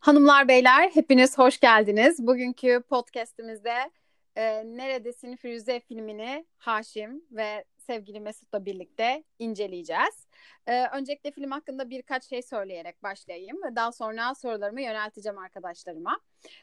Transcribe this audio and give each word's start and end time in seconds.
Hanımlar 0.00 0.48
beyler 0.48 0.90
hepiniz 0.90 1.38
hoş 1.38 1.60
geldiniz. 1.60 2.26
Bugünkü 2.26 2.82
podcastimizde 2.88 3.90
e, 4.36 4.64
Neredesin 4.76 5.36
Firuze 5.36 5.80
filmini 5.80 6.46
Haşim 6.58 7.24
ve 7.30 7.64
sevgili 7.76 8.20
Mesut'la 8.20 8.64
birlikte 8.64 9.24
inceleyeceğiz. 9.38 10.26
E, 10.66 10.86
öncelikle 10.86 11.30
film 11.30 11.50
hakkında 11.50 11.90
birkaç 11.90 12.24
şey 12.24 12.42
söyleyerek 12.42 13.02
başlayayım 13.02 13.56
ve 13.62 13.76
daha 13.76 13.92
sonra 13.92 14.34
sorularımı 14.34 14.82
yönelteceğim 14.82 15.38
arkadaşlarıma. 15.38 16.20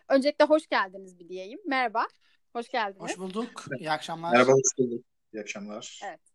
Öncelikle 0.09 0.45
hoş 0.45 0.67
geldiniz 0.67 1.19
bir 1.19 1.29
diyeyim. 1.29 1.59
Merhaba, 1.65 2.07
hoş 2.53 2.69
geldiniz. 2.69 3.01
Hoş 3.01 3.17
bulduk. 3.17 3.65
İyi 3.79 3.91
akşamlar. 3.91 4.31
Merhaba, 4.31 4.51
hoş 4.51 4.77
bulduk. 4.77 5.05
İyi 5.33 5.41
akşamlar. 5.41 6.01
Evet. 6.05 6.26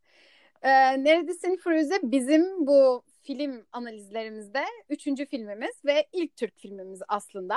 E, 0.62 0.70
Neredesin 1.04 1.56
Firuze 1.56 1.98
bizim 2.02 2.66
bu 2.66 3.02
film 3.22 3.66
analizlerimizde 3.72 4.64
üçüncü 4.88 5.26
filmimiz 5.26 5.84
ve 5.84 6.06
ilk 6.12 6.36
Türk 6.36 6.58
filmimiz 6.58 7.02
aslında. 7.08 7.56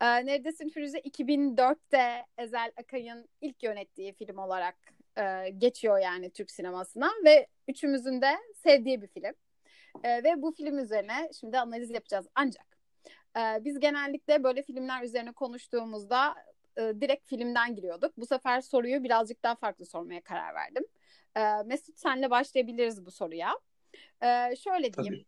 Ee, 0.00 0.26
Neredesin 0.26 0.68
Firuze 0.68 0.98
2004'te 0.98 2.26
Ezel 2.38 2.72
Akay'ın 2.76 3.28
ilk 3.40 3.62
yönettiği 3.62 4.12
film 4.12 4.38
olarak 4.38 4.76
e, 5.18 5.48
geçiyor 5.58 5.98
yani 5.98 6.30
Türk 6.30 6.50
sinemasına 6.50 7.10
ve 7.24 7.46
üçümüzün 7.68 8.22
de 8.22 8.36
sevdiği 8.54 9.02
bir 9.02 9.06
film. 9.06 9.32
E, 10.04 10.24
ve 10.24 10.42
bu 10.42 10.52
film 10.52 10.78
üzerine 10.78 11.30
şimdi 11.40 11.58
analiz 11.58 11.90
yapacağız. 11.90 12.26
Ancak 12.34 12.66
e, 13.36 13.64
biz 13.64 13.80
genellikle 13.80 14.44
böyle 14.44 14.62
filmler 14.62 15.02
üzerine 15.02 15.32
konuştuğumuzda 15.32 16.34
e, 16.76 16.82
direkt 17.00 17.28
filmden 17.28 17.74
giriyorduk. 17.74 18.12
Bu 18.16 18.26
sefer 18.26 18.60
soruyu 18.60 19.04
birazcık 19.04 19.42
daha 19.42 19.54
farklı 19.54 19.86
sormaya 19.86 20.20
karar 20.20 20.54
verdim. 20.54 20.84
E, 21.36 21.62
Mesut 21.66 21.98
senle 21.98 22.30
başlayabiliriz 22.30 23.06
bu 23.06 23.10
soruya. 23.10 23.54
Ee, 24.22 24.56
şöyle 24.64 24.92
diyeyim. 24.94 25.24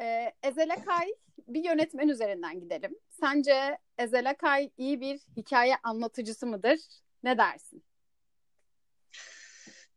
Ee, 0.00 0.32
Ezel 0.42 0.72
Akay 0.72 1.06
bir 1.48 1.64
yönetmen 1.64 2.08
üzerinden 2.08 2.60
gidelim. 2.60 2.98
Sence 3.10 3.78
Ezel 3.98 4.30
Akay 4.30 4.70
iyi 4.76 5.00
bir 5.00 5.20
hikaye 5.36 5.76
anlatıcısı 5.82 6.46
mıdır? 6.46 6.78
Ne 7.22 7.38
dersin? 7.38 7.84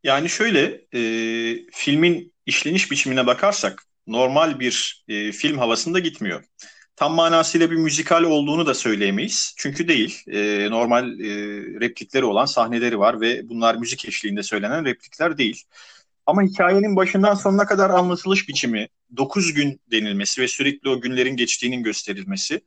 Yani 0.02 0.28
şöyle 0.28 0.86
e, 0.94 1.00
filmin 1.72 2.34
işleniş 2.46 2.90
biçimine 2.90 3.26
bakarsak 3.26 3.82
normal 4.06 4.60
bir 4.60 5.04
e, 5.08 5.32
film 5.32 5.58
havasında 5.58 5.98
gitmiyor. 5.98 6.44
Tam 7.00 7.14
manasıyla 7.14 7.70
bir 7.70 7.76
müzikal 7.76 8.22
olduğunu 8.22 8.66
da 8.66 8.74
söyleyemeyiz. 8.74 9.54
Çünkü 9.56 9.88
değil. 9.88 10.22
E, 10.26 10.70
normal 10.70 11.20
e, 11.20 11.26
replikleri 11.80 12.24
olan 12.24 12.44
sahneleri 12.44 12.98
var 12.98 13.20
ve 13.20 13.48
bunlar 13.48 13.74
müzik 13.74 14.04
eşliğinde 14.04 14.42
söylenen 14.42 14.84
replikler 14.84 15.38
değil. 15.38 15.62
Ama 16.26 16.42
hikayenin 16.42 16.96
başından 16.96 17.34
sonuna 17.34 17.66
kadar 17.66 17.90
anlatılış 17.90 18.48
biçimi, 18.48 18.88
9 19.16 19.54
gün 19.54 19.80
denilmesi 19.90 20.42
ve 20.42 20.48
sürekli 20.48 20.88
o 20.88 21.00
günlerin 21.00 21.36
geçtiğinin 21.36 21.82
gösterilmesi 21.82 22.60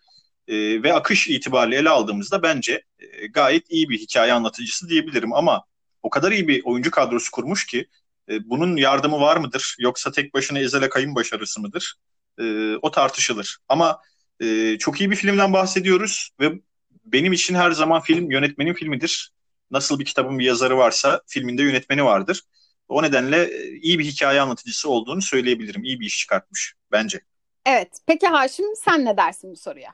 e, 0.48 0.84
ve 0.84 0.94
akış 0.94 1.28
itibariyle 1.28 1.78
ele 1.78 1.90
aldığımızda 1.90 2.44
bence 2.44 2.84
e, 3.00 3.28
gayet 3.28 3.72
iyi 3.72 3.90
bir 3.90 4.00
hikaye 4.00 4.34
anlatıcısı 4.34 4.90
diyebilirim. 4.90 5.34
Ama 5.34 5.64
o 6.04 6.10
kadar 6.10 6.32
iyi 6.32 6.48
bir 6.48 6.62
oyuncu 6.66 6.92
kadrosu 6.92 7.32
kurmuş 7.32 7.66
ki 7.66 7.88
e, 8.30 8.50
bunun 8.50 8.78
yardımı 8.78 9.20
var 9.20 9.38
mıdır 9.38 9.76
yoksa 9.80 10.12
tek 10.12 10.34
başına 10.34 10.60
Ezel 10.60 10.84
Akay'ın 10.84 11.16
başarısı 11.16 11.62
mıdır? 11.62 11.96
E, 12.40 12.76
o 12.82 12.92
tartışılır. 12.92 13.58
Ama 13.70 14.00
e, 14.40 14.78
çok 14.78 15.02
iyi 15.02 15.12
bir 15.12 15.16
filmden 15.16 15.54
bahsediyoruz 15.54 16.30
ve 16.40 16.60
benim 17.06 17.34
için 17.34 17.56
her 17.56 17.72
zaman 17.72 18.02
film 18.02 18.32
yönetmenin 18.32 18.74
filmidir. 18.74 19.34
Nasıl 19.72 20.00
bir 20.00 20.06
kitabın 20.06 20.40
bir 20.40 20.46
yazarı 20.46 20.78
varsa 20.78 21.22
filminde 21.28 21.64
yönetmeni 21.64 22.06
vardır. 22.06 22.42
O 22.88 23.04
nedenle 23.04 23.44
e, 23.44 23.72
iyi 23.72 24.00
bir 24.00 24.06
hikaye 24.06 24.42
anlatıcısı 24.42 24.90
olduğunu 24.90 25.22
söyleyebilirim. 25.22 25.84
İyi 25.84 26.00
bir 26.00 26.06
iş 26.06 26.18
çıkartmış 26.18 26.74
bence. 26.92 27.22
Evet. 27.66 27.98
Peki 28.06 28.28
Haşim 28.28 28.66
sen 28.76 29.06
ne 29.06 29.18
dersin 29.18 29.52
bu 29.52 29.56
soruya? 29.56 29.94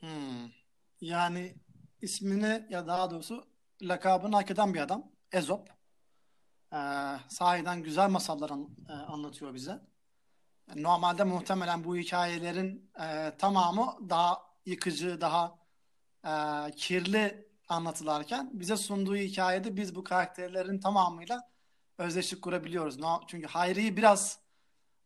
Hmm. 0.00 0.50
Yani 1.00 1.54
ismini 2.02 2.66
ya 2.70 2.86
daha 2.86 3.10
doğrusu 3.10 3.44
lakabını 3.82 4.36
hak 4.36 4.50
eden 4.50 4.74
bir 4.74 4.80
adam. 4.80 5.10
Ezop. 5.32 5.68
Ee, 6.72 6.76
sahiden 7.28 7.82
güzel 7.82 8.10
masallar 8.10 8.50
an, 8.50 8.68
e, 8.88 8.92
anlatıyor 8.92 9.54
bize. 9.54 9.80
Normalde 10.76 11.24
muhtemelen 11.24 11.84
bu 11.84 11.96
hikayelerin 11.96 12.90
e, 13.00 13.32
tamamı 13.38 13.96
daha 14.08 14.42
yıkıcı, 14.66 15.20
daha 15.20 15.58
e, 16.24 16.32
kirli 16.70 17.48
anlatılarken 17.68 18.50
bize 18.52 18.76
sunduğu 18.76 19.16
hikayede 19.16 19.76
biz 19.76 19.94
bu 19.94 20.04
karakterlerin 20.04 20.80
tamamıyla 20.80 21.50
özdeşlik 21.98 22.42
kurabiliyoruz. 22.42 22.98
Çünkü 23.26 23.46
Hayri'yi 23.46 23.96
biraz 23.96 24.38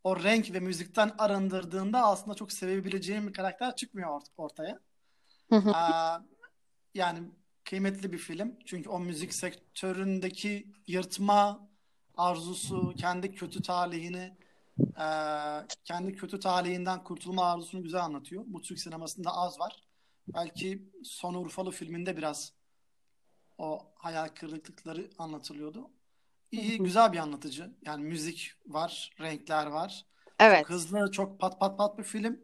o 0.04 0.22
renk 0.22 0.53
ve 0.53 0.60
müzikten 0.60 1.14
arındırdığında 1.19 2.03
aslında 2.03 2.34
çok 2.34 2.53
sevebileceğim 2.53 3.28
bir 3.28 3.32
karakter 3.32 3.76
çıkmıyor 3.76 4.20
ortaya. 4.36 4.80
yani 6.94 7.19
kıymetli 7.64 8.12
bir 8.12 8.19
film. 8.19 8.56
Çünkü 8.64 8.88
o 8.91 9.00
müzik 9.00 9.34
sektöründeki 9.34 10.66
yırtma 10.86 11.69
arzusu, 12.16 12.94
kendi 12.97 13.34
kötü 13.34 13.62
talihini, 13.62 14.36
kendi 15.84 16.16
kötü 16.16 16.40
talihinden 16.40 17.04
kurtulma 17.04 17.52
arzusunu 17.52 17.82
güzel 17.82 18.04
anlatıyor. 18.04 18.44
Bu 18.46 18.60
Türk 18.60 18.78
sinemasında 18.78 19.30
az 19.30 19.60
var. 19.60 19.82
Belki 20.28 20.92
Son 21.04 21.34
Urfalı 21.34 21.70
filminde 21.70 22.16
biraz 22.16 22.52
o 23.58 23.92
hayal 23.94 24.28
kırıklıkları 24.28 25.10
anlatılıyordu 25.18 25.90
iyi, 26.54 26.78
güzel 26.78 27.12
bir 27.12 27.18
anlatıcı. 27.18 27.70
Yani 27.86 28.04
müzik 28.04 28.52
var, 28.66 29.10
renkler 29.20 29.66
var. 29.66 30.06
Evet. 30.40 30.58
Çok 30.58 30.70
hızlı, 30.70 31.10
çok 31.10 31.41
pat 31.41 31.60
pat 31.60 31.78
pat 31.78 31.98
bir 31.98 32.04
film. 32.04 32.41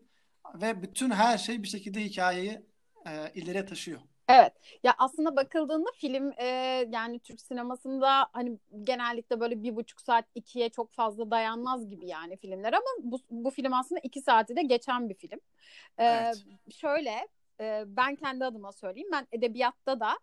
Ve 0.54 0.82
bütün 0.82 1.10
her 1.10 1.38
şey 1.38 1.62
bir 1.62 1.68
şekilde 1.68 2.04
hikayeyi 2.04 2.66
e, 3.06 3.32
ileriye 3.34 3.66
taşıyor. 3.66 4.00
Evet. 4.30 4.52
Ya 4.82 4.94
aslında 4.98 5.36
bakıldığında 5.36 5.88
film 5.96 6.32
e, 6.38 6.46
yani 6.90 7.18
Türk 7.18 7.40
sinemasında 7.40 8.28
hani 8.32 8.58
genellikle 8.82 9.40
böyle 9.40 9.62
bir 9.62 9.76
buçuk 9.76 10.00
saat 10.00 10.24
ikiye 10.34 10.68
çok 10.68 10.92
fazla 10.92 11.30
dayanmaz 11.30 11.88
gibi 11.88 12.06
yani 12.06 12.36
filmler 12.36 12.72
ama 12.72 12.86
bu, 13.02 13.18
bu 13.30 13.50
film 13.50 13.72
aslında 13.72 14.00
iki 14.00 14.20
saati 14.20 14.56
de 14.56 14.62
geçen 14.62 15.08
bir 15.08 15.14
film. 15.14 15.40
E, 15.98 16.04
evet. 16.04 16.44
Şöyle 16.74 17.28
e, 17.60 17.84
ben 17.86 18.16
kendi 18.16 18.44
adıma 18.44 18.72
söyleyeyim 18.72 19.08
ben 19.12 19.26
edebiyatta 19.32 20.00
da 20.00 20.18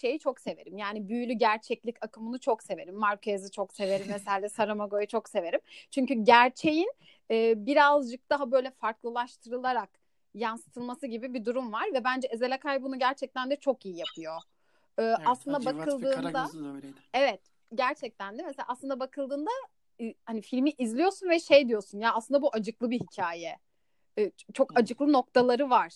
şeyi 0.00 0.18
çok 0.18 0.40
severim. 0.40 0.78
Yani 0.78 1.08
büyülü 1.08 1.32
gerçeklik 1.32 2.04
akımını 2.04 2.38
çok 2.38 2.62
severim. 2.62 2.94
Marquez'i 2.94 3.50
çok 3.50 3.74
severim. 3.74 4.06
Mesela 4.10 4.48
Saramago'yu 4.48 5.06
çok 5.06 5.28
severim. 5.28 5.60
Çünkü 5.90 6.14
gerçeğin 6.14 6.92
e, 7.30 7.66
birazcık 7.66 8.30
daha 8.30 8.50
böyle 8.52 8.70
farklılaştırılarak 8.70 10.01
yansıtılması 10.34 11.06
gibi 11.06 11.34
bir 11.34 11.44
durum 11.44 11.72
var 11.72 11.84
ve 11.94 12.04
bence 12.04 12.28
Ezel 12.28 12.54
Akay 12.54 12.82
bunu 12.82 12.98
gerçekten 12.98 13.50
de 13.50 13.56
çok 13.56 13.86
iyi 13.86 13.96
yapıyor. 13.96 14.42
Ee, 14.98 15.02
evet, 15.02 15.18
aslında 15.24 15.64
bakıldığında 15.64 16.48
evet 17.14 17.40
gerçekten 17.74 18.38
de 18.38 18.42
mesela 18.42 18.66
aslında 18.68 19.00
bakıldığında 19.00 19.50
hani 20.24 20.42
filmi 20.42 20.70
izliyorsun 20.70 21.28
ve 21.28 21.40
şey 21.40 21.68
diyorsun 21.68 21.98
ya 21.98 22.14
aslında 22.14 22.42
bu 22.42 22.50
acıklı 22.52 22.90
bir 22.90 23.00
hikaye. 23.00 23.58
Ee, 24.18 24.32
çok 24.54 24.78
acıklı 24.78 25.12
noktaları 25.12 25.70
var. 25.70 25.94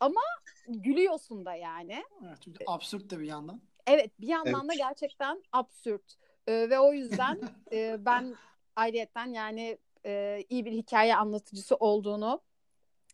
Ama 0.00 0.20
gülüyorsun 0.68 1.44
da 1.44 1.54
yani. 1.54 2.04
Evet, 2.26 2.38
çünkü 2.44 2.64
absürt 2.66 3.10
de 3.10 3.18
bir 3.18 3.26
yandan. 3.26 3.60
Evet 3.86 4.20
bir 4.20 4.28
yandan 4.28 4.60
evet. 4.60 4.70
da 4.70 4.74
gerçekten 4.74 5.42
absürt. 5.52 6.16
Ee, 6.46 6.70
ve 6.70 6.80
o 6.80 6.92
yüzden 6.92 7.40
e, 7.72 7.96
ben 8.04 8.34
ayrıyetten 8.76 9.26
yani 9.26 9.78
e, 10.06 10.44
iyi 10.48 10.64
bir 10.64 10.72
hikaye 10.72 11.16
anlatıcısı 11.16 11.76
olduğunu 11.76 12.40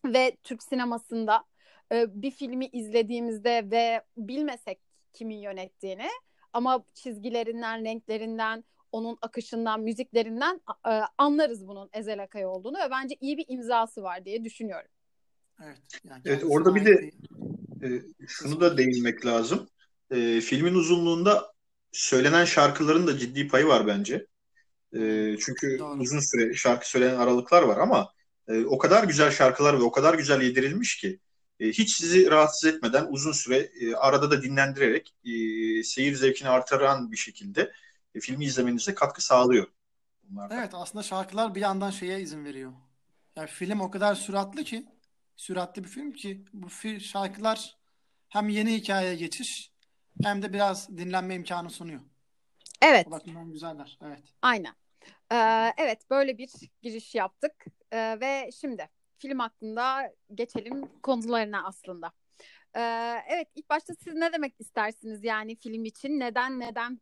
ve 0.05 0.37
Türk 0.43 0.63
sinemasında 0.63 1.45
e, 1.93 2.23
bir 2.23 2.31
filmi 2.31 2.67
izlediğimizde 2.67 3.71
ve 3.71 4.03
bilmesek 4.17 4.79
kimin 5.13 5.39
yönettiğini 5.39 6.09
ama 6.53 6.85
çizgilerinden, 6.95 7.85
renklerinden, 7.85 8.65
onun 8.93 9.19
akışından, 9.23 9.81
müziklerinden 9.81 10.61
e, 10.89 10.91
anlarız 11.19 11.69
bunun 11.69 11.91
Ezel 11.93 12.23
Akay 12.23 12.47
olduğunu 12.47 12.79
ve 12.79 12.91
bence 12.91 13.17
iyi 13.21 13.37
bir 13.39 13.45
imzası 13.49 14.03
var 14.03 14.25
diye 14.25 14.45
düşünüyorum. 14.45 14.91
Evet. 15.65 15.79
Yani 16.05 16.23
evet 16.25 16.45
orada 16.49 16.75
bir 16.75 16.85
de 16.85 17.11
e, 17.83 17.89
şunu 18.27 18.61
da 18.61 18.79
değinmek 18.79 19.27
lazım. 19.27 19.69
E, 20.11 20.41
filmin 20.41 20.75
uzunluğunda 20.75 21.53
söylenen 21.93 22.45
şarkıların 22.45 23.07
da 23.07 23.19
ciddi 23.19 23.49
payı 23.49 23.67
var 23.67 23.87
bence. 23.87 24.27
E, 24.93 25.01
çünkü 25.41 25.79
Doğru. 25.79 26.01
uzun 26.01 26.21
süre 26.21 26.55
şarkı 26.55 26.91
söylenen 26.91 27.17
aralıklar 27.17 27.63
var 27.63 27.77
ama 27.77 28.09
e, 28.49 28.65
o 28.65 28.79
kadar 28.79 29.05
güzel 29.05 29.31
şarkılar 29.31 29.79
ve 29.79 29.83
o 29.83 29.91
kadar 29.91 30.15
güzel 30.15 30.43
yedirilmiş 30.43 30.97
ki 30.97 31.21
e, 31.61 31.69
hiç 31.69 31.97
sizi 31.97 32.31
rahatsız 32.31 32.75
etmeden 32.75 33.07
uzun 33.11 33.33
süre 33.33 33.57
e, 33.57 33.95
arada 33.95 34.31
da 34.31 34.43
dinlendirerek 34.43 35.15
e, 35.25 35.31
seyir 35.83 36.15
zevkini 36.15 36.49
artıran 36.49 37.13
bir 37.13 37.17
şekilde 37.17 37.73
e, 38.15 38.21
filmi 38.21 38.45
izlemenize 38.45 38.95
katkı 38.95 39.25
sağlıyor. 39.25 39.67
Bunlardan. 40.23 40.59
Evet 40.59 40.71
aslında 40.75 41.03
şarkılar 41.03 41.55
bir 41.55 41.61
yandan 41.61 41.91
şeye 41.91 42.21
izin 42.21 42.45
veriyor. 42.45 42.73
Yani 43.37 43.49
film 43.49 43.81
o 43.81 43.91
kadar 43.91 44.15
süratli 44.15 44.65
ki 44.65 44.87
süratli 45.37 45.85
bir 45.85 45.89
film 45.89 46.13
ki 46.13 46.45
bu 46.53 46.71
şarkılar 47.01 47.77
hem 48.29 48.49
yeni 48.49 48.75
hikayeye 48.75 49.15
geçiş 49.15 49.73
hem 50.23 50.43
de 50.43 50.53
biraz 50.53 50.89
dinlenme 50.89 51.35
imkanı 51.35 51.71
sunuyor. 51.71 52.01
Evet. 52.83 53.07
O 53.09 53.11
bakımdan 53.11 53.53
güzeller. 53.53 53.99
Evet. 54.03 54.23
Aynen. 54.43 54.75
Evet 55.79 56.11
böyle 56.11 56.39
bir 56.39 56.51
giriş 56.83 57.15
yaptık 57.15 57.65
ve 57.93 58.51
şimdi 58.61 58.89
film 59.19 59.39
hakkında 59.39 60.13
geçelim 60.35 60.89
konularına 61.03 61.67
aslında. 61.67 62.13
Evet 63.29 63.49
ilk 63.55 63.71
başta 63.71 63.95
siz 63.95 64.15
ne 64.15 64.33
demek 64.33 64.55
istersiniz 64.59 65.25
yani 65.25 65.57
film 65.57 65.85
için? 65.85 66.21
Neden 66.21 66.61
neden 66.61 67.01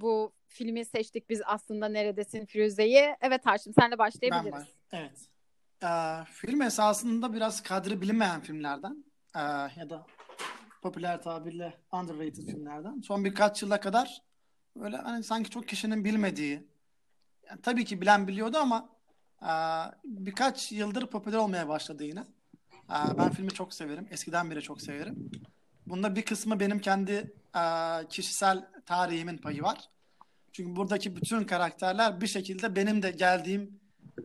bu 0.00 0.32
filmi 0.46 0.84
seçtik 0.84 1.30
biz 1.30 1.40
aslında 1.44 1.88
Neredesin 1.88 2.46
Firuze'yi? 2.46 3.16
Evet 3.20 3.46
Haşim 3.46 3.74
senle 3.74 3.98
başlayabiliriz. 3.98 4.52
Ben 4.52 4.60
baş... 4.60 4.68
Evet. 4.92 5.28
Film 6.28 6.62
esasında 6.62 7.32
biraz 7.32 7.62
kadri 7.62 8.00
bilinmeyen 8.00 8.40
filmlerden 8.40 9.04
ya 9.76 9.90
da 9.90 10.06
popüler 10.82 11.22
tabirle 11.22 11.74
underrated 11.92 12.46
filmlerden. 12.46 13.00
Son 13.00 13.24
birkaç 13.24 13.62
yıla 13.62 13.80
kadar 13.80 14.22
böyle 14.76 14.96
hani 14.96 15.24
sanki 15.24 15.50
çok 15.50 15.68
kişinin 15.68 16.04
bilmediği 16.04 16.68
yani 17.50 17.60
tabii 17.62 17.84
ki 17.84 18.00
bilen 18.00 18.28
biliyordu 18.28 18.58
ama 18.58 18.88
e, 19.42 19.52
birkaç 20.04 20.72
yıldır 20.72 21.06
popüler 21.06 21.38
olmaya 21.38 21.68
başladı 21.68 22.04
yine. 22.04 22.20
E, 22.90 23.18
ben 23.18 23.30
filmi 23.30 23.50
çok 23.50 23.74
severim. 23.74 24.08
Eskiden 24.10 24.50
beri 24.50 24.62
çok 24.62 24.82
severim. 24.82 25.30
Bunda 25.86 26.16
bir 26.16 26.22
kısmı 26.22 26.60
benim 26.60 26.78
kendi 26.78 27.34
e, 27.56 27.62
kişisel 28.08 28.68
tarihimin 28.86 29.38
payı 29.38 29.62
var. 29.62 29.90
Çünkü 30.52 30.76
buradaki 30.76 31.16
bütün 31.16 31.44
karakterler 31.44 32.20
bir 32.20 32.26
şekilde 32.26 32.76
benim 32.76 33.02
de 33.02 33.10
geldiğim 33.10 33.80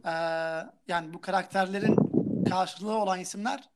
e, 0.06 0.12
yani 0.88 1.14
bu 1.14 1.22
karakterlerin 1.22 1.96
karşılığı 2.50 2.98
olan 2.98 3.20
isimler 3.20 3.70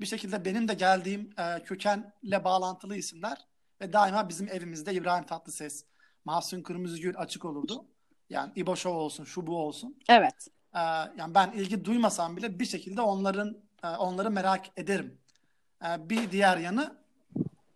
bir 0.00 0.06
şekilde 0.06 0.44
benim 0.44 0.68
de 0.68 0.74
geldiğim 0.74 1.30
e, 1.38 1.62
kökenle 1.62 2.44
bağlantılı 2.44 2.96
isimler 2.96 3.38
ve 3.80 3.92
daima 3.92 4.28
bizim 4.28 4.48
evimizde 4.48 4.94
İbrahim 4.94 5.26
Tatlıses, 5.26 5.84
Mahsun 6.24 6.62
Kırmızıgül 6.62 7.14
açık 7.16 7.44
olurdu. 7.44 7.91
Yani 8.32 8.52
İbo 8.56 8.76
Show 8.76 8.98
olsun, 8.98 9.24
şu 9.24 9.46
bu 9.46 9.56
olsun. 9.56 9.96
Evet. 10.08 10.48
Ee, 10.74 10.78
yani 11.18 11.34
ben 11.34 11.52
ilgi 11.52 11.84
duymasam 11.84 12.36
bile 12.36 12.58
bir 12.58 12.64
şekilde 12.64 13.00
onların 13.00 13.56
e, 13.84 13.86
onları 13.86 14.30
merak 14.30 14.66
ederim. 14.76 15.18
Ee, 15.84 16.10
bir 16.10 16.30
diğer 16.30 16.56
yanı 16.56 16.96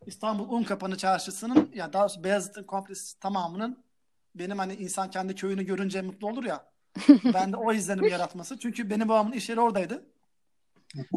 İstanbul 0.07 0.49
Unkapanı 0.49 0.97
Çarşısı'nın 0.97 1.71
ya 1.75 1.93
daha 1.93 2.03
doğrusu 2.03 2.25
Beyazıt'ın 2.25 2.65
komplesi 2.65 3.21
tamamının 3.21 3.85
benim 4.35 4.59
hani 4.59 4.75
insan 4.75 5.11
kendi 5.11 5.35
köyünü 5.35 5.63
görünce 5.63 6.03
mutlu 6.03 6.29
olur 6.29 6.45
ya. 6.45 6.65
ben 7.35 7.53
de 7.53 7.57
o 7.57 7.73
izlenim 7.73 8.09
yaratması. 8.09 8.59
Çünkü 8.59 8.91
benim 8.91 9.09
babamın 9.09 9.33
iş 9.33 9.49
yeri 9.49 9.61
oradaydı. 9.61 10.07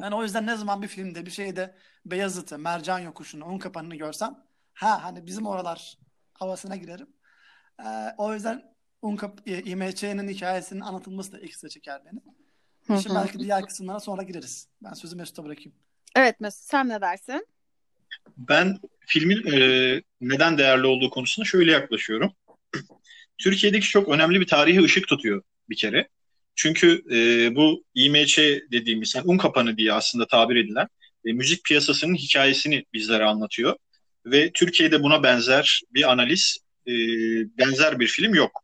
Yani 0.01 0.15
o 0.15 0.23
yüzden 0.23 0.45
ne 0.45 0.55
zaman 0.55 0.81
bir 0.81 0.87
filmde 0.87 1.25
bir 1.25 1.31
şeyde 1.31 1.75
Beyazıt'ı, 2.05 2.59
Mercan 2.59 2.99
Yokuşu'nu, 2.99 3.45
Unkapanı'nı 3.45 3.95
görsem 3.95 4.43
ha 4.73 5.03
hani 5.03 5.25
bizim 5.25 5.45
oralar 5.45 5.97
havasına 6.33 6.75
girerim. 6.75 7.07
Ee, 7.85 8.13
o 8.17 8.33
yüzden 8.33 8.68
Unkap, 9.01 9.47
e, 9.47 9.61
IMÇ'nin 9.61 10.27
hikayesinin 10.27 10.81
anlatılması 10.81 11.31
da 11.31 11.39
ekstra 11.39 11.69
çeker 11.69 12.01
beni. 12.05 12.19
İşin 12.99 13.15
belki 13.15 13.39
diğer 13.39 13.65
kısımlara 13.65 13.99
sonra 13.99 14.23
gireriz. 14.23 14.67
Ben 14.83 14.93
sözü 14.93 15.15
Mesut'a 15.15 15.45
bırakayım. 15.45 15.73
Evet 16.15 16.39
Mesut 16.39 16.63
sen 16.63 16.89
ne 16.89 17.01
dersin? 17.01 17.47
Ben 18.37 18.79
filmin 18.99 19.47
e, 19.51 20.01
neden 20.21 20.57
değerli 20.57 20.87
olduğu 20.87 21.09
konusuna 21.09 21.45
şöyle 21.45 21.71
yaklaşıyorum. 21.71 22.33
Türkiye'deki 23.37 23.87
çok 23.87 24.09
önemli 24.09 24.41
bir 24.41 24.47
tarihi 24.47 24.83
ışık 24.83 25.07
tutuyor 25.07 25.41
bir 25.69 25.75
kere. 25.75 26.07
Çünkü 26.55 27.03
e, 27.11 27.55
bu 27.55 27.83
IMÇ 27.95 28.37
dediğimiz 28.71 29.15
yani 29.15 29.25
un 29.27 29.37
kapanı 29.37 29.77
diye 29.77 29.93
aslında 29.93 30.27
tabir 30.27 30.55
edilen 30.55 30.87
e, 31.25 31.33
müzik 31.33 31.63
piyasasının 31.63 32.15
hikayesini 32.15 32.85
bizlere 32.93 33.25
anlatıyor. 33.25 33.75
Ve 34.25 34.51
Türkiye'de 34.53 35.03
buna 35.03 35.23
benzer 35.23 35.81
bir 35.93 36.11
analiz, 36.11 36.57
e, 36.87 36.91
benzer 37.57 37.99
bir 37.99 38.07
film 38.07 38.33
yok. 38.33 38.63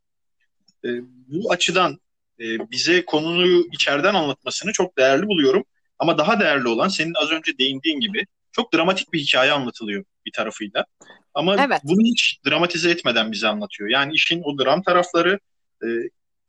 E, 0.85 0.89
bu 1.27 1.51
açıdan 1.51 1.99
e, 2.39 2.71
bize 2.71 3.05
konuyu 3.05 3.67
içeriden 3.71 4.13
anlatmasını 4.13 4.71
çok 4.71 4.97
değerli 4.97 5.27
buluyorum. 5.27 5.63
Ama 5.99 6.17
daha 6.17 6.39
değerli 6.39 6.67
olan 6.67 6.87
senin 6.87 7.13
az 7.13 7.31
önce 7.31 7.57
değindiğin 7.57 7.99
gibi 7.99 8.25
çok 8.51 8.73
dramatik 8.73 9.13
bir 9.13 9.19
hikaye 9.19 9.51
anlatılıyor 9.51 10.03
bir 10.25 10.31
tarafıyla. 10.31 10.85
Ama 11.33 11.55
evet. 11.65 11.81
bunu 11.83 12.01
hiç 12.01 12.39
dramatize 12.47 12.91
etmeden 12.91 13.31
bize 13.31 13.47
anlatıyor. 13.47 13.89
Yani 13.89 14.13
işin 14.13 14.41
o 14.43 14.57
dram 14.57 14.83
tarafları 14.83 15.39
e, 15.83 15.87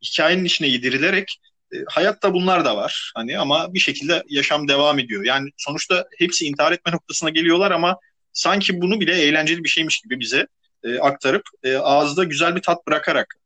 hikayenin 0.02 0.44
içine 0.44 0.68
yedirilerek 0.68 1.40
e, 1.72 1.76
hayatta 1.88 2.34
bunlar 2.34 2.64
da 2.64 2.76
var. 2.76 3.12
Hani 3.14 3.38
ama 3.38 3.74
bir 3.74 3.78
şekilde 3.78 4.22
yaşam 4.28 4.68
devam 4.68 4.98
ediyor. 4.98 5.24
Yani 5.24 5.50
sonuçta 5.56 6.06
hepsi 6.18 6.46
intihar 6.46 6.72
etme 6.72 6.92
noktasına 6.92 7.30
geliyorlar 7.30 7.70
ama 7.70 7.98
sanki 8.32 8.80
bunu 8.80 9.00
bile 9.00 9.22
eğlenceli 9.22 9.64
bir 9.64 9.68
şeymiş 9.68 10.00
gibi 10.00 10.20
bize 10.20 10.46
e, 10.84 10.98
aktarıp 10.98 11.42
e, 11.62 11.76
ağızda 11.76 12.24
güzel 12.24 12.56
bir 12.56 12.62
tat 12.62 12.86
bırakarak 12.86 13.36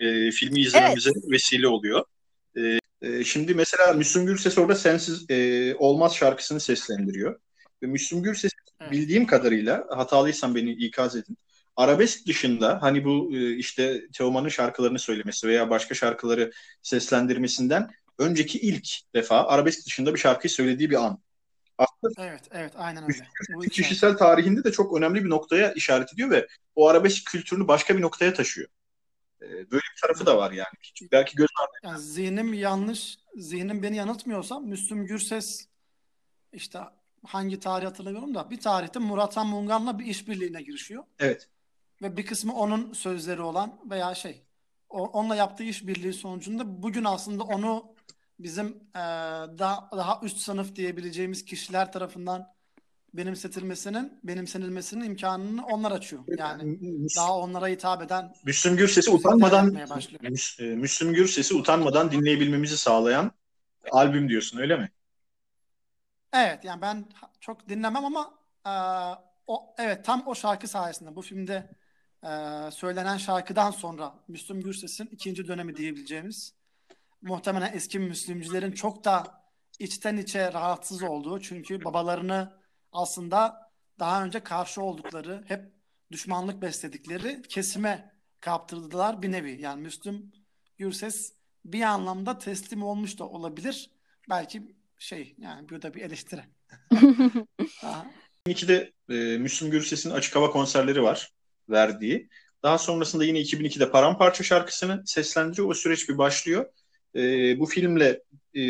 e, 0.00 0.30
filmi 0.30 0.60
izlememize 0.60 1.10
evet. 1.14 1.30
vesile 1.30 1.68
oluyor. 1.68 2.04
E, 2.56 2.78
e, 3.02 3.24
şimdi 3.24 3.54
mesela 3.54 3.92
Müslüm 3.92 4.26
Gürses 4.26 4.58
orada 4.58 4.74
Sensiz 4.74 5.30
e, 5.30 5.74
Olmaz 5.74 6.14
şarkısını 6.16 6.60
seslendiriyor. 6.60 7.40
Ve 7.82 7.86
Müslüm 7.86 8.22
Gürses 8.22 8.52
evet. 8.80 8.92
bildiğim 8.92 9.26
kadarıyla 9.26 9.86
hatalıysam 9.90 10.54
beni 10.54 10.72
ikaz 10.72 11.16
edin. 11.16 11.36
Arabesk 11.76 12.26
dışında 12.26 12.78
hani 12.82 13.04
bu 13.04 13.30
e, 13.36 13.56
işte 13.56 14.06
Teoman'ın 14.12 14.48
şarkılarını 14.48 14.98
söylemesi 14.98 15.48
veya 15.48 15.70
başka 15.70 15.94
şarkıları 15.94 16.52
seslendirmesinden 16.82 17.90
önceki 18.18 18.58
ilk 18.58 19.14
defa 19.14 19.44
arabesk 19.44 19.86
dışında 19.86 20.14
bir 20.14 20.18
şarkıyı 20.18 20.50
söylediği 20.50 20.90
bir 20.90 21.04
an. 21.04 21.20
Aslında 21.78 22.26
evet, 22.26 22.42
evet, 22.52 22.72
aynen 22.76 23.02
öyle. 23.02 23.26
Bu 23.54 23.60
kişisel 23.60 24.16
tarihinde 24.16 24.64
de 24.64 24.72
çok 24.72 24.98
önemli 24.98 25.24
bir 25.24 25.30
noktaya 25.30 25.72
işaret 25.72 26.12
ediyor 26.12 26.30
ve 26.30 26.46
o 26.74 26.88
arabesk 26.88 27.26
kültürünü 27.26 27.68
başka 27.68 27.96
bir 27.96 28.02
noktaya 28.02 28.34
taşıyor. 28.34 28.68
Ee, 29.42 29.48
böyle 29.48 29.82
bir 29.96 30.00
tarafı 30.02 30.26
da 30.26 30.36
var 30.36 30.52
yani. 30.52 30.68
Belki 31.12 31.36
göz 31.36 31.48
ardı. 31.62 31.72
Yani 31.82 31.98
zihnim 31.98 32.54
yanlış, 32.54 33.18
zihnim 33.36 33.82
beni 33.82 33.96
yanıltmıyorsa 33.96 34.60
Müslüm 34.60 35.06
Gürses 35.06 35.68
işte 36.52 36.80
hangi 37.26 37.60
tarih 37.60 37.86
hatırlamıyorum 37.86 38.34
da 38.34 38.50
bir 38.50 38.60
tarihte 38.60 38.98
Murat 38.98 39.36
Han 39.36 39.46
Mungan'la 39.46 39.98
bir 39.98 40.06
işbirliğine 40.06 40.62
girişiyor. 40.62 41.04
Evet. 41.18 41.48
Ve 42.02 42.16
bir 42.16 42.26
kısmı 42.26 42.54
onun 42.54 42.92
sözleri 42.92 43.42
olan 43.42 43.80
veya 43.90 44.14
şey 44.14 44.42
onunla 44.88 45.36
yaptığı 45.36 45.64
işbirliği 45.64 46.12
sonucunda 46.12 46.82
bugün 46.82 47.04
aslında 47.04 47.44
onu 47.44 47.94
bizim 48.38 48.66
e, 48.94 48.98
daha 49.58 49.90
daha 49.96 50.20
üst 50.22 50.38
sınıf 50.38 50.76
diyebileceğimiz 50.76 51.44
kişiler 51.44 51.92
tarafından 51.92 52.54
benimsetilmesinin, 53.14 54.18
benimsenilmesinin 54.24 55.04
imkanını 55.04 55.66
onlar 55.66 55.92
açıyor. 55.92 56.22
Yani 56.38 56.62
Müs- 56.62 57.16
daha 57.16 57.38
onlara 57.38 57.66
hitap 57.66 58.02
eden 58.02 58.34
Müslüm 58.44 58.76
Gürses'i 58.76 59.10
utanmadan 59.10 59.68
Müs- 59.68 60.72
e, 60.72 60.76
Müslüm 60.76 61.12
Gürses'i 61.12 61.54
utanmadan 61.54 62.10
dinleyebilmemizi 62.10 62.78
sağlayan 62.78 63.32
albüm 63.90 64.28
diyorsun 64.28 64.58
öyle 64.58 64.76
mi? 64.76 64.90
Evet 66.32 66.64
yani 66.64 66.82
ben 66.82 67.04
çok 67.40 67.68
dinlemem 67.68 68.04
ama 68.04 68.34
e, 68.66 68.72
o 69.46 69.74
evet 69.78 70.04
tam 70.04 70.22
o 70.26 70.34
şarkı 70.34 70.68
sayesinde 70.68 71.16
bu 71.16 71.22
filmde 71.22 71.70
e, 72.24 72.28
söylenen 72.70 73.16
şarkıdan 73.16 73.70
sonra 73.70 74.14
Müslüm 74.28 74.60
Gürses'in 74.60 75.06
ikinci 75.06 75.48
dönemi 75.48 75.76
diyebileceğimiz 75.76 76.54
muhtemelen 77.22 77.72
eski 77.72 77.98
Müslümcülerin 77.98 78.72
çok 78.72 79.04
da 79.04 79.44
içten 79.78 80.16
içe 80.16 80.52
rahatsız 80.52 81.02
olduğu 81.02 81.40
çünkü 81.40 81.84
babalarını 81.84 82.59
aslında 82.92 83.70
daha 83.98 84.24
önce 84.24 84.40
karşı 84.40 84.82
oldukları, 84.82 85.44
hep 85.48 85.60
düşmanlık 86.12 86.62
besledikleri 86.62 87.42
kesime 87.42 88.14
kaptırdılar 88.40 89.22
bir 89.22 89.32
nevi. 89.32 89.60
Yani 89.60 89.82
Müslüm 89.82 90.32
Gürses 90.78 91.32
bir 91.64 91.82
anlamda 91.82 92.38
teslim 92.38 92.82
olmuş 92.82 93.18
da 93.18 93.28
olabilir. 93.28 93.90
Belki 94.30 94.76
şey 94.98 95.34
yani 95.38 95.68
burada 95.68 95.94
bir 95.94 96.02
eleştiri. 96.02 96.44
2002'de 98.46 98.92
e, 99.08 99.38
Müslüm 99.38 99.70
Gürses'in 99.70 100.10
açık 100.10 100.36
hava 100.36 100.50
konserleri 100.50 101.02
var 101.02 101.32
verdiği. 101.68 102.28
Daha 102.62 102.78
sonrasında 102.78 103.24
yine 103.24 103.40
2002'de 103.40 103.90
Paramparça 103.90 104.44
şarkısını 104.44 105.02
seslendiriyor. 105.06 105.68
O 105.68 105.74
süreç 105.74 106.08
bir 106.08 106.18
başlıyor. 106.18 106.66
E, 107.16 107.20
bu 107.60 107.66
filmle 107.66 108.22
e, 108.54 108.62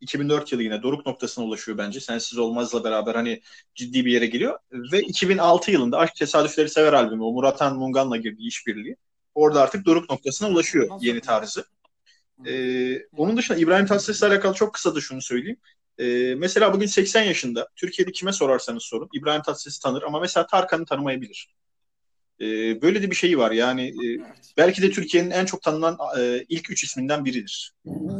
2004 0.00 0.52
yılı 0.52 0.62
yine 0.62 0.82
doruk 0.82 1.06
noktasına 1.06 1.44
ulaşıyor 1.44 1.78
bence. 1.78 2.00
Sensiz 2.00 2.38
Olmaz'la 2.38 2.84
beraber 2.84 3.14
hani 3.14 3.42
ciddi 3.74 4.04
bir 4.04 4.12
yere 4.12 4.26
geliyor. 4.26 4.58
Ve 4.72 5.00
2006 5.00 5.70
yılında 5.70 5.98
Aşk 5.98 6.16
Tesadüfleri 6.16 6.68
Sever 6.68 6.92
albümü 6.92 7.22
o 7.22 7.32
Murat 7.32 7.60
Han 7.60 7.76
Mungan'la 7.76 8.16
girdiği 8.16 8.48
işbirliği. 8.48 8.96
Orada 9.34 9.62
artık 9.62 9.86
doruk 9.86 10.10
noktasına 10.10 10.48
ulaşıyor 10.48 10.90
yeni 11.00 11.20
tarzı. 11.20 11.64
Ee, 12.46 12.98
onun 13.16 13.36
dışında 13.36 13.58
İbrahim 13.58 13.86
Tatlıses'le 13.86 14.22
alakalı 14.22 14.54
çok 14.54 14.74
kısa 14.74 14.94
da 14.94 15.00
şunu 15.00 15.22
söyleyeyim. 15.22 15.60
Ee, 15.98 16.34
mesela 16.38 16.74
bugün 16.74 16.86
80 16.86 17.22
yaşında 17.22 17.68
Türkiye'de 17.76 18.12
kime 18.12 18.32
sorarsanız 18.32 18.82
sorun 18.82 19.08
İbrahim 19.12 19.42
Tatlıses'i 19.42 19.82
tanır 19.82 20.02
ama 20.02 20.20
mesela 20.20 20.46
Tarkan'ı 20.46 20.84
tanımayabilir. 20.84 21.48
E, 22.40 22.82
böyle 22.82 23.02
de 23.02 23.10
bir 23.10 23.16
şeyi 23.16 23.38
var. 23.38 23.50
Yani 23.50 23.88
e, 23.88 24.06
belki 24.56 24.82
de 24.82 24.90
Türkiye'nin 24.90 25.30
en 25.30 25.44
çok 25.44 25.62
tanınan 25.62 25.98
e, 26.18 26.44
ilk 26.48 26.70
üç 26.70 26.84
isminden 26.84 27.24
biridir. 27.24 27.72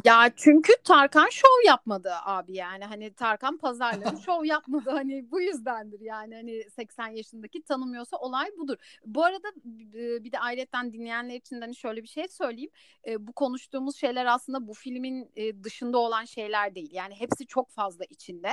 Ya 0.04 0.30
çünkü 0.36 0.72
Tarkan 0.84 1.28
şov 1.30 1.66
yapmadı 1.66 2.12
abi 2.24 2.52
yani 2.56 2.84
hani 2.84 3.12
Tarkan 3.12 3.58
pazarları 3.58 4.16
şov 4.26 4.44
yapmadı 4.44 4.90
hani 4.90 5.30
bu 5.30 5.40
yüzdendir 5.40 6.00
yani 6.00 6.34
hani 6.34 6.70
80 6.70 7.08
yaşındaki 7.08 7.62
tanımıyorsa 7.62 8.16
olay 8.16 8.48
budur. 8.58 8.76
Bu 9.06 9.24
arada 9.24 9.48
e, 9.94 10.24
bir 10.24 10.32
de 10.32 10.38
ayrıca 10.38 10.92
dinleyenler 10.92 11.34
için 11.34 11.56
de 11.56 11.60
hani 11.60 11.76
şöyle 11.76 12.02
bir 12.02 12.08
şey 12.08 12.28
söyleyeyim. 12.28 12.70
E, 13.06 13.26
bu 13.26 13.32
konuştuğumuz 13.32 13.96
şeyler 13.96 14.26
aslında 14.26 14.68
bu 14.68 14.74
filmin 14.74 15.30
e, 15.36 15.64
dışında 15.64 15.98
olan 15.98 16.24
şeyler 16.24 16.74
değil. 16.74 16.90
Yani 16.92 17.14
hepsi 17.14 17.46
çok 17.46 17.70
fazla 17.70 18.04
içinde. 18.04 18.50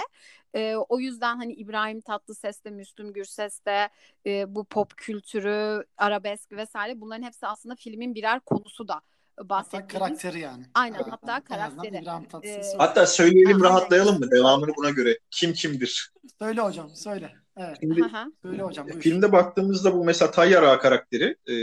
E, 0.55 0.75
o 0.75 0.99
yüzden 0.99 1.37
hani 1.37 1.53
İbrahim 1.53 2.01
Tatlıses'te, 2.01 2.69
Müslüm 2.69 3.13
Gürses'te 3.13 3.89
e, 4.25 4.55
bu 4.55 4.63
pop 4.63 4.97
kültürü, 4.97 5.56
arabesk 5.97 6.51
vesaire 6.51 7.01
bunların 7.01 7.23
hepsi 7.23 7.47
aslında 7.47 7.75
filmin 7.75 8.15
birer 8.15 8.39
konusu 8.39 8.87
da 8.87 9.01
Hatta 9.37 9.49
bahsettiğimiz. 9.49 9.93
karakteri 9.93 10.39
yani. 10.39 10.65
Aynen 10.73 10.95
Evet. 10.95 11.07
hatta 11.11 11.43
karakteri. 11.43 12.03
Ee. 12.43 12.61
Hatta 12.77 13.05
söyleyelim 13.07 13.59
Ha, 13.61 13.69
rahatlayalım 13.69 14.19
mı? 14.19 14.31
Devamını 14.31 14.71
buna 14.77 14.89
göre. 14.89 15.19
Kim 15.31 15.53
kimdir? 15.53 16.11
Söyle 16.39 16.61
hocam 16.61 16.89
söyle. 16.95 17.31
Evet. 17.57 17.77
Şimdi 17.79 18.01
Hı 18.01 18.05
hı. 18.05 18.31
Söyle 18.41 18.61
hocam. 18.63 18.87
buyur. 18.87 19.01
filmde 19.01 19.31
baktığımızda 19.31 19.93
bu 19.93 20.05
mesela 20.05 20.31
Tayyar 20.31 20.63
Ağa 20.63 20.79
karakteri 20.79 21.35
e, 21.49 21.55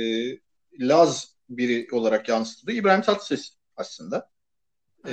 Laz 0.88 1.34
biri 1.48 1.86
olarak 1.92 2.28
yansıtıldı. 2.28 2.72
İbrahim 2.72 3.02
Tatlıses 3.02 3.52
aslında. 3.76 4.30
E, 5.08 5.12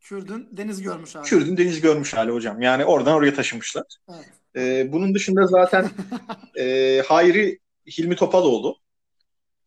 Kürdün 0.00 0.48
deniz 0.52 0.82
görmüş 0.82 1.16
abi. 1.16 1.24
Kürdün 1.26 1.56
deniz 1.56 1.80
görmüş 1.80 2.14
hali 2.14 2.30
hocam. 2.30 2.62
Yani 2.62 2.84
oradan 2.84 3.14
oraya 3.14 3.34
taşımışlar. 3.34 3.84
Evet. 4.10 4.28
E, 4.56 4.92
bunun 4.92 5.14
dışında 5.14 5.46
zaten 5.46 5.90
e, 6.58 7.02
Hayri 7.06 7.58
Hilmi 7.90 8.16
Topaloğlu. 8.16 8.78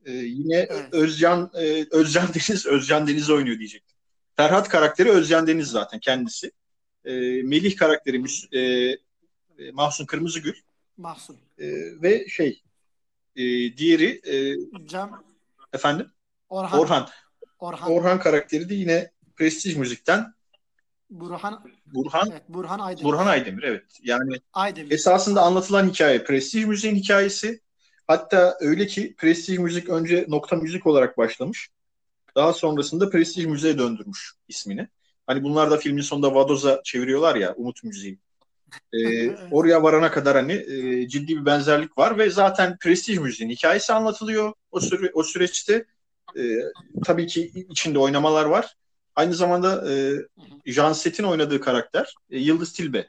E, 0.05 0.11
yine 0.11 0.55
Evet. 0.57 0.93
Özcan 0.93 1.51
e, 1.53 1.85
Özcan 1.91 2.27
Deniz 2.33 2.65
Özcan 2.65 3.07
Deniz 3.07 3.29
oynuyor 3.29 3.59
diyecektim. 3.59 3.97
Ferhat 4.35 4.69
karakteri 4.69 5.09
Özcan 5.09 5.47
Deniz 5.47 5.67
zaten 5.67 5.99
kendisi. 5.99 6.51
E, 7.05 7.11
Melih 7.43 7.77
karakteri 7.77 8.23
e, 8.51 8.59
e, 8.59 9.71
Mahsun 9.71 10.05
Kırmızıgül 10.05 10.53
Mahsun. 10.97 11.37
E, 11.57 11.65
ve 12.01 12.27
şey 12.27 12.61
e, 13.35 13.43
diğeri 13.77 14.21
e, 14.25 14.55
Cem. 14.85 15.11
efendim 15.73 16.11
Orhan. 16.49 16.79
Orhan. 16.79 17.09
Orhan. 17.59 17.91
Orhan 17.91 18.19
karakteri 18.19 18.69
de 18.69 18.75
yine 18.75 19.11
Prestij 19.35 19.75
Müzik'ten 19.75 20.33
Burhan. 21.09 21.63
Burhan 21.85 22.29
Evet. 22.31 22.43
Burhan 22.49 22.79
Aydemir. 22.79 23.03
Burhan 23.09 23.27
Aydemir 23.27 23.63
evet. 23.63 23.99
Yani 24.03 24.35
Aydemir. 24.53 24.91
esasında 24.91 25.41
anlatılan 25.41 25.89
hikaye 25.89 26.23
Prestij 26.23 26.65
Müzik'in 26.65 26.95
hikayesi. 26.95 27.61
Hatta 28.07 28.57
öyle 28.59 28.87
ki 28.87 29.15
Prestij 29.17 29.57
Müzik 29.57 29.89
önce 29.89 30.25
nokta 30.27 30.55
müzik 30.55 30.87
olarak 30.87 31.17
başlamış. 31.17 31.69
Daha 32.35 32.53
sonrasında 32.53 33.09
Prestij 33.09 33.45
Müziğe 33.45 33.77
döndürmüş 33.77 34.33
ismini. 34.47 34.87
Hani 35.27 35.43
bunlar 35.43 35.71
da 35.71 35.77
filmin 35.77 36.01
sonunda 36.01 36.35
Vadoz'a 36.35 36.81
çeviriyorlar 36.83 37.35
ya 37.35 37.53
Umut 37.55 37.83
Müziği. 37.83 38.19
Ee, 38.93 39.29
oraya 39.51 39.83
varana 39.83 40.11
kadar 40.11 40.35
hani 40.35 40.53
e, 40.53 41.07
ciddi 41.07 41.37
bir 41.37 41.45
benzerlik 41.45 41.97
var 41.97 42.17
ve 42.17 42.29
zaten 42.29 42.77
Prestij 42.77 43.17
Müziğin 43.17 43.49
hikayesi 43.49 43.93
anlatılıyor 43.93 44.53
o 44.71 44.79
süre 44.79 45.11
o 45.13 45.23
süreçte. 45.23 45.85
E, 46.37 46.41
tabii 47.05 47.27
ki 47.27 47.65
içinde 47.69 47.99
oynamalar 47.99 48.45
var. 48.45 48.75
Aynı 49.15 49.33
zamanda 49.33 49.91
e, 49.91 50.15
Janset'in 50.65 51.23
oynadığı 51.23 51.61
karakter 51.61 52.15
e, 52.29 52.39
Yıldız 52.39 52.73
Tilbe 52.73 53.07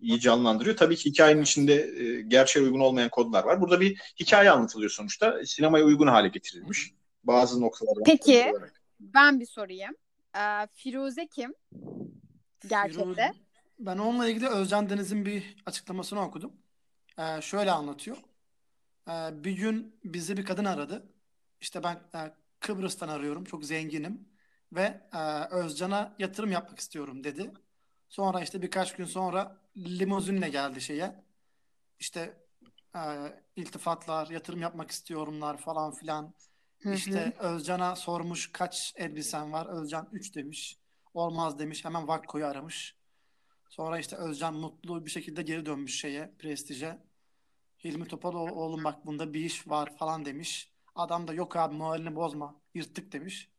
iyi 0.00 0.20
canlandırıyor. 0.20 0.76
Tabii 0.76 0.96
ki 0.96 1.10
hikayenin 1.10 1.42
içinde 1.42 1.74
e, 1.74 2.20
gerçeğe 2.22 2.60
uygun 2.64 2.80
olmayan 2.80 3.08
kodlar 3.10 3.44
var. 3.44 3.60
Burada 3.60 3.80
bir 3.80 3.98
hikaye 4.20 4.50
anlatılıyor 4.50 4.90
sonuçta. 4.90 5.46
Sinemaya 5.46 5.84
uygun 5.84 6.06
hale 6.06 6.28
getirilmiş. 6.28 6.94
Bazı 7.24 7.60
noktalardan. 7.60 8.02
Peki. 8.04 8.52
Ben 9.00 9.40
bir 9.40 9.46
sorayım. 9.46 9.94
Ee, 10.36 10.66
Firuze 10.72 11.26
kim? 11.26 11.54
Gerçekte. 12.68 13.02
Firuze- 13.02 13.32
Ben 13.78 13.98
onunla 13.98 14.28
ilgili 14.28 14.48
Özcan 14.48 14.90
Deniz'in 14.90 15.26
bir 15.26 15.56
açıklamasını 15.66 16.22
okudum. 16.22 16.52
Ee, 17.18 17.40
şöyle 17.42 17.70
anlatıyor. 17.72 18.16
Ee, 19.08 19.12
bir 19.44 19.52
gün 19.52 19.96
bizi 20.04 20.36
bir 20.36 20.44
kadın 20.44 20.64
aradı. 20.64 21.06
İşte 21.60 21.82
ben 21.82 21.94
e, 21.94 22.34
Kıbrıs'tan 22.60 23.08
arıyorum. 23.08 23.44
Çok 23.44 23.64
zenginim. 23.64 24.28
Ve 24.72 25.00
e, 25.14 25.44
Özcan'a 25.50 26.14
yatırım 26.18 26.52
yapmak 26.52 26.78
istiyorum 26.78 27.24
dedi. 27.24 27.50
Sonra 28.08 28.40
işte 28.40 28.62
birkaç 28.62 28.96
gün 28.96 29.04
sonra 29.04 29.56
limuzinle 29.76 30.48
geldi 30.48 30.80
şeye. 30.80 31.24
İşte 31.98 32.36
e, 32.96 33.00
iltifatlar, 33.56 34.28
yatırım 34.28 34.62
yapmak 34.62 34.90
istiyorumlar 34.90 35.56
falan 35.56 35.92
filan. 35.92 36.34
Hı 36.82 36.90
hı. 36.90 36.94
İşte 36.94 37.32
Özcan'a 37.38 37.96
sormuş 37.96 38.52
kaç 38.52 38.94
elbisen 38.96 39.52
var. 39.52 39.66
Özcan 39.66 40.08
3 40.12 40.36
demiş. 40.36 40.78
Olmaz 41.14 41.58
demiş. 41.58 41.84
Hemen 41.84 42.08
Vakko'yu 42.08 42.46
aramış. 42.46 42.96
Sonra 43.68 43.98
işte 43.98 44.16
Özcan 44.16 44.54
mutlu 44.54 45.06
bir 45.06 45.10
şekilde 45.10 45.42
geri 45.42 45.66
dönmüş 45.66 46.00
şeye, 46.00 46.34
Prestij'e. 46.38 46.98
Hilmi 47.84 48.08
Topaloğlu 48.08 48.52
oğlum 48.52 48.84
bak 48.84 49.06
bunda 49.06 49.34
bir 49.34 49.40
iş 49.40 49.68
var 49.68 49.96
falan 49.96 50.24
demiş. 50.24 50.72
Adam 50.94 51.28
da 51.28 51.34
yok 51.34 51.56
abi 51.56 51.74
moralini 51.74 52.16
bozma. 52.16 52.60
Yırttık 52.74 53.12
demiş. 53.12 53.50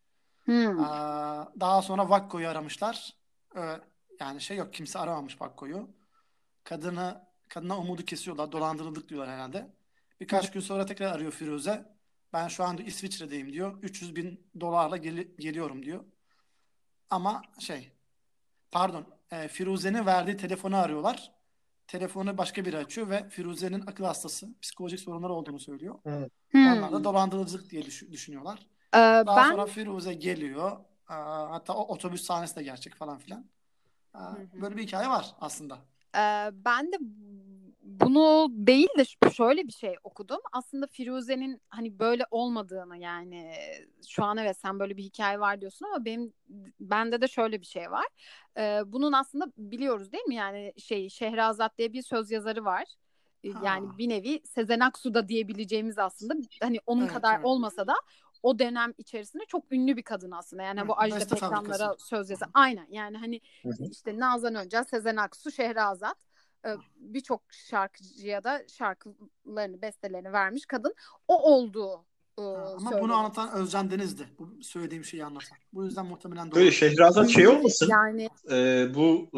Hmm. 0.46 0.80
Aa, 0.80 1.54
daha 1.60 1.82
sonra 1.82 2.10
Vakko'yu 2.10 2.48
aramışlar. 2.48 3.16
Ee, 3.56 3.80
yani 4.20 4.42
şey 4.42 4.58
yok 4.58 4.74
kimse 4.74 5.00
aramamış 5.00 5.42
Vakko'yu. 5.42 5.90
Kadını 6.64 7.22
kadına 7.50 7.78
umudu 7.78 8.06
kesiyorlar. 8.06 8.52
Dolandırıldık 8.52 9.10
diyorlar 9.10 9.30
herhalde. 9.36 9.68
Birkaç 10.20 10.52
gün 10.52 10.60
sonra 10.60 10.86
tekrar 10.86 11.12
arıyor 11.12 11.32
Firuze. 11.32 11.86
Ben 12.34 12.48
şu 12.48 12.64
anda 12.64 12.82
İsviçre'deyim 12.84 13.54
diyor. 13.54 13.78
300 13.82 14.16
bin 14.16 14.48
dolarla 14.60 14.98
geli- 14.98 15.36
geliyorum 15.40 15.86
diyor. 15.86 16.04
Ama 17.10 17.42
şey 17.60 17.92
pardon 18.72 19.06
e, 19.32 19.48
Firuze'nin 19.48 20.06
verdiği 20.06 20.38
telefonu 20.38 20.78
arıyorlar. 20.78 21.32
Telefonu 21.88 22.38
başka 22.38 22.66
biri 22.66 22.78
açıyor 22.78 23.10
ve 23.10 23.30
Firuze'nin 23.30 23.82
akıl 23.88 24.04
hastası, 24.04 24.50
psikolojik 24.62 25.00
sorunları 25.00 25.34
olduğunu 25.34 25.60
söylüyor. 25.60 26.00
Onlar 26.56 26.92
da 26.92 26.98
Hmm. 26.98 27.04
dolandırıcılık 27.04 27.70
diye 27.70 27.86
düşün- 27.86 28.12
düşünüyorlar. 28.12 28.60
Ee, 28.94 28.98
Daha 28.98 29.36
ben 29.38 29.52
sonra 29.52 29.66
Firuze 29.66 30.14
geliyor. 30.14 30.72
Aa, 31.08 31.52
hatta 31.52 31.74
o 31.74 31.94
otobüs 31.94 32.24
sahnesi 32.24 32.56
de 32.56 32.64
gerçek 32.64 32.96
falan 32.96 33.18
filan. 33.18 33.46
Hı. 34.16 34.62
böyle 34.62 34.78
bir 34.78 34.84
hikaye 34.84 35.10
var 35.10 35.36
aslında. 35.42 35.78
Ee, 36.16 36.50
ben 36.54 36.92
de 36.92 36.98
bunu 37.82 38.48
değil 38.52 38.88
de 38.98 39.30
şöyle 39.34 39.68
bir 39.68 39.72
şey 39.72 39.96
okudum. 40.04 40.40
Aslında 40.52 40.88
Firuze'nin 40.88 41.62
hani 41.70 42.00
böyle 42.00 42.24
olmadığını 42.32 42.98
yani 42.98 43.54
şu 44.08 44.24
an 44.24 44.38
evet 44.38 44.58
sen 44.58 44.80
böyle 44.80 44.98
bir 44.98 45.04
hikaye 45.04 45.40
var 45.40 45.62
diyorsun 45.62 45.86
ama 45.86 46.06
benim 46.06 46.34
bende 46.80 47.22
de 47.22 47.28
şöyle 47.28 47.62
bir 47.62 47.66
şey 47.66 47.92
var. 47.92 48.06
Ee, 48.58 48.82
bunun 48.86 49.12
aslında 49.14 49.52
biliyoruz 49.58 50.12
değil 50.12 50.24
mi? 50.24 50.36
Yani 50.36 50.74
şey 50.78 51.10
Şehrazat 51.10 51.78
diye 51.78 51.94
bir 51.94 52.02
söz 52.02 52.32
yazarı 52.32 52.66
var. 52.66 52.86
Yani 53.44 53.88
Ha. 53.88 53.98
bir 53.98 54.10
nevi 54.10 54.42
Sezen 54.46 54.80
Aksu 54.80 55.14
da 55.14 55.28
diyebileceğimiz 55.30 55.98
aslında 55.98 56.34
hani 56.62 56.80
onun 56.86 57.02
Evet, 57.02 57.12
kadar 57.14 57.36
evet. 57.36 57.46
olmasa 57.46 57.88
da 57.88 57.96
o 58.44 58.60
dönem 58.60 58.94
içerisinde 58.98 59.46
çok 59.46 59.72
ünlü 59.72 59.98
bir 59.98 60.04
kadın 60.04 60.32
aslında. 60.32 60.64
Yani 60.64 60.82
Hı, 60.82 60.88
bu 60.88 61.00
Ajda 61.00 61.36
Pekkanlara 61.36 61.96
söz 62.00 62.30
yazan. 62.30 62.50
Aynen 62.54 62.88
yani 62.90 63.18
hani 63.18 63.42
Hı 63.64 63.70
hı. 63.70 63.84
işte 63.92 64.20
Nazan 64.20 64.56
Öncel, 64.56 64.84
Sezen 64.84 65.16
Aksu, 65.16 65.52
Şehrazat 65.52 66.18
e, 66.66 66.70
birçok 66.96 67.42
şarkıcıya 67.54 68.44
da 68.44 68.62
şarkılarını, 68.68 69.82
bestelerini 69.82 70.34
vermiş 70.34 70.66
kadın. 70.66 70.96
O 71.28 71.54
olduğu 71.54 72.06
e, 72.38 72.42
Ama 72.42 72.80
bunu 72.80 72.90
söyleniyor. 72.90 73.18
anlatan 73.18 73.52
Özcan 73.52 73.92
Deniz'di. 73.92 74.30
Bu 74.40 74.64
söylediğim 74.64 75.06
şeyi 75.06 75.26
anlatan. 75.26 75.58
Bu 75.74 75.86
yüzden 75.86 76.06
muhtemelen 76.06 76.52
doğru. 76.52 76.60
Böyle 76.60 76.72
Şehrazat 76.72 77.30
şey 77.30 77.48
olmasın? 77.48 77.88
Yani 77.90 78.30
Ee, 78.52 78.88
bu 78.96 79.30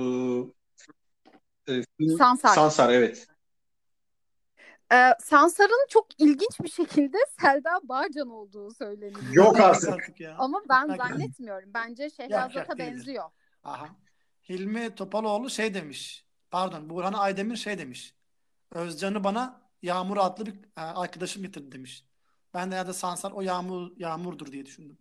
e, 1.68 1.74
e, 1.74 1.84
Sansar. 2.18 2.56
Sansar 2.56 2.90
evet. 2.90 3.28
E, 4.94 5.16
Sansar'ın 5.24 5.88
çok 5.90 6.08
ilginç 6.22 6.60
bir 6.64 6.70
şekilde 6.70 7.18
Selda 7.42 7.80
Bağcan 7.84 8.30
olduğu 8.30 8.72
söyleniyor. 8.72 9.34
Yok 9.34 9.60
artık. 9.60 10.20
Ya. 10.20 10.36
Ama 10.38 10.62
ben 10.70 10.90
Bak- 10.90 10.98
zannetmiyorum. 10.98 11.70
Bence 11.74 12.10
Şehrazat'a 12.10 12.78
benziyor. 12.78 13.30
Aha. 13.64 13.90
Hilmi 14.50 14.96
Topaloğlu 14.96 15.50
şey 15.50 15.74
demiş. 15.74 16.26
Pardon 16.52 16.90
Burhan 16.90 17.14
Aydemir 17.14 17.56
şey 17.56 17.78
demiş. 17.78 18.16
Özcan'ı 18.72 19.24
bana 19.24 19.62
Yağmur 19.82 20.18
adlı 20.18 20.46
bir 20.46 20.54
e, 20.78 20.82
arkadaşım 20.82 21.44
getirdi 21.44 21.72
demiş. 21.72 22.06
Ben 22.54 22.72
de 22.72 22.76
ya 22.76 22.88
da 22.88 22.94
Sansar 22.94 23.32
o 23.32 23.42
Yağmur 23.42 23.92
Yağmur'dur 23.98 24.52
diye 24.52 24.66
düşündüm. 24.66 24.98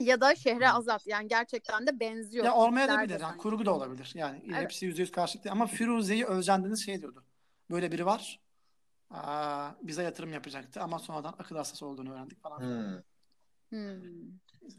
Ya 0.00 0.20
da 0.20 0.34
Şehrazat. 0.34 1.06
Yani 1.06 1.28
gerçekten 1.28 1.86
de 1.86 2.00
benziyor. 2.00 2.44
Ya 2.44 2.50
Tipler 2.50 2.64
de 2.64 2.66
olmayabilir. 2.66 3.20
Yani 3.20 3.36
kurgu 3.36 3.66
da 3.66 3.74
olabilir. 3.74 4.12
Yani 4.14 4.42
Evet. 4.46 4.56
hepsi 4.62 4.86
yüzde 4.86 5.02
yüz 5.02 5.12
karşılık 5.12 5.44
değil. 5.44 5.52
Ama 5.52 5.66
Firuze'yi 5.66 6.26
Özcan 6.26 6.64
Deniz 6.64 6.84
şey 6.84 7.00
diyordu. 7.00 7.24
Böyle 7.70 7.92
biri 7.92 8.06
var. 8.06 8.40
Aa, 9.10 9.70
bize 9.82 10.02
yatırım 10.02 10.32
yapacaktı 10.32 10.80
ama 10.80 10.98
sonradan 10.98 11.34
akıl 11.38 11.56
hastası 11.56 11.86
olduğunu 11.86 12.12
öğrendik 12.12 12.42
falan. 12.42 12.60
Hmm. 12.60 13.02
Hmm. 13.70 14.00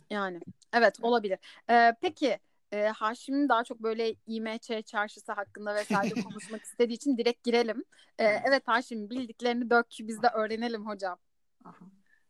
Yani 0.09 0.39
evet 0.73 0.99
olabilir. 1.01 1.39
Ee, 1.69 1.95
peki 2.01 2.39
e, 2.71 2.87
Haşim'in 2.87 3.49
daha 3.49 3.63
çok 3.63 3.83
böyle 3.83 4.15
İMÇ 4.27 4.85
çarşısı 4.85 5.31
hakkında 5.31 5.75
vesaire 5.75 6.13
konuşmak 6.23 6.63
istediği 6.63 6.93
için 6.93 7.17
direkt 7.17 7.43
girelim. 7.43 7.83
Ee, 8.17 8.23
evet 8.23 8.67
Haşim 8.67 9.09
bildiklerini 9.09 9.69
dök 9.69 9.87
biz 9.99 10.21
de 10.21 10.27
öğrenelim 10.27 10.85
hocam. 10.85 11.17
Aha. 11.65 11.85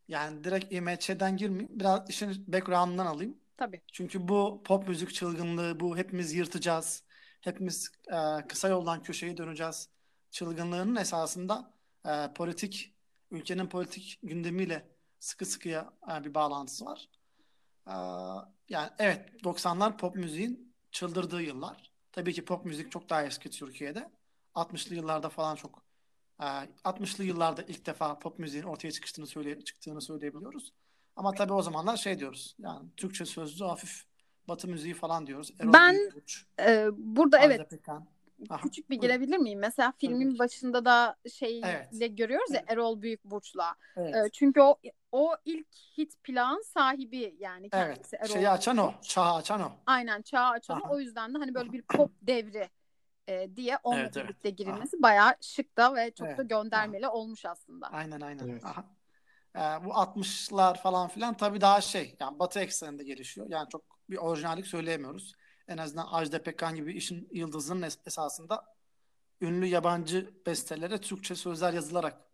Yani 0.08 0.44
direkt 0.44 0.74
IMC'den 0.74 1.38
girmeyeyim. 1.38 1.80
Biraz 1.80 2.10
işin 2.10 2.46
background'ından 2.48 3.06
alayım. 3.06 3.38
Tabii. 3.58 3.82
Çünkü 3.92 4.28
bu 4.28 4.62
pop 4.66 4.88
müzik 4.88 5.14
çılgınlığı, 5.14 5.80
bu 5.80 5.98
hepimiz 5.98 6.34
yırtacağız. 6.34 7.04
Hepimiz 7.42 7.92
e, 8.08 8.48
kısa 8.48 8.68
yoldan 8.68 9.04
köşeyi 9.04 9.38
döneceğiz. 9.38 9.90
Çılgınlığının 10.32 10.96
esasında 10.96 11.74
e, 12.06 12.34
politik, 12.36 12.96
ülkenin 13.32 13.68
politik 13.68 14.20
gündemiyle 14.24 14.88
sıkı 15.20 15.46
sıkıya 15.46 15.94
e, 16.12 16.24
bir 16.24 16.34
bağlantısı 16.34 16.86
var. 16.86 17.10
E, 17.88 17.96
yani 18.70 18.90
evet 19.00 19.30
90'lar 19.44 19.98
pop 19.98 20.16
müziğin 20.16 20.74
çıldırdığı 20.92 21.42
yıllar. 21.42 21.92
Tabii 22.12 22.34
ki 22.34 22.46
pop 22.46 22.66
müzik 22.66 22.92
çok 22.92 23.10
daha 23.10 23.26
eski 23.26 23.50
Türkiye'de. 23.50 24.12
60'lı 24.56 24.96
yıllarda 24.96 25.30
falan 25.30 25.56
çok 25.56 25.84
60'lı 26.84 27.24
yıllarda 27.24 27.62
ilk 27.62 27.86
defa 27.86 28.20
pop 28.20 28.40
müziğin 28.40 28.64
ortaya 28.64 28.92
çıktığını, 28.92 29.28
söyle, 29.28 29.62
çıktığını 29.62 30.02
söyleyebiliyoruz. 30.02 30.74
Ama 31.16 31.32
tabii 31.32 31.54
o 31.54 31.62
zamanlar 31.62 31.98
şey 31.98 32.20
diyoruz. 32.20 32.56
Yani 32.60 32.90
Türkçe 32.98 33.26
sözlü 33.26 33.66
hafif 33.66 34.04
Batı 34.48 34.68
müziği 34.68 34.94
falan 34.94 35.28
diyoruz. 35.28 35.54
Erol 35.60 35.74
ben 35.74 36.12
e, 36.60 36.88
burada 36.98 37.38
Arda 37.38 37.46
evet 37.46 37.70
Pekan. 37.70 38.08
Aha, 38.50 38.62
küçük 38.62 38.90
bir 38.90 38.96
girebilir 38.96 39.38
miyim? 39.38 39.60
Mesela 39.60 39.94
filmin 39.98 40.30
Tabii. 40.30 40.40
başında 40.40 40.86
da 40.86 41.16
şeyle 41.34 41.90
evet. 41.94 42.18
görüyoruz 42.18 42.52
evet. 42.52 42.64
ya 42.70 42.74
Erol 42.74 43.02
Büyükburç'la. 43.02 43.76
Evet. 43.96 44.16
E, 44.16 44.30
çünkü 44.34 44.62
o 44.62 44.78
o 45.12 45.36
ilk 45.46 45.68
hit 45.98 46.24
plan 46.24 46.62
sahibi 46.62 47.36
yani 47.40 47.70
kendisi 47.70 48.16
evet. 48.16 48.26
Erol. 48.26 48.34
Şeyi 48.34 48.50
açan 48.50 48.78
o. 48.78 48.94
Çağı 49.02 49.36
açan 49.36 49.62
o. 49.62 49.72
Aynen 49.86 50.22
çağı 50.22 50.50
açan 50.50 50.76
Aha. 50.76 50.90
o. 50.90 50.96
O 50.96 51.00
yüzden 51.00 51.34
de 51.34 51.38
hani 51.38 51.54
böyle 51.54 51.72
bir 51.72 51.82
pop 51.82 52.12
devri 52.22 52.70
e, 53.28 53.56
diye 53.56 53.78
onunla 53.84 54.02
evet, 54.02 54.16
birlikte 54.16 54.50
evet. 54.50 54.58
girilmesi 54.58 54.98
Aha. 54.98 55.04
bayağı 55.04 55.36
şık 55.42 55.78
da 55.78 55.96
ve 55.96 56.12
çok 56.12 56.28
evet. 56.28 56.38
da 56.38 56.44
göndermeli 56.44 57.08
Aha. 57.08 57.14
olmuş 57.14 57.46
aslında. 57.46 57.88
Aynen 57.88 58.22
aynen. 58.22 58.48
Evet. 58.48 58.66
Aha. 58.66 58.86
Ee, 59.56 59.86
bu 59.86 59.90
60'lar 59.90 60.78
falan 60.78 61.08
filan 61.08 61.38
tabii 61.38 61.62
daha 61.62 61.82
şey 61.82 62.16
yani 62.20 62.40
Batı 62.40 62.60
ekseninde 62.60 63.04
gelişiyor. 63.04 63.48
Yani 63.50 63.70
çok 63.70 63.82
bir 64.10 64.18
orijinallik 64.18 64.68
söyleyemiyoruz. 64.68 65.34
En 65.68 65.78
azından 65.78 66.08
Ajda 66.12 66.44
Pekkan 66.44 66.76
gibi 66.76 66.94
işin 66.94 67.30
yıldızının 67.32 67.82
es- 67.82 68.00
esasında 68.08 68.66
ünlü 69.42 69.66
yabancı 69.66 70.30
bestelere 70.46 70.98
Türkçe 70.98 71.36
sözler 71.36 71.74
yazılarak 71.74 72.32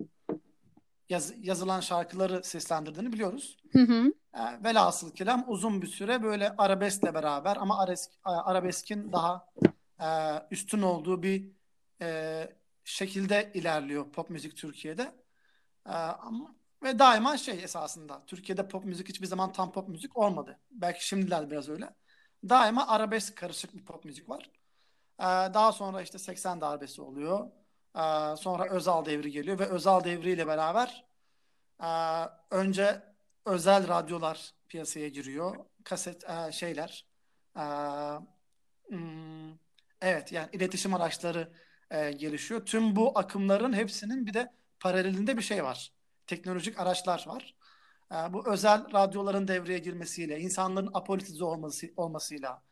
yaz- 1.10 1.34
yazılan 1.46 1.80
şarkıları 1.80 2.44
seslendirdiğini 2.44 3.14
biliyoruz. 3.14 3.58
Hı 3.72 3.80
hı. 3.80 4.14
E, 4.34 4.64
velhasıl 4.64 5.12
kelam 5.12 5.46
uzun 5.48 5.82
bir 5.82 5.88
süre 5.88 6.24
böyle 6.24 6.56
arabeskle 6.58 7.14
beraber 7.14 7.58
ama 7.58 7.80
arabesk, 7.80 8.12
arabeskin 8.24 9.12
daha 9.12 9.48
e, 10.02 10.08
üstün 10.52 10.82
olduğu 10.82 11.24
bir 11.24 11.52
e, 12.02 12.50
şekilde 12.84 13.52
ilerliyor 13.54 14.12
pop 14.12 14.30
müzik 14.30 14.58
Türkiye'de. 14.58 15.16
E, 15.86 15.92
ama 15.92 16.56
ve 16.84 17.00
daima 17.00 17.38
şey 17.38 17.64
esasında 17.64 18.26
Türkiye'de 18.28 18.68
pop 18.68 18.86
müzik 18.86 19.10
hiçbir 19.10 19.28
zaman 19.28 19.52
tam 19.52 19.72
pop 19.72 19.90
müzik 19.90 20.18
olmadı. 20.18 20.60
Belki 20.72 21.08
şimdiler 21.08 21.52
biraz 21.52 21.70
öyle. 21.70 21.90
Daima 22.50 22.88
arabesk 22.88 23.36
karışık 23.36 23.76
bir 23.76 23.86
pop 23.86 24.06
müzik 24.06 24.30
var. 24.30 24.52
Ee, 25.20 25.24
daha 25.24 25.72
sonra 25.72 26.02
işte 26.02 26.18
80 26.20 26.62
darbesi 26.62 27.02
oluyor. 27.02 27.48
Ee, 27.96 28.36
sonra 28.38 28.70
Özal 28.70 29.06
devri 29.06 29.32
geliyor 29.32 29.60
ve 29.60 29.66
Özal 29.66 30.04
devriyle 30.04 30.48
beraber 30.48 31.06
e, 31.84 31.88
önce 32.52 33.04
özel 33.46 33.88
radyolar 33.88 34.54
piyasaya 34.70 35.08
giriyor. 35.10 35.56
Kaset 35.84 36.24
e, 36.30 36.52
şeyler 36.52 37.06
e, 37.58 37.62
hmm, 38.90 39.52
evet 40.02 40.32
yani 40.32 40.50
iletişim 40.54 40.94
araçları 40.94 41.52
e, 41.92 42.12
gelişiyor. 42.12 42.66
Tüm 42.66 42.96
bu 42.96 43.20
akımların 43.20 43.74
hepsinin 43.74 44.26
bir 44.26 44.34
de 44.34 44.54
paralelinde 44.80 45.38
bir 45.38 45.42
şey 45.42 45.64
var 45.64 45.92
teknolojik 46.28 46.80
araçlar 46.80 47.24
var. 47.28 47.56
E, 48.12 48.34
bu 48.34 48.52
özel 48.52 48.94
radyoların 48.94 49.48
devreye 49.48 49.80
girmesiyle, 49.80 50.40
insanların 50.40 50.90
apolitize 50.94 51.44
olması, 51.44 51.88
olmasıyla, 51.98 52.64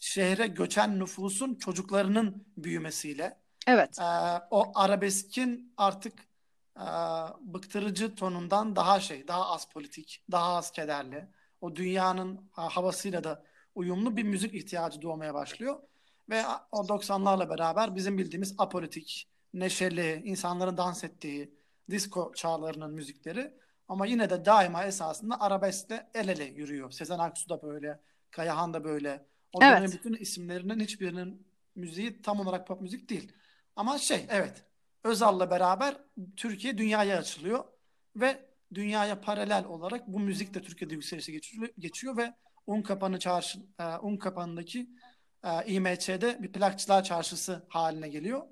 şehre 0.00 0.46
göçen 0.46 0.98
nüfusun 1.00 1.54
çocuklarının 1.54 2.46
büyümesiyle, 2.56 3.38
evet. 3.66 3.98
e, 3.98 4.04
o 4.50 4.72
arabeskin 4.74 5.74
artık 5.76 6.12
e, 6.76 6.84
bıktırıcı 7.40 8.14
tonundan 8.14 8.76
daha 8.76 9.00
şey, 9.00 9.28
daha 9.28 9.50
az 9.50 9.68
politik, 9.68 10.22
daha 10.30 10.56
az 10.56 10.70
kederli, 10.70 11.28
o 11.60 11.76
dünyanın 11.76 12.48
havasıyla 12.52 13.24
da 13.24 13.42
uyumlu 13.74 14.16
bir 14.16 14.22
müzik 14.22 14.54
ihtiyacı 14.54 15.02
doğmaya 15.02 15.34
başlıyor. 15.34 15.80
Ve 16.28 16.42
o 16.72 16.88
90'larla 16.88 17.48
beraber 17.48 17.94
bizim 17.94 18.18
bildiğimiz 18.18 18.54
apolitik, 18.58 19.28
neşeli, 19.54 20.22
insanların 20.24 20.76
dans 20.76 21.04
ettiği, 21.04 21.54
disco 21.90 22.32
çağlarının 22.34 22.92
müzikleri 22.94 23.54
ama 23.88 24.06
yine 24.06 24.30
de 24.30 24.44
daima 24.44 24.84
esasında 24.84 25.40
arabeskle 25.40 26.10
el 26.14 26.28
ele 26.28 26.44
yürüyor. 26.44 26.90
Sezen 26.90 27.18
Aksu 27.18 27.48
da 27.48 27.62
böyle, 27.62 28.00
Kayahan 28.30 28.74
da 28.74 28.84
böyle. 28.84 29.26
O 29.52 29.58
evet. 29.62 29.76
dönemin 29.76 29.92
bütün 29.92 30.14
isimlerinin 30.14 30.80
hiçbirinin 30.80 31.46
müziği 31.74 32.22
tam 32.22 32.40
olarak 32.40 32.66
pop 32.66 32.80
müzik 32.80 33.10
değil. 33.10 33.32
Ama 33.76 33.98
şey 33.98 34.26
evet 34.30 34.64
Özal'la 35.04 35.50
beraber 35.50 35.96
Türkiye 36.36 36.78
dünyaya 36.78 37.18
açılıyor 37.18 37.64
ve 38.16 38.48
dünyaya 38.74 39.20
paralel 39.20 39.64
olarak 39.64 40.08
bu 40.08 40.20
müzik 40.20 40.54
de 40.54 40.62
Türkiye'de 40.62 40.94
yükselişe 40.94 41.32
geçiyor, 41.32 41.68
geçiyor 41.78 42.16
ve 42.16 42.34
Un 42.66 42.82
Kapanı 42.82 43.18
çarşı 43.18 43.58
e, 43.78 43.84
Un 43.84 44.16
Kapanı'ndaki 44.16 44.90
e, 45.44 45.66
İMÇ'de 45.66 46.42
bir 46.42 46.52
plakçılar 46.52 47.04
çarşısı 47.04 47.66
haline 47.68 48.08
geliyor. 48.08 48.42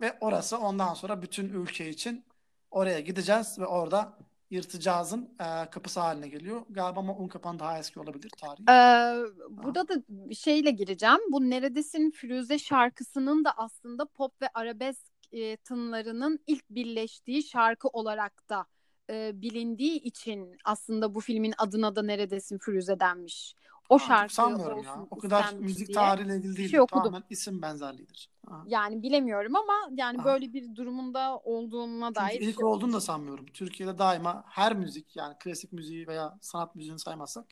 Ve 0.00 0.18
orası 0.20 0.58
ondan 0.58 0.94
sonra 0.94 1.22
bütün 1.22 1.48
ülke 1.48 1.88
için 1.88 2.24
Oraya 2.70 3.00
gideceğiz 3.00 3.58
ve 3.58 3.66
orada 3.66 4.18
yırtıcağızın 4.50 5.30
e, 5.40 5.70
kapısı 5.70 6.00
haline 6.00 6.28
geliyor. 6.28 6.62
Galiba 6.70 7.00
ama 7.00 7.16
un 7.16 7.28
kapan 7.28 7.58
daha 7.58 7.78
eski 7.78 8.00
olabilir 8.00 8.30
tarihi. 8.30 8.62
Ee, 8.62 9.24
burada 9.50 9.80
ha. 9.80 9.88
da 9.88 10.02
bir 10.08 10.34
şeyle 10.34 10.70
gireceğim. 10.70 11.20
Bu 11.32 11.50
Neredesin 11.50 12.10
Firuze 12.10 12.58
şarkısının 12.58 13.44
da 13.44 13.52
aslında 13.56 14.04
pop 14.04 14.42
ve 14.42 14.48
arabesk 14.54 15.12
e, 15.32 15.56
tınlarının 15.56 16.38
ilk 16.46 16.70
birleştiği 16.70 17.42
şarkı 17.42 17.88
olarak 17.88 18.48
da 18.48 18.66
e, 19.10 19.42
bilindiği 19.42 20.02
için 20.02 20.56
aslında 20.64 21.14
bu 21.14 21.20
filmin 21.20 21.54
adına 21.58 21.96
da 21.96 22.02
Neredesin 22.02 22.58
Firuze 22.58 23.00
denmiş 23.00 23.54
o 23.88 23.98
şarkı 23.98 24.34
sanmıyorum 24.34 24.82
ya. 24.82 25.06
O 25.10 25.18
kadar 25.18 25.52
müzik 25.52 25.94
tarihiyle 25.94 26.36
ilgili 26.36 26.56
değil. 26.56 26.68
Şey 26.68 26.80
Tamamen 26.88 27.24
isim 27.30 27.62
benzerliğidir. 27.62 28.30
Ha. 28.46 28.64
Yani 28.66 29.02
bilemiyorum 29.02 29.56
ama 29.56 29.74
yani 29.92 30.18
ha. 30.18 30.24
böyle 30.24 30.52
bir 30.52 30.76
durumunda 30.76 31.38
olduğuna 31.38 32.14
dair. 32.14 32.32
Çünkü 32.32 32.44
ilk 32.44 32.56
şey 32.56 32.64
olduğunu 32.64 32.92
da 32.92 33.00
sanmıyorum. 33.00 33.46
Türkiye'de 33.46 33.98
daima 33.98 34.44
her 34.46 34.76
müzik 34.76 35.16
yani 35.16 35.34
klasik 35.38 35.72
müziği 35.72 36.06
veya 36.06 36.38
sanat 36.40 36.76
müziğini 36.76 36.98
saymazsak 36.98 37.46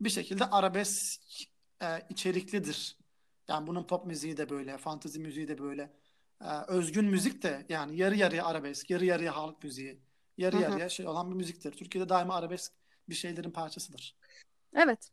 bir 0.00 0.10
şekilde 0.10 0.44
arabesk 0.44 1.22
e, 1.82 1.86
içeriklidir. 2.08 2.96
Yani 3.48 3.66
bunun 3.66 3.84
pop 3.84 4.06
müziği 4.06 4.36
de 4.36 4.50
böyle, 4.50 4.78
fantezi 4.78 5.20
müziği 5.20 5.48
de 5.48 5.58
böyle. 5.58 5.92
E, 6.40 6.50
özgün 6.68 7.04
müzik 7.04 7.42
de 7.42 7.66
yani 7.68 7.96
yarı 7.96 8.16
yarıya 8.16 8.46
arabesk, 8.46 8.90
yarı 8.90 9.04
yarıya 9.04 9.36
halk 9.36 9.64
müziği, 9.64 10.00
yarı 10.38 10.56
Hı-hı. 10.56 10.62
yarıya 10.62 10.88
şey 10.88 11.06
olan 11.06 11.30
bir 11.30 11.36
müziktir. 11.36 11.72
Türkiye'de 11.72 12.08
daima 12.08 12.34
arabesk 12.34 12.72
bir 13.08 13.14
şeylerin 13.14 13.50
parçasıdır. 13.50 14.16
Evet. 14.76 15.10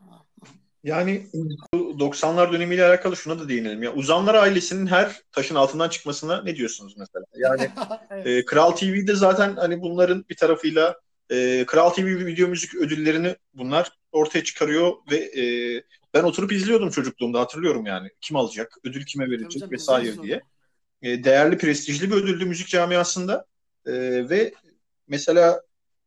Yani 0.83 1.27
90'lar 1.73 2.53
dönemiyle 2.53 2.85
alakalı 2.85 3.17
şuna 3.17 3.39
da 3.39 3.49
değinelim. 3.49 3.83
Ya 3.83 3.93
Uzanlar 3.93 4.35
ailesinin 4.35 4.87
her 4.87 5.21
taşın 5.31 5.55
altından 5.55 5.89
çıkmasına 5.89 6.43
ne 6.43 6.55
diyorsunuz 6.55 6.95
mesela? 6.97 7.25
Yani 7.35 7.71
evet. 8.09 8.27
e, 8.27 8.45
Kral 8.45 8.71
TV'de 8.71 9.15
zaten 9.15 9.55
hani 9.55 9.81
bunların 9.81 10.25
bir 10.29 10.35
tarafıyla 10.35 10.95
e, 11.29 11.65
Kral 11.67 11.89
TV 11.89 12.05
video 12.05 12.47
müzik 12.47 12.75
ödüllerini 12.75 13.35
bunlar 13.53 13.91
ortaya 14.11 14.43
çıkarıyor 14.43 14.93
ve 15.11 15.15
e, 15.15 15.43
ben 16.13 16.23
oturup 16.23 16.51
izliyordum 16.51 16.89
çocukluğumda 16.89 17.39
hatırlıyorum 17.39 17.85
yani. 17.85 18.09
Kim 18.21 18.37
alacak, 18.37 18.77
ödül 18.83 19.05
kime 19.05 19.29
verilecek 19.29 19.61
tabii, 19.61 19.73
vesaire 19.73 20.23
diye. 20.23 20.41
E, 21.01 21.23
değerli, 21.23 21.57
prestijli 21.57 22.11
bir 22.11 22.15
ödüldü 22.15 22.45
müzik 22.45 22.67
camiasında 22.67 23.45
e, 23.85 23.93
ve 24.29 24.53
mesela 25.07 25.61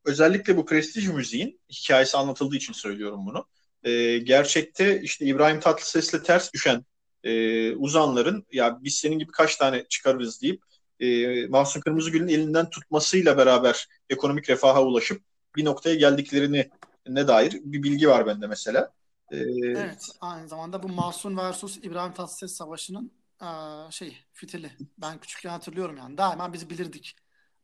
özellikle 0.09 0.57
bu 0.57 0.67
prestij 0.67 1.09
müziğin 1.09 1.61
hikayesi 1.71 2.17
anlatıldığı 2.17 2.57
için 2.57 2.73
söylüyorum 2.73 3.27
bunu. 3.27 3.47
E, 3.83 4.19
gerçekte 4.19 5.01
işte 5.01 5.25
İbrahim 5.25 5.61
Tatlıses'le 5.61 6.25
ters 6.25 6.53
düşen 6.53 6.85
e, 7.25 7.73
uzanların 7.73 8.47
ya 8.53 8.79
biz 8.83 8.95
senin 8.95 9.19
gibi 9.19 9.33
kaç 9.33 9.57
tane 9.57 9.85
çıkarırız 9.89 10.43
deyip 10.43 10.63
e, 11.01 11.47
Mahsun 11.47 11.81
Kırmızıgül'ün 11.81 12.29
elinden 12.29 12.71
tutmasıyla 12.71 13.37
beraber 13.37 13.89
ekonomik 14.11 14.51
refaha 14.51 14.83
ulaşıp 14.83 15.23
bir 15.57 15.65
noktaya 15.65 15.95
geldiklerini 15.95 16.71
ne 17.09 17.29
dair 17.29 17.53
bir 17.53 17.83
bilgi 17.83 18.09
var 18.09 18.27
bende 18.27 18.47
mesela. 18.47 18.93
Ee, 19.31 19.37
evet, 19.61 20.09
aynı 20.21 20.49
zamanda 20.49 20.83
bu 20.83 20.89
Mahsun 20.89 21.37
versus 21.37 21.77
İbrahim 21.77 22.13
Tatlıses 22.13 22.57
savaşının 22.57 23.13
e, 23.43 23.47
şey 23.91 24.17
fitili. 24.33 24.71
Ben 24.99 25.19
küçükken 25.19 25.51
hatırlıyorum 25.51 25.97
yani. 25.97 26.19
Daima 26.19 26.53
biz 26.53 26.71
bilirdik. 26.71 27.17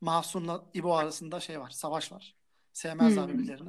Mahsun'la 0.04 0.64
İbo 0.74 0.96
arasında 0.96 1.40
şey 1.40 1.60
var, 1.60 1.70
savaş 1.70 2.12
var. 2.12 2.34
Sevmezler 2.72 3.22
hmm. 3.22 3.34
birbirlerini. 3.34 3.68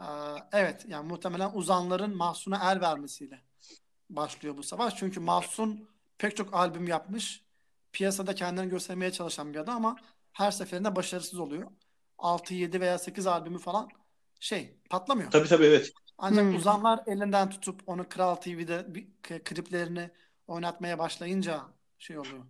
Ee, 0.00 0.04
evet, 0.52 0.84
yani 0.88 1.08
muhtemelen 1.08 1.50
uzanların 1.54 2.16
Mahsun'a 2.16 2.72
el 2.72 2.80
vermesiyle 2.80 3.42
başlıyor 4.10 4.56
bu 4.56 4.62
savaş. 4.62 4.96
Çünkü 4.96 5.20
Mahsun 5.20 5.88
pek 6.18 6.36
çok 6.36 6.54
albüm 6.54 6.86
yapmış. 6.88 7.44
Piyasada 7.92 8.34
kendini 8.34 8.68
göstermeye 8.68 9.12
çalışan 9.12 9.54
bir 9.54 9.58
adam 9.58 9.76
ama 9.76 9.96
her 10.32 10.50
seferinde 10.50 10.96
başarısız 10.96 11.38
oluyor. 11.38 11.70
6, 12.18 12.54
7 12.54 12.80
veya 12.80 12.98
8 12.98 13.26
albümü 13.26 13.58
falan 13.58 13.88
şey 14.40 14.76
patlamıyor. 14.90 15.30
Tabii 15.30 15.48
tabii 15.48 15.64
evet. 15.64 15.92
Ancak 16.18 16.44
Hmm. 16.44 16.56
uzanlar 16.56 17.00
elinden 17.06 17.50
tutup 17.50 17.82
onu 17.86 18.08
Kral 18.08 18.34
TV'de 18.34 18.94
bir- 18.94 19.08
kliplerini 19.22 20.10
oynatmaya 20.46 20.98
başlayınca 20.98 21.60
şey 21.98 22.18
oluyor. 22.18 22.44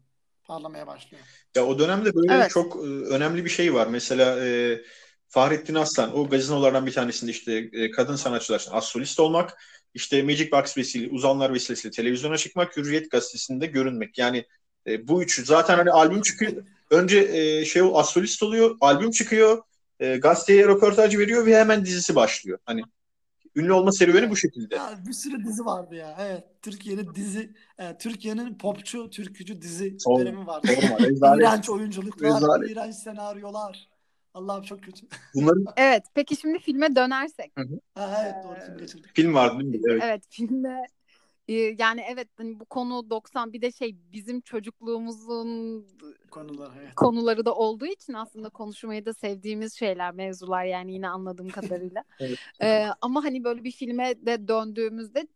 Parlamaya 0.45 0.87
başlıyor. 0.87 1.23
Ya 1.57 1.67
o 1.67 1.79
dönemde 1.79 2.15
böyle 2.15 2.35
Evet. 2.35 2.51
çok 2.51 2.77
e, 2.77 2.89
önemli 2.89 3.45
bir 3.45 3.51
şey 3.51 3.75
var. 3.75 3.87
Mesela 3.87 4.47
e, 4.47 4.81
Fahrettin 5.29 5.75
Aslan 5.75 6.19
o 6.19 6.29
gazinolardan 6.29 6.87
bir 6.87 6.93
tanesinde 6.93 7.31
işte 7.31 7.71
e, 7.73 7.91
kadın 7.91 8.17
sanatçılar 8.17 8.61
için 8.61 8.71
az 8.71 8.85
solist 8.85 9.21
olmak, 9.21 9.59
işte 9.95 10.23
Magic 10.23 10.51
Box 10.53 10.77
vesilesiyle, 10.77 11.11
uzanlar 11.15 11.55
vesilesiyle 11.55 11.93
televizyona 11.93 12.37
çıkmak, 12.37 12.77
Hürriyet 12.77 13.11
gazetesinde 13.11 13.67
görünmek. 13.67 14.19
Yani 14.19 14.47
e, 14.87 15.09
bu 15.09 15.23
üçü 15.23 15.45
zaten 15.45 15.77
hani 15.77 15.91
albüm 15.91 16.23
çıkıyor. 16.23 16.53
Önce 16.91 17.19
e, 17.19 17.65
şey 17.65 17.83
az 17.95 18.09
solist 18.09 18.43
oluyor, 18.43 18.77
albüm 18.81 19.11
çıkıyor, 19.11 19.63
e, 20.01 20.17
gazeteye 20.17 20.67
röportaj 20.69 21.19
veriyor 21.19 21.47
ve 21.47 21.57
hemen 21.57 21.85
dizisi 21.85 22.15
başlıyor. 22.15 22.59
Hani 22.65 22.83
ünlü 23.57 23.73
olma 23.73 23.93
serüveni 23.93 24.31
bu 24.31 24.37
şekilde. 24.37 24.75
Ya 24.75 24.99
bir 25.07 25.13
sürü 25.13 25.45
dizi 25.45 25.65
vardı 25.65 25.95
ya. 25.95 26.17
Evet. 26.21 26.45
Türkiye'nin 26.63 27.15
dizi, 27.15 27.53
e, 27.79 27.99
Türkiye'nin 27.99 28.59
popçu, 28.59 29.11
türkücü 29.11 29.63
dizi 29.63 29.97
Sorma, 30.01 30.21
dönemi 30.21 30.47
vardı. 30.47 30.67
Sorma. 31.21 31.37
İğrenç 31.37 31.71
oyunculuklar, 31.71 32.37
Rezalet. 32.37 32.71
iğrenç 32.71 32.95
senaryolar. 32.95 33.89
Allah'ım 34.35 34.63
çok 34.63 34.83
kötü. 34.83 35.07
Bunların 35.35 35.65
Evet. 35.77 36.05
Peki 36.15 36.37
şimdi 36.37 36.59
filme 36.59 36.97
dönersek. 36.97 37.53
Ha, 37.95 38.23
evet 38.25 38.35
doğru 38.45 38.57
şimdi 38.67 38.81
geçirdik. 38.81 39.15
film 39.17 39.35
vardı 39.35 39.61
değil 39.61 39.75
mi? 39.85 39.89
Evet. 39.91 40.03
Evet 40.05 40.23
filmde 40.31 40.87
e, 41.49 41.53
yani 41.55 42.05
evet 42.13 42.29
hani 42.37 42.61
bu 42.61 42.65
konu 42.65 43.11
90 43.11 43.53
bir 43.53 43.63
de 43.63 43.73
şey 43.73 43.97
bizim 44.13 44.41
çocukluğumuzun 44.41 45.87
Konular 46.35 46.71
evet. 46.81 46.95
konuları 46.95 47.47
da 47.47 47.55
olduğu 47.55 47.87
için 47.87 48.13
aslında 48.13 48.49
konuşmayı 48.49 49.07
da 49.07 49.13
sevdiğimiz 49.13 49.75
şeyler 49.75 50.15
mevzular 50.15 50.65
yani 50.65 50.93
yine 50.93 51.09
anladığım 51.09 51.49
kadarıyla. 51.49 52.05
Evet. 52.21 52.39
Ee, 52.63 52.87
ama 53.01 53.25
hani 53.25 53.45
böyle 53.45 53.65
bir 53.65 53.71
filme 53.73 54.27
de 54.27 54.49
döndüğümüzde 54.49 55.27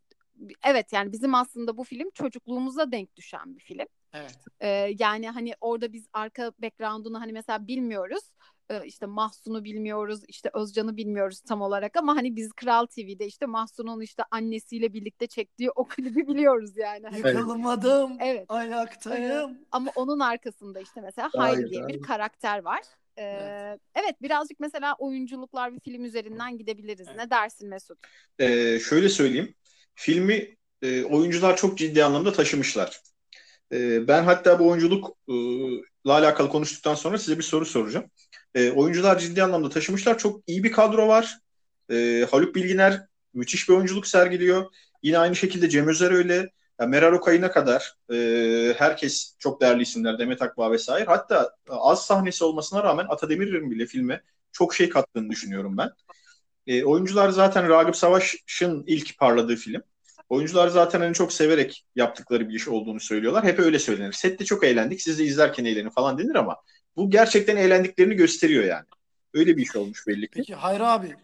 evet 0.65 0.93
yani 0.93 1.13
bizim 1.13 1.35
aslında 1.35 1.77
bu 1.77 1.85
film 1.85 2.11
çocukluğumuza 2.11 2.93
denk 2.93 3.17
düşen 3.17 3.57
bir 3.57 3.61
film. 3.61 3.87
Evet. 4.13 4.39
Ee, 4.61 4.95
yani 4.99 5.31
hani 5.31 5.55
orada 5.61 5.93
biz 5.93 6.07
arka 6.13 6.53
background'unu 6.63 7.21
hani 7.21 7.33
mesela 7.33 7.67
bilmiyoruz. 7.67 8.25
Ee, 8.71 8.87
işte 8.87 9.07
Mahsun'u 9.07 9.65
bilmiyoruz, 9.65 10.21
işte 10.29 10.51
Özcan'ı 10.55 10.97
bilmiyoruz 10.97 11.41
tam 11.41 11.63
olarak 11.63 11.97
ama 11.97 12.17
hani 12.17 12.37
biz 12.37 12.53
Kral 12.53 12.87
TV'de 12.87 13.27
işte 13.27 13.47
Mahsun'un 13.47 14.01
işte 14.01 14.23
annesiyle 14.31 14.93
birlikte 14.93 15.27
çektiği 15.27 15.71
o 15.71 15.85
klibi 15.89 16.27
biliyoruz 16.29 16.77
yani. 16.77 17.07
Hani- 17.07 17.19
Yıkılmadım, 17.19 18.13
Evet. 18.21 18.45
ayaktayım. 18.49 19.59
Ama 19.73 19.91
onun 19.95 20.21
arkasında 20.21 20.81
işte 20.81 21.01
mesela 21.01 21.31
Hayri 21.37 21.71
diye 21.71 21.89
bir 21.89 22.03
karakter 22.03 22.65
var. 22.65 22.81
Ee, 23.17 23.23
Evet. 23.23 23.81
evet. 23.95 24.23
birazcık 24.23 24.61
mesela 24.61 24.95
oyunculuklar 24.99 25.75
bir 25.75 25.81
film 25.81 26.05
üzerinden 26.05 26.59
gidebiliriz. 26.59 27.07
Evet. 27.09 27.19
Ne 27.19 27.31
dersin 27.31 27.69
Mesut? 27.69 27.99
Ee, 28.39 28.79
şöyle 28.79 29.09
söyleyeyim. 29.09 29.55
Filmi 29.95 30.57
e, 30.83 31.05
oyuncular 31.05 31.57
çok 31.57 31.79
ciddi 31.79 32.05
anlamda 32.05 32.33
taşımışlar. 32.33 33.01
E, 33.73 34.09
ben 34.09 34.25
hatta 34.25 34.59
bu 34.59 34.69
oyunculukla 34.69 36.15
alakalı 36.15 36.49
konuştuktan 36.49 36.95
sonra 36.95 37.19
size 37.19 37.39
bir 37.39 37.43
soru 37.43 37.67
soracağım. 37.67 38.07
E, 38.55 38.71
oyuncular 38.71 39.19
ciddi 39.19 39.43
anlamda 39.43 39.69
taşımışlar. 39.69 40.19
Çok 40.19 40.43
iyi 40.47 40.65
bir 40.65 40.73
kadro 40.73 41.09
var. 41.09 41.39
E, 41.91 42.27
Haluk 42.31 42.55
Bilginer 42.55 43.07
müthiş 43.35 43.69
bir 43.69 43.75
oyunculuk 43.75 44.07
sergiliyor. 44.07 44.67
Yine 45.03 45.19
aynı 45.19 45.37
şekilde 45.37 45.69
Cem 45.69 45.89
Özer 45.89 46.11
öyle. 46.11 46.51
Ya 46.81 46.87
Meral 46.87 47.13
Okay'ına 47.13 47.51
kadar 47.51 47.95
e, 48.13 48.75
herkes 48.79 49.37
çok 49.39 49.61
değerli 49.61 49.83
isimler. 49.83 50.19
Demet 50.19 50.43
Akbağ 50.43 50.73
vesaire. 50.73 51.05
Hatta 51.05 51.51
az 51.69 52.07
sahnesi 52.07 52.45
olmasına 52.45 52.83
rağmen 52.83 53.07
Ata 53.09 53.29
Demirer'in 53.29 53.71
bile 53.71 53.87
filme 53.87 54.23
çok 54.53 54.75
şey 54.75 54.89
kattığını 54.89 55.31
düşünüyorum 55.31 55.77
ben. 55.79 55.91
E, 56.67 56.85
oyuncular 56.85 57.31
zaten 57.31 57.69
Ragıp 57.69 57.97
Savaş'ın 57.97 58.85
ilk 58.87 59.19
parladığı 59.19 59.57
film. 59.57 59.83
Oyuncular 60.29 60.69
zaten 60.69 61.01
hani 61.01 61.15
çok 61.15 61.33
severek 61.33 61.87
yaptıkları 61.97 62.49
bir 62.49 62.55
iş 62.55 62.69
olduğunu 62.69 63.01
söylüyorlar. 63.01 63.45
Hep 63.45 63.59
öyle 63.59 63.79
söylenir. 63.79 64.13
Sette 64.13 64.45
çok 64.45 64.65
eğlendik, 64.65 65.03
siz 65.03 65.19
de 65.19 65.25
izlerken 65.25 65.65
eğlenin 65.65 65.91
falan 65.91 66.19
denir 66.19 66.35
ama 66.35 66.57
bu 66.99 67.11
gerçekten 67.11 67.57
eğlendiklerini 67.57 68.15
gösteriyor 68.15 68.65
yani. 68.65 68.85
Öyle 69.35 69.57
bir 69.57 69.63
iş 69.63 69.77
olmuş 69.77 70.07
belli 70.07 70.23
ki. 70.23 70.31
Peki 70.35 70.55
Hayri 70.55 70.85
abi. 70.85 71.17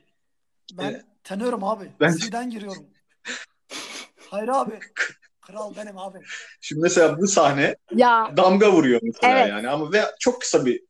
Ben 0.73 0.91
Evet. 0.91 1.03
tanıyorum 1.25 1.65
abi. 1.65 1.85
Ben- 2.01 2.13
Diziden 2.13 2.51
giriyorum. 2.51 2.87
Hayri 4.31 4.53
abi. 4.53 4.79
Kral 5.41 5.77
benim 5.77 5.99
abi. 5.99 6.19
Şimdi 6.61 6.83
mesela 6.83 7.19
bu 7.21 7.27
sahne 7.27 7.77
Ya 7.95 8.33
damga 8.37 8.73
vuruyor 8.73 9.01
mesela 9.03 9.39
Evet. 9.39 9.49
yani 9.49 9.69
ama 9.69 9.93
ve 9.93 10.03
çok 10.21 10.41
kısa 10.41 10.67
bir 10.67 10.83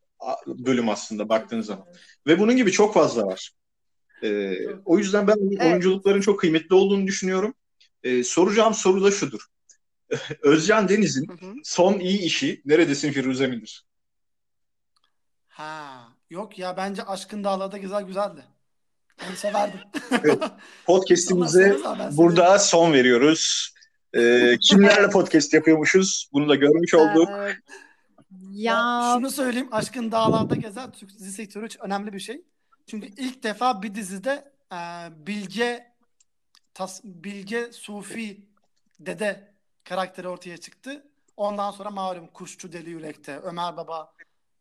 bölüm 0.46 0.88
aslında 0.88 1.28
baktığın 1.28 1.60
zaman. 1.60 1.86
Ve 2.26 2.38
bunun 2.38 2.56
gibi 2.56 2.72
çok 2.72 2.94
fazla 2.94 3.26
var. 3.26 3.50
Ee, 4.22 4.54
o 4.84 4.98
yüzden 4.98 5.26
ben 5.26 5.36
Evet. 5.52 5.62
oyunculukların 5.66 6.20
çok 6.20 6.40
kıymetli 6.40 6.74
olduğunu 6.74 7.06
düşünüyorum. 7.06 7.54
Ee, 8.02 8.24
soracağım 8.24 8.74
soru 8.74 9.04
da 9.04 9.10
şudur. 9.10 9.40
Özcan 10.42 10.88
Deniz'in 10.88 11.26
son 11.64 11.98
iyi 11.98 12.18
işi 12.18 12.62
Neredesin 12.64 13.12
Firuze 13.12 13.46
midir? 13.46 13.84
Ha. 15.54 16.08
Yok 16.30 16.58
ya 16.58 16.76
bence 16.76 17.02
Aşkın 17.02 17.44
Dağlar'da 17.44 17.78
güzel 17.78 18.02
güzeldi. 18.02 18.44
Ben 19.20 19.34
severdim. 19.34 19.80
Podcast'imize 20.86 21.76
ama 21.84 21.98
ben 21.98 22.16
burada 22.16 22.58
son 22.58 22.92
veriyoruz. 22.92 23.74
Ee, 24.14 24.56
kimlerle 24.60 25.10
podcast 25.10 25.54
yapıyormuşuz? 25.54 26.30
Bunu 26.32 26.48
da 26.48 26.54
görmüş 26.54 26.94
olduk. 26.94 27.28
Ee, 27.30 27.56
Ya 28.52 28.74
ya 28.74 29.12
şunu 29.16 29.30
söyleyeyim. 29.30 29.68
Aşkın 29.72 30.12
Dağlar'da 30.12 30.54
gezen 30.54 30.92
Türk 30.92 31.10
dizi 31.10 31.32
sektörü 31.32 31.66
için 31.66 31.80
önemli 31.80 32.12
bir 32.12 32.20
şey. 32.20 32.42
Çünkü 32.86 33.06
ilk 33.06 33.42
defa 33.42 33.82
bir 33.82 33.94
dizide 33.94 34.52
e, 34.72 34.76
Bilge 35.26 35.92
tas, 36.74 37.00
Bilge 37.04 37.72
Sufi 37.72 38.46
dede 39.00 39.54
karakteri 39.84 40.28
ortaya 40.28 40.56
çıktı. 40.56 41.06
Ondan 41.36 41.70
sonra 41.70 41.90
malum 41.90 42.26
Kuşçu 42.26 42.72
Deli 42.72 42.90
Yürek'te, 42.90 43.38
Ömer 43.38 43.76
Baba 43.76 44.12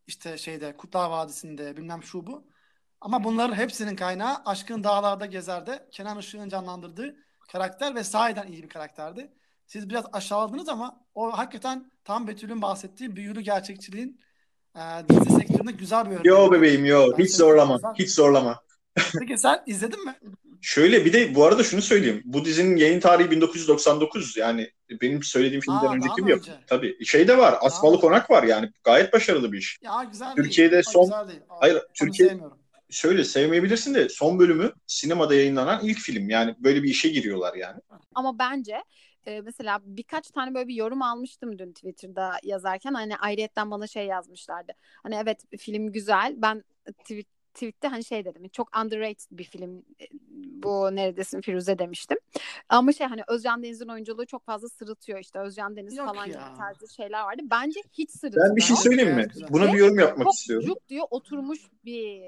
işte 0.08 0.38
şeyde 0.38 0.78
Kurtlar 0.78 1.10
Vadisi'nde 1.10 1.78
bilmem 1.78 2.04
şu 2.04 2.28
bu. 2.28 2.44
Ama 3.02 3.24
bunların 3.24 3.56
hepsinin 3.56 3.96
kaynağı 3.96 4.38
Aşkın 4.46 4.84
Dağlar'da 4.84 5.26
Gezer'de 5.26 5.88
Kenan 5.92 6.20
Işık'ın 6.20 6.50
canlandırdığı 6.50 7.16
karakter 7.52 7.96
ve 7.96 8.04
sahiden 8.04 8.48
iyi 8.48 8.64
bir 8.64 8.70
karakterdi. 8.70 9.32
Siz 9.68 9.90
biraz 9.90 10.06
aşağıladınız 10.14 10.70
ama 10.70 11.00
o 11.16 11.38
hakikaten 11.38 11.92
tam 12.04 12.28
Betül'ün 12.28 12.62
bahsettiği 12.62 13.16
büyülü 13.16 13.42
gerçekçiliğin 13.42 14.22
e, 14.76 14.82
dizi 15.10 15.36
sektöründe 15.36 15.72
güzel 15.72 16.06
bir 16.06 16.16
örnek. 16.16 16.26
Yo 16.26 16.52
bebeğim 16.52 16.86
yo. 16.86 17.18
Hiç 17.18 17.36
zorlama. 17.36 17.80
Hiç 17.96 18.12
zorlama. 18.12 18.64
Peki 19.20 19.38
sen 19.38 19.64
izledin 19.66 20.06
mi? 20.06 20.16
Şöyle 20.62 21.06
bir 21.06 21.14
de 21.14 21.36
bu 21.36 21.46
arada 21.46 21.64
şunu 21.64 21.82
söyleyeyim. 21.82 22.22
Bu 22.26 22.46
dizinin 22.46 22.76
yayın 22.78 23.00
tarihi 23.00 23.32
1999 23.32 24.38
yani 24.38 24.72
benim 25.02 25.24
söylediğim 25.24 25.62
filmden 25.62 25.88
Aa, 25.88 25.94
önceki 25.94 26.26
bir 26.26 26.30
yapım. 26.32 26.44
önce? 26.54 26.64
Tabii. 26.68 27.06
Şey 27.06 27.28
de 27.28 27.38
var. 27.38 27.56
Asmalı? 27.62 28.00
Konak 28.00 28.30
var 28.30 28.44
yani. 28.44 28.72
Gayet 28.84 29.14
başarılı 29.14 29.52
bir 29.52 29.58
iş. 29.58 29.78
Ya 29.82 30.04
güzel 30.12 30.36
Türkiye'de 30.36 30.72
değil. 30.72 30.84
Son- 30.88 31.04
güzel 31.04 31.28
değil. 31.28 31.40
O- 31.50 31.56
Hayır, 31.62 31.82
Türkiye- 31.94 32.30
sevmiyorum. 32.30 32.58
Şöyle 32.90 33.24
sevmeyebilirsin 33.24 33.94
de 33.94 34.10
son 34.10 34.40
bölümü 34.40 34.72
sinemada 34.88 35.36
yayınlanan 35.36 35.80
ilk 35.84 35.98
film. 36.00 36.30
Yani 36.30 36.56
böyle 36.60 36.84
bir 36.84 36.90
işe 36.90 37.10
giriyorlar 37.10 37.54
yani. 37.56 37.82
ama 38.16 38.40
bence 38.40 38.84
e, 39.26 39.42
mesela 39.42 39.80
birkaç 39.84 40.32
tane 40.32 40.54
böyle 40.56 40.68
bir 40.68 40.76
yorum 40.76 41.02
almıştım 41.02 41.60
dün 41.60 41.74
Twitter'da 41.74 42.32
yazarken 42.44 42.94
hani 42.94 43.18
ayrıyetten 43.18 43.72
bana 43.72 43.88
şey 43.88 44.06
yazmışlardı. 44.06 44.72
Hani 45.04 45.16
evet 45.24 45.40
film 45.60 45.92
güzel. 45.92 46.34
Ben 46.38 46.64
tweet 47.00 47.28
tweette 47.54 47.88
hani 47.88 48.04
şey 48.04 48.26
dedim 48.26 48.48
çok 48.48 48.78
underrated 48.78 49.28
bir 49.32 49.44
film 49.44 49.78
e, 50.02 50.06
bu 50.64 50.96
neredesin 50.96 51.42
Firuze 51.42 51.80
demiştim. 51.80 52.18
Ama 52.70 52.92
şey 52.94 53.08
hani 53.08 53.22
Özcan 53.28 53.64
Deniz'in 53.64 53.88
oyunculuğu 53.88 54.26
çok 54.26 54.46
fazla 54.46 54.70
sırıtıyor 54.70 55.20
işte 55.20 55.40
Özcan 55.40 55.76
Deniz 55.76 55.98
Yok 55.98 56.08
falan 56.08 56.26
ya. 56.26 56.32
gibi 56.34 56.58
tarzı 56.58 56.94
şeyler 56.94 57.22
vardı. 57.24 57.42
Bence 57.52 57.80
hiç 57.94 58.12
sırıtmıyor. 58.12 58.50
Ben 58.50 58.56
bir 58.56 58.62
şey 58.62 58.76
söyleyeyim 58.76 59.16
mi? 59.16 59.28
Buna 59.50 59.74
bir 59.74 59.78
yorum 59.78 60.00
yapmak 60.00 60.26
çok 60.26 60.34
istiyorum. 60.34 60.68
cuk 60.68 60.90
diyor 60.90 61.06
oturmuş 61.10 61.60
bir 61.86 62.22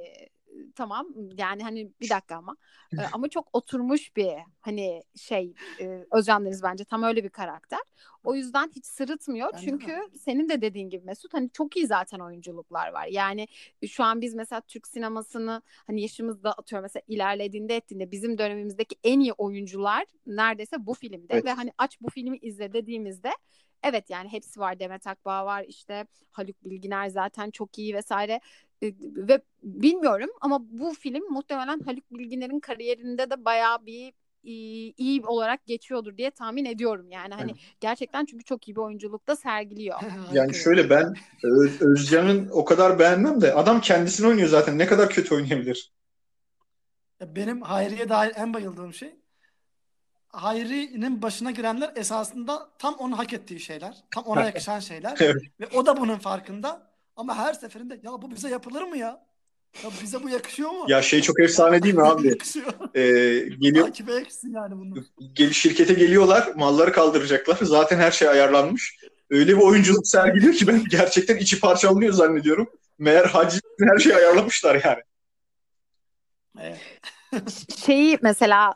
tamam 0.75 1.07
yani 1.37 1.63
hani 1.63 1.91
bir 2.01 2.09
dakika 2.09 2.35
ama 2.35 2.57
Ee, 2.99 3.01
ama 3.13 3.27
çok 3.29 3.49
oturmuş 3.53 4.15
bir 4.15 4.31
hani 4.61 5.03
şey 5.15 5.53
e, 5.79 6.05
Özcan 6.11 6.45
Deniz 6.45 6.63
bence 6.63 6.85
tam 6.85 7.03
öyle 7.03 7.23
bir 7.23 7.29
karakter. 7.29 7.79
O 8.23 8.35
yüzden 8.35 8.71
hiç 8.75 8.85
sırıtmıyor 8.85 9.49
Bence 9.53 9.65
çünkü 9.65 9.87
de. 9.87 10.01
senin 10.19 10.49
de 10.49 10.61
dediğin 10.61 10.89
gibi 10.89 11.05
Mesut 11.05 11.33
hani 11.33 11.49
çok 11.53 11.77
iyi 11.77 11.87
zaten 11.87 12.19
oyunculuklar 12.19 12.91
var. 12.93 13.05
Yani 13.07 13.47
şu 13.87 14.03
an 14.03 14.21
biz 14.21 14.35
mesela 14.35 14.61
Türk 14.61 14.87
sinemasını 14.87 15.61
hani 15.87 16.01
yaşımızda 16.01 16.51
atıyor 16.53 16.81
mesela 16.81 17.03
ilerlediğinde 17.07 17.75
ettiğinde 17.75 18.11
bizim 18.11 18.37
dönemimizdeki 18.37 18.95
en 19.03 19.19
iyi 19.19 19.33
oyuncular 19.33 20.05
neredeyse 20.25 20.85
bu 20.85 20.93
filmde 20.93 21.33
Evet. 21.33 21.45
ve 21.45 21.51
hani 21.51 21.71
aç 21.77 22.01
bu 22.01 22.09
filmi 22.09 22.37
izle 22.37 22.73
dediğimizde 22.73 23.31
Evet 23.85 24.09
yani 24.09 24.29
hepsi 24.31 24.59
var. 24.59 24.79
Demet 24.79 25.07
Akbağ 25.07 25.45
var 25.45 25.65
işte 25.67 26.05
Haluk 26.31 26.65
Bilginer 26.65 27.09
zaten 27.09 27.51
çok 27.51 27.79
iyi 27.79 27.95
vesaire. 27.95 28.39
E, 28.83 28.87
Ve 29.01 29.41
bilmiyorum 29.63 30.29
ama 30.41 30.59
bu 30.69 30.93
film 30.93 31.23
muhtemelen 31.33 31.79
Haluk 31.79 32.11
Bilginer'in 32.11 32.59
kariyerinde 32.59 33.29
de 33.29 33.45
bayağı 33.45 33.85
bir 33.85 34.13
iyi, 34.43 34.93
iyi 34.97 35.21
olarak 35.25 35.65
geçiyordur 35.65 36.17
diye 36.17 36.31
tahmin 36.31 36.65
ediyorum. 36.65 37.11
Yani 37.11 37.33
hani 37.33 37.51
Evet. 37.51 37.61
gerçekten 37.79 38.25
çünkü 38.25 38.43
çok 38.43 38.67
iyi 38.67 38.75
bir 38.75 38.81
oyunculuk 38.81 39.27
da 39.27 39.35
sergiliyor. 39.35 39.99
Yani 40.33 40.53
şöyle 40.53 40.89
ben 40.89 41.13
Öz- 41.43 41.81
Özcan'ın 41.81 42.49
o 42.51 42.65
kadar 42.65 42.99
beğenmem 42.99 43.41
de 43.41 43.53
adam 43.53 43.81
kendisini 43.81 44.27
oynuyor 44.27 44.47
zaten. 44.49 44.77
Ne 44.77 44.85
kadar 44.85 45.09
kötü 45.09 45.35
oynayabilir? 45.35 45.91
Ya 47.19 47.35
Benim 47.35 47.61
Hayri'ye 47.61 48.09
dair 48.09 48.33
en 48.35 48.53
bayıldığım 48.53 48.93
şey 48.93 49.15
Hayri'nin 50.35 51.21
başına 51.21 51.51
girenler 51.51 51.91
esasında 51.95 52.69
tam 52.79 52.93
onun 52.93 53.11
hak 53.11 53.33
ettiği 53.33 53.59
şeyler. 53.59 53.95
Tam 54.11 54.23
ona 54.23 54.43
yakışan 54.43 54.79
şeyler. 54.79 55.17
Evet. 55.21 55.41
Ve 55.59 55.67
o 55.77 55.85
da 55.85 55.97
bunun 55.97 56.17
farkında. 56.17 56.87
Ama 57.15 57.37
her 57.37 57.53
seferinde 57.53 57.99
ya 58.03 58.11
bu 58.11 58.31
bize 58.31 58.49
yapılır 58.49 58.81
mı 58.83 58.97
ya? 58.97 59.25
Ya 59.83 59.89
bize 60.01 60.23
bu 60.23 60.29
yakışıyor 60.29 60.71
mu? 60.71 60.85
Ya 60.87 61.01
şey 61.01 61.21
çok 61.21 61.39
efsane 61.39 61.83
değil 61.83 61.95
mi 61.95 62.03
abi? 62.07 62.27
Yakışıyor. 62.27 62.73
Ee, 62.95 63.01
geliyor 63.59 63.85
Takibe 63.85 64.13
yakışsın 64.13 64.53
yani 64.53 64.75
bunu. 64.77 65.03
gel 65.33 65.51
şirkete 65.51 65.93
geliyorlar, 65.93 66.51
malları 66.55 66.91
kaldıracaklar. 66.91 67.57
Zaten 67.61 67.97
her 67.99 68.11
şey 68.11 68.29
ayarlanmış. 68.29 68.99
Öyle 69.29 69.57
bir 69.57 69.61
oyunculuk 69.61 70.07
sergiliyor 70.07 70.53
ki 70.53 70.67
ben 70.67 70.83
gerçekten 70.89 71.37
içi 71.37 71.59
parçalanıyor 71.59 72.13
zannediyorum. 72.13 72.69
Meğer 72.99 73.25
hacı 73.25 73.59
her 73.79 73.99
şeyi 73.99 74.15
ayarlamışlar 74.15 74.81
yani. 74.85 75.01
Evet. 76.59 76.79
Şeyi 77.83 78.17
mesela 78.21 78.73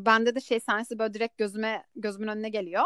bende 0.00 0.34
de 0.34 0.40
şey 0.40 0.60
sahnesi 0.60 0.98
böyle 0.98 1.14
direkt 1.14 1.38
gözüme 1.38 1.84
gözümün 1.96 2.28
önüne 2.28 2.48
geliyor. 2.48 2.84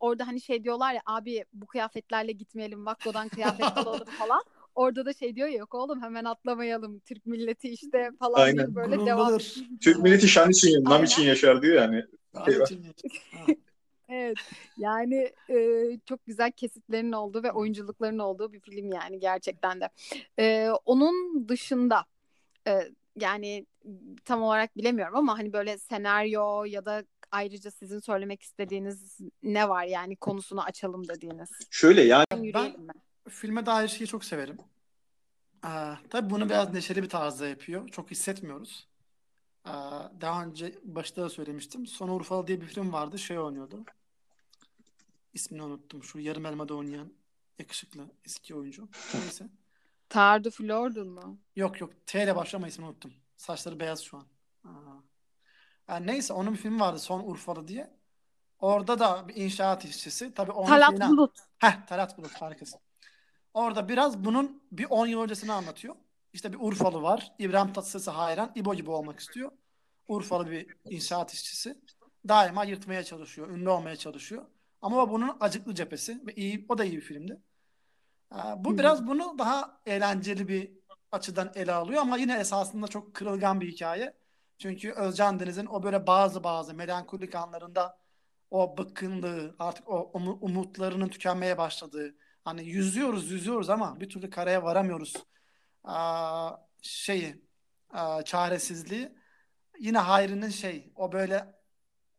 Orada 0.00 0.26
hani 0.26 0.40
şey 0.40 0.64
diyorlar 0.64 0.94
ya 0.94 1.00
abi 1.06 1.44
bu 1.52 1.66
kıyafetlerle 1.66 2.32
gitmeyelim 2.32 2.86
Vakko'dan 2.86 3.28
kıyafet 3.28 3.66
alalım 3.76 4.04
falan. 4.04 4.42
Orada 4.74 5.06
da 5.06 5.12
şey 5.12 5.36
diyor 5.36 5.48
ya 5.48 5.58
yok 5.58 5.74
oğlum 5.74 6.02
hemen 6.02 6.24
atlamayalım 6.24 6.98
Türk 6.98 7.26
milleti 7.26 7.68
işte 7.68 8.10
falan 8.18 8.40
Aynen. 8.40 8.74
böyle 8.74 9.06
devam. 9.06 9.26
Gururludur. 9.26 9.54
Türk 9.80 10.02
milleti 10.02 10.28
şan 10.28 10.50
için, 10.50 10.68
nam 10.84 10.92
Aynen. 10.92 11.04
için 11.04 11.22
yaşar 11.22 11.62
diyor 11.62 11.74
yani. 11.74 12.04
Evet 14.08 14.36
yani 14.76 15.32
e, 15.50 15.84
çok 16.04 16.26
güzel 16.26 16.52
kesitlerin 16.52 17.12
olduğu 17.12 17.42
ve 17.42 17.52
oyunculukların 17.52 18.18
olduğu 18.18 18.52
bir 18.52 18.60
film 18.60 18.92
yani 18.92 19.20
gerçekten 19.20 19.80
de. 19.80 19.88
E, 20.38 20.70
onun 20.84 21.48
dışında 21.48 22.04
e, 22.68 22.80
yani 23.16 23.66
tam 24.24 24.42
olarak 24.42 24.76
bilemiyorum 24.76 25.16
ama 25.16 25.38
hani 25.38 25.52
böyle 25.52 25.78
senaryo 25.78 26.64
ya 26.64 26.84
da 26.84 27.04
ayrıca 27.30 27.70
sizin 27.70 27.98
söylemek 27.98 28.42
istediğiniz 28.42 29.18
ne 29.42 29.68
var 29.68 29.84
yani 29.84 30.16
konusunu 30.16 30.62
açalım 30.62 31.08
dediğiniz. 31.08 31.50
Şöyle 31.70 32.02
yani 32.02 32.24
Yürüyelim 32.42 32.80
mi? 32.80 32.92
Filme 33.28 33.66
dair 33.66 33.88
şeyi 33.88 34.06
çok 34.06 34.24
severim. 34.24 34.58
Ee, 35.64 35.68
tabii 36.10 36.30
bunu 36.30 36.48
biraz 36.48 36.72
neşeli 36.72 37.02
bir 37.02 37.08
tarzda 37.08 37.48
yapıyor. 37.48 37.88
Çok 37.88 38.10
hissetmiyoruz. 38.10 38.88
Ee, 39.66 39.70
daha 40.20 40.44
önce 40.44 40.74
başta 40.84 41.22
da 41.22 41.28
söylemiştim. 41.28 41.86
Son 41.86 42.08
Urfalı 42.08 42.46
diye 42.46 42.60
bir 42.60 42.66
film 42.66 42.92
vardı. 42.92 43.18
Şey 43.18 43.38
oynuyordu. 43.38 43.84
İsmini 45.34 45.62
unuttum. 45.62 46.04
Şu 46.04 46.18
yarım 46.18 46.46
elmada 46.46 46.74
oynayan 46.74 47.12
yakışıklı 47.58 48.06
eski 48.24 48.54
oyuncu. 48.54 48.88
Neyse. 49.14 49.48
Tardu 50.08 50.50
Flordun 50.50 51.08
mu? 51.08 51.38
Yok 51.56 51.80
yok. 51.80 51.92
T 52.06 52.24
ile 52.24 52.36
başlıyor 52.36 52.60
ama 52.60 52.68
ismini 52.68 52.88
unuttum. 52.88 53.12
Saçları 53.36 53.80
beyaz 53.80 54.00
şu 54.02 54.16
an. 54.16 54.26
Yani 55.88 56.06
neyse 56.06 56.32
onun 56.32 56.52
bir 56.52 56.58
filmi 56.58 56.80
vardı 56.80 56.98
Son 56.98 57.20
Urfalı 57.20 57.68
diye. 57.68 57.96
Orada 58.58 58.98
da 58.98 59.28
bir 59.28 59.36
inşaat 59.36 59.84
işçisi. 59.84 60.34
Tabii 60.34 60.52
onun 60.52 60.66
Talat 60.68 60.90
şeyini- 60.90 61.08
Bulut. 61.08 61.38
Heh, 61.58 61.86
Talat 61.86 62.18
Bulut 62.18 62.34
harikasın. 62.42 62.80
Orada 63.54 63.88
biraz 63.88 64.24
bunun 64.24 64.62
bir 64.72 64.86
10 64.90 65.06
yıl 65.06 65.20
öncesini 65.20 65.52
anlatıyor. 65.52 65.96
İşte 66.32 66.52
bir 66.52 66.58
Urfalı 66.60 67.02
var. 67.02 67.32
İbrahim 67.38 67.72
Tatlıses'e 67.72 68.10
hayran. 68.10 68.52
İbo 68.54 68.74
gibi 68.74 68.90
olmak 68.90 69.20
istiyor. 69.20 69.52
Urfalı 70.08 70.50
bir 70.50 70.76
inşaat 70.84 71.32
işçisi. 71.34 71.78
Daima 72.28 72.64
yırtmaya 72.64 73.04
çalışıyor. 73.04 73.48
Ünlü 73.50 73.68
olmaya 73.68 73.96
çalışıyor. 73.96 74.44
Ama 74.82 75.02
o 75.02 75.10
bunun 75.10 75.36
acıklı 75.40 75.74
cephesi. 75.74 76.26
Ve 76.26 76.34
iyi, 76.34 76.66
o 76.68 76.78
da 76.78 76.84
iyi 76.84 76.96
bir 76.96 77.00
filmdi. 77.02 77.40
Bu 78.56 78.78
biraz 78.78 79.06
bunu 79.06 79.38
daha 79.38 79.80
eğlenceli 79.86 80.48
bir 80.48 80.70
açıdan 81.16 81.52
ele 81.54 81.72
alıyor 81.72 82.02
ama 82.02 82.16
yine 82.18 82.38
esasında 82.40 82.88
çok 82.88 83.14
kırılgan 83.14 83.60
bir 83.60 83.68
hikaye. 83.72 84.16
Çünkü 84.58 84.92
Özcan 84.92 85.40
Deniz'in 85.40 85.66
o 85.66 85.82
böyle 85.82 86.06
bazı 86.06 86.44
bazı 86.44 86.74
melankolik 86.74 87.34
anlarında 87.34 87.98
o 88.50 88.78
bıkkınlığı, 88.78 89.56
artık 89.58 89.88
o 89.88 90.10
umu- 90.14 90.38
umutlarının 90.40 91.08
tükenmeye 91.08 91.58
başladığı, 91.58 92.16
hani 92.44 92.64
yüzüyoruz 92.68 93.30
yüzüyoruz 93.30 93.70
ama 93.70 94.00
bir 94.00 94.08
türlü 94.10 94.30
karaya 94.30 94.62
varamıyoruz 94.64 95.14
aa, 95.84 96.56
şeyi, 96.82 97.44
aa, 97.90 98.22
çaresizliği. 98.22 99.12
Yine 99.80 99.98
Hayri'nin 99.98 100.50
şey, 100.50 100.92
o 100.96 101.12
böyle 101.12 101.54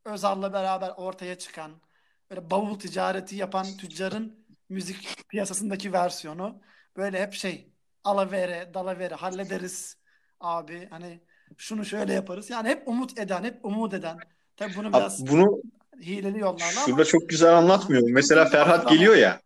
Özal'la 0.06 0.54
beraber 0.54 0.90
ortaya 0.98 1.38
çıkan, 1.38 1.82
böyle 2.30 2.52
bavul 2.52 2.80
ticareti 2.80 3.36
yapan 3.36 3.78
tüccarın 3.78 4.48
müzik 4.70 5.28
piyasasındaki 5.30 5.94
versiyonu. 5.94 6.62
Böyle 6.98 7.22
hep 7.22 7.34
şey, 7.34 7.74
alavere, 8.04 8.72
dalavere, 8.74 9.16
hallederiz 9.16 9.98
abi. 10.40 10.88
Hani 10.90 11.20
şunu 11.58 11.86
şöyle 11.86 12.14
yaparız. 12.14 12.50
Yani 12.50 12.70
hep 12.70 12.88
umut 12.88 13.20
eden, 13.20 13.44
hep 13.44 13.66
umut 13.66 13.94
eden. 13.94 14.18
Tabii 14.58 14.76
bunu 14.76 14.88
abi 14.88 14.94
biraz 14.94 15.28
bunu 15.28 15.62
hileli 16.02 16.40
yollarla 16.40 16.72
şurada 16.72 16.94
ama 16.94 17.06
çok 17.06 17.30
güzel 17.30 17.58
anlatmıyor. 17.58 18.04
Mesela 18.10 18.46
Ferhat 18.46 18.90
geliyor 18.90 19.16
ya. 19.16 19.40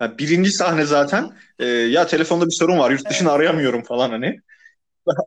ya 0.00 0.18
birinci 0.18 0.52
sahne 0.52 0.84
zaten 0.84 1.32
e, 1.58 1.66
ya 1.66 2.06
telefonda 2.06 2.46
bir 2.46 2.54
sorun 2.54 2.78
var 2.78 2.90
yurt 2.90 3.10
dışını 3.10 3.28
Evet. 3.28 3.36
arayamıyorum 3.36 3.82
falan 3.82 4.10
hani. 4.10 4.40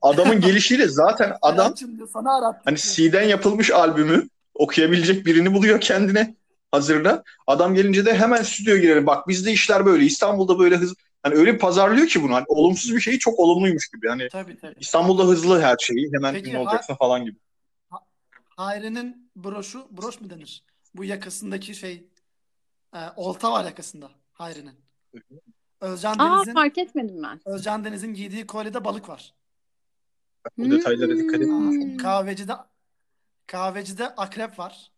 Adamın 0.02 0.42
gelişiyle 0.42 0.88
zaten 0.88 1.34
adam 1.42 1.74
sana 2.14 2.60
hani. 2.66 2.78
C'den 2.78 3.24
yapılmış 3.24 3.72
albümü 3.72 4.30
okuyabilecek 4.54 5.26
birini 5.26 5.54
buluyor 5.54 5.82
kendine 5.82 6.36
hazırda. 6.72 7.24
Adam 7.48 7.76
gelince 7.76 8.06
de 8.06 8.16
hemen 8.18 8.44
stüdyoya 8.44 8.82
girelim. 8.82 9.08
Bak 9.08 9.28
bizde 9.28 9.52
işler 9.52 9.86
böyle. 9.86 10.06
İstanbul'da 10.06 10.60
böyle 10.60 10.76
hız 10.78 10.94
hani 11.24 11.36
öyle 11.36 11.54
bir 11.54 11.60
pazarlıyor 11.60 12.08
ki 12.08 12.24
bunu. 12.24 12.36
Hani 12.36 12.46
olumsuz 12.48 12.96
bir 12.96 13.00
şeyi 13.02 13.20
çok 13.20 13.40
olumluymuş 13.40 13.88
gibi. 13.90 14.08
Hani 14.08 14.28
Tabii 14.30 14.58
tabii. 14.58 14.76
İstanbul'da 14.80 15.24
hızlı 15.24 15.62
her 15.62 15.78
şeyi 15.78 16.10
hemen 16.14 16.34
Peki, 16.34 16.50
ünlü 16.50 16.56
ha- 16.58 16.62
olacaksın 16.64 16.96
falan 16.96 17.26
gibi. 17.26 17.38
Hayri'nin 18.58 19.32
broşu, 19.36 19.88
broş 19.92 20.22
mu 20.22 20.30
denir? 20.30 20.64
Bu 20.96 21.04
yakasındaki 21.04 21.76
şey, 21.76 22.08
e, 22.96 23.00
olta 23.16 23.52
var 23.52 23.66
yakasında 23.66 24.12
Hayri'nin. 24.34 24.76
Özcan 25.82 26.20
Aa 26.20 26.36
Deniz'in 26.38 26.54
fark 26.54 26.78
etmedim 26.78 27.24
ben. 27.24 27.42
Özcan 27.46 27.86
Deniz'in 27.86 28.14
giydiği 28.14 28.48
kolyede 28.48 28.84
balık 28.86 29.10
var. 29.10 29.34
Bu 30.58 30.72
detaylara 30.72 31.18
dikkat 31.18 31.40
Hmm. 31.42 31.72
etmiş. 31.84 32.02
Kahvecide 32.04 32.54
kahvecide 33.48 34.08
akrep 34.16 34.60
var. 34.60 34.92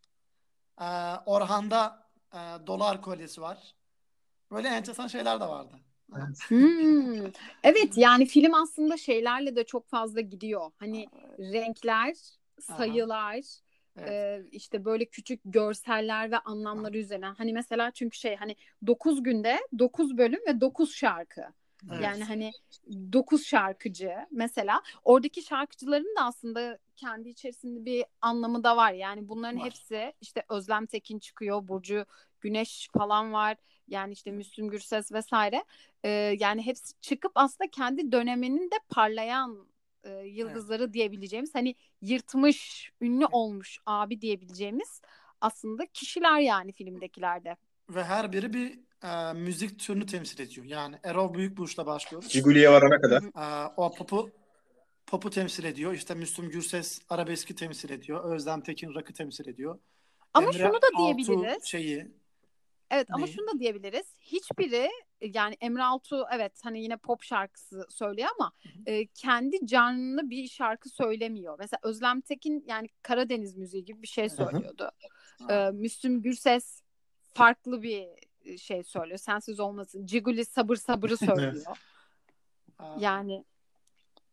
Ee, 0.82 0.86
Orhan'da 1.26 2.08
e, 2.34 2.38
dolar 2.68 3.02
kolyesi 3.02 3.42
var. 3.42 3.76
Böyle 4.52 4.68
enteresan 4.68 5.08
şeyler 5.08 5.40
de 5.40 5.46
vardı. 5.46 5.76
Hmm. 6.48 7.26
Evet 7.64 7.98
yani 7.98 8.26
film 8.26 8.54
aslında 8.54 8.98
şeylerle 8.98 9.56
de 9.56 9.64
çok 9.64 9.88
fazla 9.88 10.22
gidiyor. 10.22 10.72
Hani 10.78 11.08
renkler, 11.40 12.16
sayılar, 12.60 13.36
Evet. 13.98 14.10
e, 14.10 14.44
işte 14.52 14.86
böyle 14.86 15.06
küçük 15.06 15.40
görseller 15.46 16.32
ve 16.32 16.40
anlamları 16.40 16.98
üzerine. 16.98 17.26
Hani 17.26 17.54
mesela 17.54 17.92
çünkü 17.92 18.18
şey 18.18 18.36
hani 18.36 18.56
9 18.88 19.24
günde 19.24 19.60
9 19.80 20.18
bölüm 20.18 20.40
ve 20.48 20.62
9 20.62 20.96
şarkı. 20.96 21.42
Evet. 21.92 22.04
Yani 22.04 22.24
hani 22.24 22.52
9 23.14 23.46
şarkıcı 23.46 24.12
mesela 24.32 24.82
oradaki 25.04 25.42
şarkıcıların 25.42 26.16
da 26.18 26.26
aslında 26.26 26.78
kendi 26.96 27.30
içerisinde 27.30 27.86
bir 27.86 28.06
anlamı 28.22 28.64
da 28.64 28.78
var. 28.78 28.94
Yani 28.94 29.30
bunların 29.30 29.60
Var. 29.60 29.66
hepsi 29.66 30.14
işte 30.22 30.44
Özlem 30.50 30.86
Tekin 30.86 31.20
çıkıyor, 31.20 31.68
Burcu 31.68 32.06
Güneş 32.42 32.90
falan 32.98 33.34
var. 33.34 33.58
Yani 33.92 34.14
işte 34.14 34.32
Müslüm 34.32 34.70
Gürses 34.70 35.12
vesaire. 35.12 35.66
Ee, 36.04 36.10
yani 36.40 36.66
hepsi 36.66 36.94
çıkıp 37.02 37.32
aslında 37.36 37.70
kendi 37.72 38.12
döneminin 38.12 38.72
de 38.72 38.76
parlayan 38.90 39.68
e, 40.04 40.10
yıldızları 40.10 40.94
diyebileceğimiz 40.94 41.56
hani 41.56 41.76
yırtmış, 42.02 42.92
ünlü 43.02 43.26
olmuş 43.26 43.78
abi 43.86 44.22
diyebileceğimiz 44.22 45.02
aslında 45.42 45.86
kişiler 45.86 46.40
yani 46.40 46.72
filmdekilerde. 46.72 47.56
Ve 47.90 48.04
her 48.04 48.34
biri 48.34 48.54
bir 48.54 48.80
e, 49.04 49.34
müzik 49.34 49.80
türünü 49.80 50.06
temsil 50.06 50.40
ediyor. 50.40 50.66
Yani 50.66 50.96
Erol 51.04 51.34
Büyükburç'la 51.34 51.86
başlıyoruz. 51.86 52.30
Ciguli'ye 52.30 52.72
varana 52.72 53.02
kadar. 53.02 53.24
E, 53.24 53.74
o 53.78 53.94
popu 53.96 54.30
popu 55.08 55.30
temsil 55.30 55.64
ediyor. 55.64 55.94
İşte 55.94 56.16
Müslüm 56.16 56.50
Gürses 56.50 57.02
arabeski 57.10 57.56
temsil 57.56 57.90
ediyor. 57.90 58.34
Özlem 58.36 58.62
Tekin 58.62 58.94
rock'ı 58.94 59.14
temsil 59.14 59.48
ediyor. 59.48 59.80
Ama 60.34 60.48
Emre 60.48 60.58
şunu 60.58 60.74
da 60.74 60.88
diyebiliriz. 60.98 61.64
şeyi 61.64 62.21
Evet 62.92 63.08
ama 63.12 63.28
şunu 63.28 63.48
da 63.48 63.60
diyebiliriz. 63.60 64.16
Hiçbiri 64.20 64.90
yani 65.22 65.58
Emre 65.62 65.84
Altuğ 65.84 66.26
evet 66.34 66.60
hani 66.64 66.84
yine 66.84 66.98
pop 66.98 67.24
şarkısı 67.24 67.86
söylüyor 67.90 68.30
ama 68.40 68.52
e, 68.86 69.08
kendi 69.08 69.68
canlı 69.68 70.30
bir 70.30 70.48
şarkı 70.48 70.90
söylemiyor. 70.90 71.56
Mesela 71.60 71.80
Özlem 71.84 72.22
Tekin 72.22 72.64
yani 72.68 72.88
Karadeniz 73.02 73.58
müziği 73.58 73.86
gibi 73.86 74.02
bir 74.02 74.08
şey 74.08 74.30
söylüyordu. 74.30 74.92
E, 75.50 75.72
Müslüm 75.74 76.22
Gürses 76.22 76.82
farklı 77.34 77.82
bir 77.82 78.08
şey 78.58 78.84
söylüyor. 78.84 79.18
Sensiz 79.18 79.60
olmasın. 79.60 80.06
Ciguli 80.06 80.46
sabır 80.46 80.76
sabırı 80.76 81.18
söylüyor. 81.28 81.78
e, 82.80 82.86
yani 83.00 83.46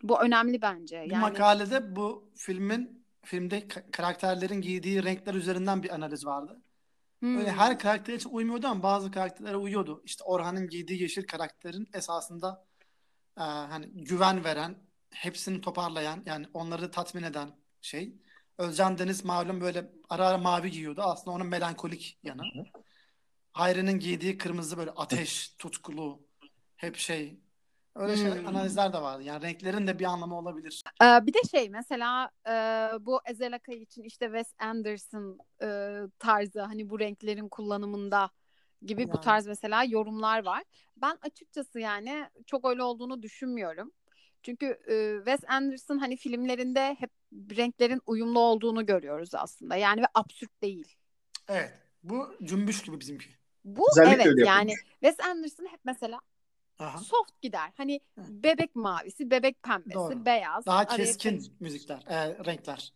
bu 0.02 0.20
önemli 0.20 0.62
bence. 0.62 0.96
Yani 0.96 1.20
makalede 1.20 1.96
bu 1.96 2.30
filmin 2.34 3.04
filmde 3.22 3.58
ka- 3.58 3.90
karakterlerin 3.90 4.60
giydiği 4.60 5.04
renkler 5.04 5.34
üzerinden 5.34 5.82
bir 5.82 5.94
analiz 5.94 6.26
vardı. 6.26 6.60
Hmm. 7.20 7.38
Böyle 7.38 7.52
her 7.52 7.78
karakter 7.78 8.14
için 8.14 8.30
uymuyordu 8.30 8.66
ama 8.66 8.82
bazı 8.82 9.10
karakterlere 9.10 9.56
uyuyordu. 9.56 10.02
İşte 10.04 10.24
Orhan'ın 10.24 10.68
giydiği 10.68 11.02
yeşil 11.02 11.26
karakterin 11.26 11.88
esasında 11.94 12.66
e, 13.38 13.42
hani 13.42 13.86
güven 14.04 14.44
veren, 14.44 14.76
hepsini 15.10 15.60
toparlayan, 15.60 16.22
yani 16.26 16.46
onları 16.54 16.90
tatmin 16.90 17.22
eden 17.22 17.50
şey. 17.80 18.14
Özcan 18.58 18.98
Deniz 18.98 19.24
malum 19.24 19.60
böyle 19.60 19.90
ara 20.08 20.26
ara 20.26 20.38
mavi 20.38 20.70
giyiyordu. 20.70 21.02
Aslında 21.02 21.36
onun 21.36 21.46
melankolik 21.46 22.18
yanı. 22.22 22.42
Hayri'nin 23.52 23.98
giydiği 23.98 24.38
kırmızı 24.38 24.78
böyle 24.78 24.90
ateş, 24.90 25.48
tutkulu, 25.58 26.26
hep 26.76 26.96
şey. 26.96 27.40
Öyle 27.98 28.16
şey, 28.16 28.34
Hmm. 28.34 28.46
analizler 28.48 28.92
de 28.92 29.02
vardı. 29.02 29.22
Yani 29.22 29.42
renklerin 29.42 29.86
de 29.86 29.98
bir 29.98 30.04
anlamı 30.04 30.38
olabilir. 30.38 30.82
Ee, 31.02 31.26
bir 31.26 31.34
de 31.34 31.38
şey 31.50 31.68
mesela 31.68 32.30
e, 32.48 32.52
bu 33.00 33.20
Ezel 33.24 33.54
Akay 33.54 33.82
için 33.82 34.02
işte 34.02 34.26
Wes 34.26 34.54
Anderson 34.58 35.38
e, 35.62 35.96
tarzı 36.18 36.60
hani 36.60 36.90
bu 36.90 37.00
renklerin 37.00 37.48
kullanımında 37.48 38.30
gibi 38.82 39.04
bu 39.06 39.10
Yani. 39.16 39.20
tarz 39.20 39.46
mesela 39.46 39.84
yorumlar 39.84 40.44
var. 40.44 40.62
Ben 40.96 41.18
açıkçası 41.22 41.80
yani 41.80 42.26
çok 42.46 42.64
öyle 42.68 42.82
olduğunu 42.82 43.22
düşünmüyorum. 43.22 43.92
Çünkü 44.42 44.66
e, 44.66 45.16
Wes 45.16 45.40
Anderson 45.50 45.98
hani 45.98 46.16
filmlerinde 46.16 46.96
hep 46.98 47.10
renklerin 47.56 48.00
uyumlu 48.06 48.40
olduğunu 48.40 48.86
görüyoruz 48.86 49.34
aslında. 49.34 49.76
Yani 49.76 50.02
ve 50.02 50.06
absürt 50.14 50.62
değil. 50.62 50.96
Evet. 51.48 51.72
Bu 52.02 52.34
cümbüş 52.42 52.82
gibi 52.82 53.00
bizimki. 53.00 53.26
Bu 53.64 53.86
Özellikle 53.92 54.22
evet 54.22 54.46
yani. 54.46 54.74
Wes 55.00 55.20
Anderson 55.20 55.66
hep 55.66 55.80
mesela 55.84 56.20
Aha. 56.78 56.98
soft 56.98 57.40
gider. 57.42 57.72
Hani 57.76 58.00
Hı. 58.18 58.22
bebek 58.28 58.76
mavisi, 58.76 59.30
bebek 59.30 59.62
pembesi, 59.62 59.94
Doğru. 59.94 60.24
beyaz. 60.24 60.66
Daha 60.66 60.86
keskin 60.86 61.30
karışık. 61.30 61.60
müzikler, 61.60 62.04
e, 62.06 62.44
renkler. 62.44 62.92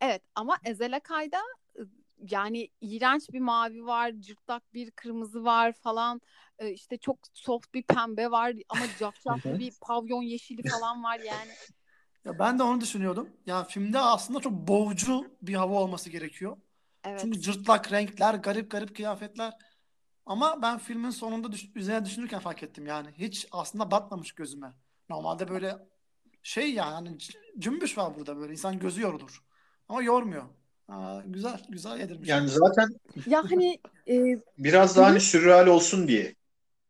Evet 0.00 0.22
ama 0.34 0.56
Ezel 0.64 0.96
Akay'da 0.96 1.38
ı, 1.78 1.88
yani 2.30 2.68
iğrenç 2.80 3.32
bir 3.32 3.40
mavi 3.40 3.84
var, 3.86 4.12
cırtlak 4.20 4.74
bir 4.74 4.90
kırmızı 4.90 5.44
var 5.44 5.72
falan. 5.72 6.20
Ee, 6.58 6.70
işte 6.70 6.96
çok 6.96 7.18
soft 7.32 7.74
bir 7.74 7.82
pembe 7.82 8.30
var 8.30 8.54
ama 8.68 8.80
cafcaflı 8.98 9.58
bir 9.58 9.72
pavyon 9.80 10.22
yeşili 10.22 10.62
falan 10.62 11.04
var 11.04 11.18
yani. 11.18 11.50
Ya 12.24 12.38
ben 12.38 12.58
de 12.58 12.62
onu 12.62 12.80
düşünüyordum. 12.80 13.28
Ya 13.46 13.64
filmde 13.64 13.98
aslında 13.98 14.40
çok 14.40 14.52
boğucu 14.52 15.26
bir 15.42 15.54
hava 15.54 15.74
olması 15.74 16.10
gerekiyor. 16.10 16.56
Evet. 17.04 17.20
Çünkü 17.20 17.40
cırtlak 17.40 17.92
renkler, 17.92 18.34
garip 18.34 18.70
garip 18.70 18.96
kıyafetler. 18.96 19.52
Ama 20.26 20.62
ben 20.62 20.78
filmin 20.78 21.10
sonunda 21.10 21.52
düş- 21.52 21.70
üzerine 21.74 22.04
düşünürken 22.04 22.40
fark 22.40 22.62
ettim 22.62 22.86
yani. 22.86 23.08
Hiç 23.18 23.48
aslında 23.52 23.90
batmamış 23.90 24.32
gözüme. 24.32 24.72
Normalde 25.08 25.48
böyle 25.48 25.76
şey 26.42 26.72
yani 26.72 26.94
hani 26.94 27.18
c- 27.18 27.38
cümbüş 27.58 27.98
var 27.98 28.12
burada 28.18 28.36
böyle. 28.36 28.52
İnsan 28.52 28.78
gözü 28.78 29.00
yorulur. 29.00 29.42
Ama 29.88 30.02
yormuyor. 30.02 30.44
Aa, 30.88 31.20
güzel, 31.26 31.60
güzel 31.68 32.00
yedirmiş. 32.00 32.28
Yani 32.28 32.48
zaten 32.48 32.88
Ya 33.26 33.44
hani 33.50 33.78
e, 34.08 34.38
biraz 34.58 34.96
daha 34.96 35.06
hani 35.06 35.20
sürreal 35.20 35.66
olsun 35.66 36.08
diye 36.08 36.34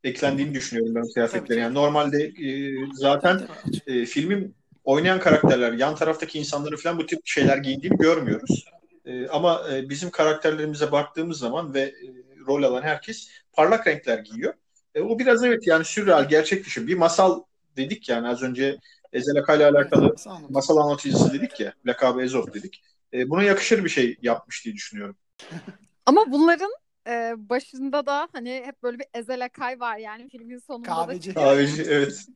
eklendiğini 0.05 0.55
düşünüyorum 0.55 0.95
ben 0.95 1.13
kıyafetlerin. 1.15 1.61
Yani 1.61 1.75
normalde 1.75 2.25
e, 2.25 2.75
zaten 2.93 3.49
e, 3.87 4.05
filmin 4.07 4.55
oynayan 4.85 5.21
karakterler, 5.21 5.73
yan 5.73 5.95
taraftaki 5.95 6.39
insanları 6.39 6.77
falan 6.77 6.99
bu 6.99 7.07
tip 7.07 7.21
şeyler 7.25 7.59
giydiğini 7.59 7.97
görmüyoruz. 7.99 8.65
E, 9.05 9.29
ama 9.29 9.63
e, 9.73 9.89
bizim 9.89 10.11
karakterlerimize 10.11 10.93
baktığımız 10.93 11.39
zaman 11.39 11.75
ve 11.75 11.81
e, 11.81 12.26
rol 12.47 12.63
alan 12.63 12.83
herkes 12.83 13.29
parlak 13.53 13.87
renkler 13.87 14.19
giyiyor. 14.19 14.55
E, 14.95 15.01
o 15.01 15.19
biraz 15.19 15.45
evet 15.45 15.67
yani 15.67 15.85
sürreal, 15.85 16.29
gerçek 16.29 16.67
dışı. 16.67 16.87
Bir 16.87 16.95
masal 16.95 17.43
dedik 17.77 18.09
yani 18.09 18.29
az 18.29 18.43
önce 18.43 18.79
Ezel 19.13 19.37
Akay 19.37 19.57
ile 19.57 19.67
alakalı 19.67 20.15
masal 20.49 20.77
anlatıcısı 20.77 21.33
dedik 21.33 21.61
ya, 21.61 21.73
lakabı 21.87 22.23
Ezop 22.23 22.55
dedik. 22.55 22.83
E, 23.13 23.31
buna 23.31 23.43
yakışır 23.43 23.85
bir 23.85 23.89
şey 23.89 24.17
yapmış 24.23 24.65
diye 24.65 24.75
düşünüyorum. 24.75 25.17
ama 26.07 26.33
bunların 26.33 26.71
e, 27.09 27.35
başında 27.37 28.07
da 28.07 28.29
hani 28.33 28.63
hep 28.65 28.83
böyle 28.83 28.99
bir 28.99 29.07
Ezel 29.15 29.45
Akay 29.45 29.81
var 29.81 29.97
yani 29.97 30.29
filmin 30.29 30.59
sonunda 30.59 30.89
da 30.89 30.95
Kahveci. 30.95 31.35
Kahveci, 31.35 31.83
evet. 31.83 32.27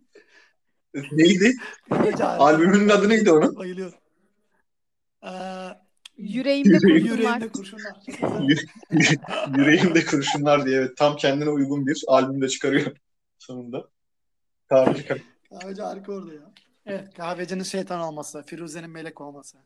Neydi? 1.12 1.54
Kahveci. 1.88 2.24
Albümünün 2.24 2.88
adı 2.88 3.08
neydi 3.08 3.32
onun? 3.32 3.56
Bayılıyorum. 3.56 3.98
Ee, 5.24 5.28
yüreğimde 6.20 6.68
Yüreğim- 6.68 7.00
kurşunlar. 7.00 7.18
yüreğinde 7.18 7.48
kurşunlar. 7.48 7.96
Yüreğimde 9.58 10.04
kurşunlar 10.04 10.64
diye 10.66 10.78
evet, 10.78 10.96
tam 10.96 11.16
kendine 11.16 11.50
uygun 11.50 11.86
bir 11.86 12.04
albüm 12.06 12.42
de 12.42 12.48
çıkarıyor 12.48 12.96
sonunda. 13.38 13.88
Kahveci. 14.68 15.08
Kahveci 15.50 15.82
harika 15.82 16.12
orada 16.12 16.34
ya. 16.34 16.50
Evet, 16.86 17.14
kahvecinin 17.14 17.62
şeytan 17.62 18.00
olması, 18.00 18.42
Firuze'nin 18.42 18.90
melek 18.90 19.20
olması. 19.20 19.58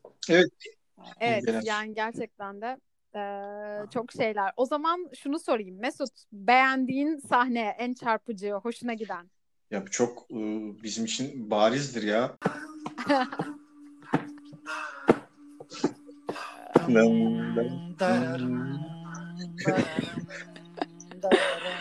Evet 1.19 1.45
Genel. 1.45 1.65
yani 1.65 1.93
gerçekten 1.93 2.61
de 2.61 2.77
eee, 3.15 3.85
çok 3.93 4.11
şeyler. 4.11 4.51
O 4.57 4.65
zaman 4.65 5.09
şunu 5.15 5.39
sorayım. 5.39 5.79
Mesut 5.79 6.11
beğendiğin 6.33 7.17
sahne 7.17 7.75
en 7.77 7.93
çarpıcı, 7.93 8.51
hoşuna 8.51 8.93
giden? 8.93 9.29
Ya 9.71 9.85
çok 9.91 10.21
e, 10.31 10.35
bizim 10.83 11.05
için 11.05 11.51
barizdir 11.51 12.03
ya. 12.03 12.37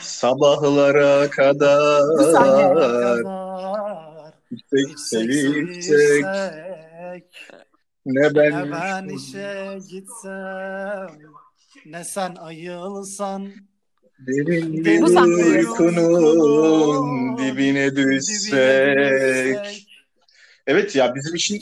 Sabahlara 0.00 1.30
kadar 1.30 2.02
yüksek 4.50 5.28
Yüksek 5.28 6.24
ne 8.06 8.22
Ne 8.22 8.34
ben 8.34 8.72
ben 8.72 9.08
işe 9.08 9.78
gitsem 9.90 11.08
Ne 11.86 12.04
sen 12.04 12.34
ayılsan. 12.34 13.52
Derin 14.26 14.84
bir 14.84 15.02
uykunun 15.56 17.38
dibine 17.38 17.96
dibine 17.96 17.96
düşsek. 17.96 19.93
Evet 20.66 20.96
ya 20.96 21.14
bizim 21.14 21.34
için 21.34 21.58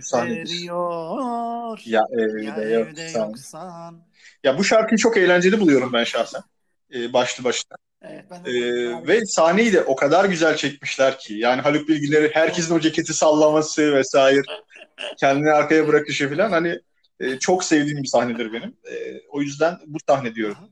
sahnedir. 0.00 0.40
ürperiyor 0.40 1.78
ya 1.86 2.06
Ya 2.10 2.22
evde 2.22 2.62
evde 2.62 3.02
yoksan. 3.02 3.28
yoksan 3.28 4.02
Ya 4.44 4.58
bu 4.58 4.64
şarkıyı 4.64 4.98
çok 4.98 5.16
eğlenceli 5.16 5.60
buluyorum 5.60 5.92
ben 5.92 6.04
şahsen. 6.04 6.42
Ee, 6.94 7.12
başlı 7.12 7.44
başına. 7.44 7.76
Evet 8.02 8.24
ben 8.30 8.44
de 8.44 8.50
Ee, 8.50 9.06
ve 9.06 9.26
sahneyi 9.26 9.72
de 9.72 9.82
o 9.82 9.96
kadar 9.96 10.24
güzel 10.24 10.56
çekmişler 10.56 11.18
ki. 11.18 11.34
Yani 11.34 11.60
Haluk 11.60 11.88
Bilgileri 11.88 12.30
herkesin 12.34 12.74
o 12.74 12.80
ceketi 12.80 13.14
sallaması 13.14 13.94
vesaire. 13.94 14.42
Kendini 15.18 15.50
arkaya 15.50 15.88
bırakışı 15.88 16.28
falan 16.30 16.50
hani 16.50 16.78
e, 17.20 17.38
çok 17.38 17.64
sevdiğim 17.64 18.02
bir 18.02 18.08
sahnedir 18.08 18.52
benim. 18.52 18.76
E, 18.92 19.20
o 19.30 19.40
yüzden 19.42 19.78
bu 19.86 19.98
sahne 20.08 20.34
diyorum. 20.34 20.56
Aha. 20.60 20.68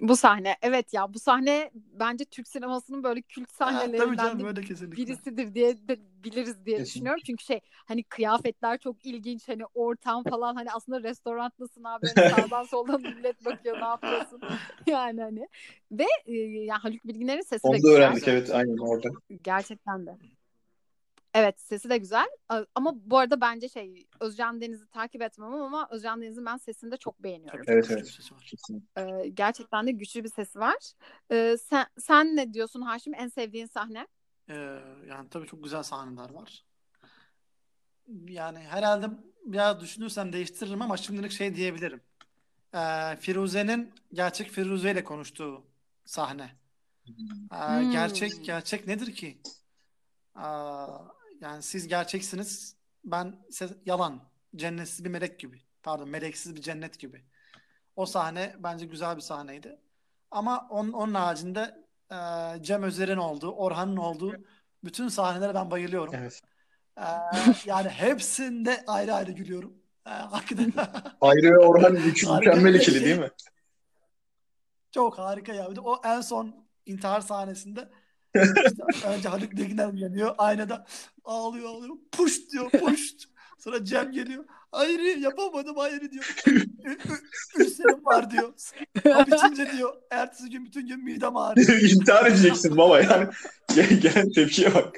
Bu 0.00 0.16
sahne. 0.16 0.56
Evet 0.62 0.92
ya 0.94 1.14
bu 1.14 1.18
sahne 1.18 1.70
bence 1.74 2.24
Türk 2.24 2.48
sinemasının 2.48 3.04
böyle 3.04 3.22
kült 3.22 3.50
Ha, 3.50 3.56
sahnelerinden 3.58 4.16
canım 4.16 4.40
de 4.40 4.44
böyle 4.44 4.60
kesinlikle. 4.62 5.02
birisidir 5.02 5.54
diye 5.54 5.88
de 5.88 5.98
biliriz 6.24 6.66
diye 6.66 6.76
Kesinlikle. 6.78 6.84
düşünüyorum. 6.86 7.22
Çünkü 7.26 7.44
şey 7.44 7.60
hani 7.86 8.02
kıyafetler 8.04 8.78
çok 8.78 9.06
ilginç 9.06 9.48
hani 9.48 9.66
ortam 9.74 10.24
falan 10.30 10.54
hani 10.54 10.72
aslında 10.72 11.02
restorandasın 11.02 11.84
abi 11.84 12.06
hani 12.06 12.30
sağdan 12.30 12.62
soldan 12.64 13.00
millet 13.00 13.44
bakıyor 13.44 13.80
ne 13.80 13.84
yapıyorsun 13.84 14.40
yani 14.86 15.20
hani 15.22 15.48
ve 15.92 16.06
e, 16.26 16.32
yani 16.34 16.78
Haluk 16.80 17.04
Bilginer'in 17.04 17.42
sesi 17.42 17.64
de 17.64 17.68
Onu 17.68 17.82
da 17.82 17.88
güzel. 17.88 17.96
öğrendik 17.96 18.28
evet 18.28 18.50
aynen 18.50 18.76
orada. 18.78 19.08
Gerçekten 19.42 20.06
de. 20.06 20.18
Evet 21.34 21.60
sesi 21.60 21.90
de 21.90 21.98
güzel 21.98 22.26
ama 22.74 22.92
bu 22.96 23.18
arada 23.18 23.40
bence 23.40 23.68
şey 23.68 24.06
Özcan 24.20 24.60
Deniz'i 24.60 24.86
takip 24.86 25.22
etmem 25.22 25.54
ama 25.54 25.88
Özcan 25.90 26.22
Deniz'in 26.22 26.46
ben 26.46 26.56
sesini 26.56 26.90
de 26.90 26.96
çok 26.96 27.22
beğeniyorum. 27.22 27.64
Evet, 27.68 27.86
evet. 27.90 28.08
sesi 28.08 28.34
var. 28.34 28.52
Ee, 28.98 29.28
gerçekten 29.28 29.86
de 29.86 29.92
güçlü 29.92 30.24
bir 30.24 30.28
sesi 30.28 30.58
var. 30.58 30.92
Ee, 31.30 31.56
sen, 31.62 31.86
sen 31.98 32.36
ne 32.36 32.52
diyorsun 32.52 32.80
Haşim 32.80 33.14
en 33.14 33.28
sevdiğin 33.28 33.66
sahne? 33.66 34.06
Ee, 34.48 34.54
yani 35.08 35.28
tabii 35.30 35.46
çok 35.46 35.64
güzel 35.64 35.82
sahneler 35.82 36.30
var. 36.30 36.64
Yani 38.28 38.58
herhalde 38.58 39.06
biraz 39.44 39.80
düşünürsem 39.80 40.32
değiştiririm 40.32 40.82
ama 40.82 40.96
şimdilik 40.96 41.32
şey 41.32 41.54
diyebilirim. 41.54 42.00
Ee, 42.74 43.16
Firuze'nin 43.16 43.92
gerçek 44.12 44.50
Firuze 44.50 44.90
ile 44.90 45.04
konuştuğu 45.04 45.64
sahne. 46.04 46.56
Ee, 47.52 47.56
Hmm. 47.56 47.90
Gerçek 47.90 48.44
gerçek 48.44 48.86
nedir 48.86 49.14
ki? 49.14 49.38
Aa, 50.34 50.98
yani 51.44 51.62
siz 51.62 51.88
gerçeksiniz. 51.88 52.76
Ben 53.04 53.36
yalan. 53.86 54.20
Cennetsiz 54.56 55.04
bir 55.04 55.10
melek 55.10 55.40
gibi. 55.40 55.62
Pardon, 55.82 56.08
meleksiz 56.08 56.56
bir 56.56 56.60
cennet 56.60 56.98
gibi. 56.98 57.24
O 57.96 58.06
sahne 58.06 58.54
bence 58.58 58.86
güzel 58.86 59.16
bir 59.16 59.20
sahneydi. 59.20 59.78
Ama 60.30 60.66
onun, 60.70 60.92
onun 60.92 61.14
haricinde 61.14 61.84
e, 62.10 62.16
Cem 62.62 62.82
Özer'in 62.82 63.16
olduğu, 63.16 63.50
Orhan'ın 63.50 63.96
olduğu 63.96 64.36
bütün 64.84 65.08
sahnelere 65.08 65.54
ben 65.54 65.70
bayılıyorum. 65.70 66.14
Evet. 66.14 66.42
Ee, 66.98 67.02
yani 67.64 67.88
hepsinde 67.88 68.84
ayrı 68.86 69.14
ayrı 69.14 69.32
gülüyorum. 69.32 69.74
Ee, 70.06 70.10
hakikaten 70.10 70.72
Hayri 71.20 71.52
ve 71.52 71.58
Orhan 71.58 71.96
Harika 71.96 72.34
mükemmel 72.34 72.74
ikili 72.74 73.04
değil 73.04 73.18
mi? 73.18 73.30
çok 74.92 75.18
harika 75.18 75.52
ya. 75.52 75.70
Bir 75.70 75.76
de 75.76 75.80
o 75.80 76.00
en 76.04 76.20
son 76.20 76.66
intihar 76.86 77.20
sahnesinde 77.20 77.88
işte 78.36 79.06
önce 79.08 79.28
Haluk 79.28 79.52
Bilginer 79.52 79.92
uyanıyor. 79.92 80.34
Aynada 80.38 80.86
ağlıyor 81.24 81.68
ağlıyor. 81.68 81.94
Push 82.12 82.50
diyor 82.52 82.70
push. 82.70 83.02
Sonra 83.58 83.84
Cem 83.84 84.12
geliyor. 84.12 84.44
Hayır 84.72 85.16
yapamadım 85.16 85.76
hayır 85.76 86.10
diyor. 86.10 86.34
Ülserim 87.58 88.04
var 88.04 88.30
diyor. 88.30 88.52
Hap 89.12 89.28
içince 89.28 89.72
diyor. 89.72 89.96
Ertesi 90.10 90.50
gün 90.50 90.64
bütün 90.66 90.86
gün 90.86 91.04
midem 91.04 91.36
ağrıyor. 91.36 91.68
İntihar 91.92 92.26
edeceksin 92.26 92.76
baba 92.76 93.00
yani. 93.00 93.28
Gel- 93.74 94.00
Gelen 94.00 94.30
tepkiye 94.32 94.74
bak. 94.74 94.96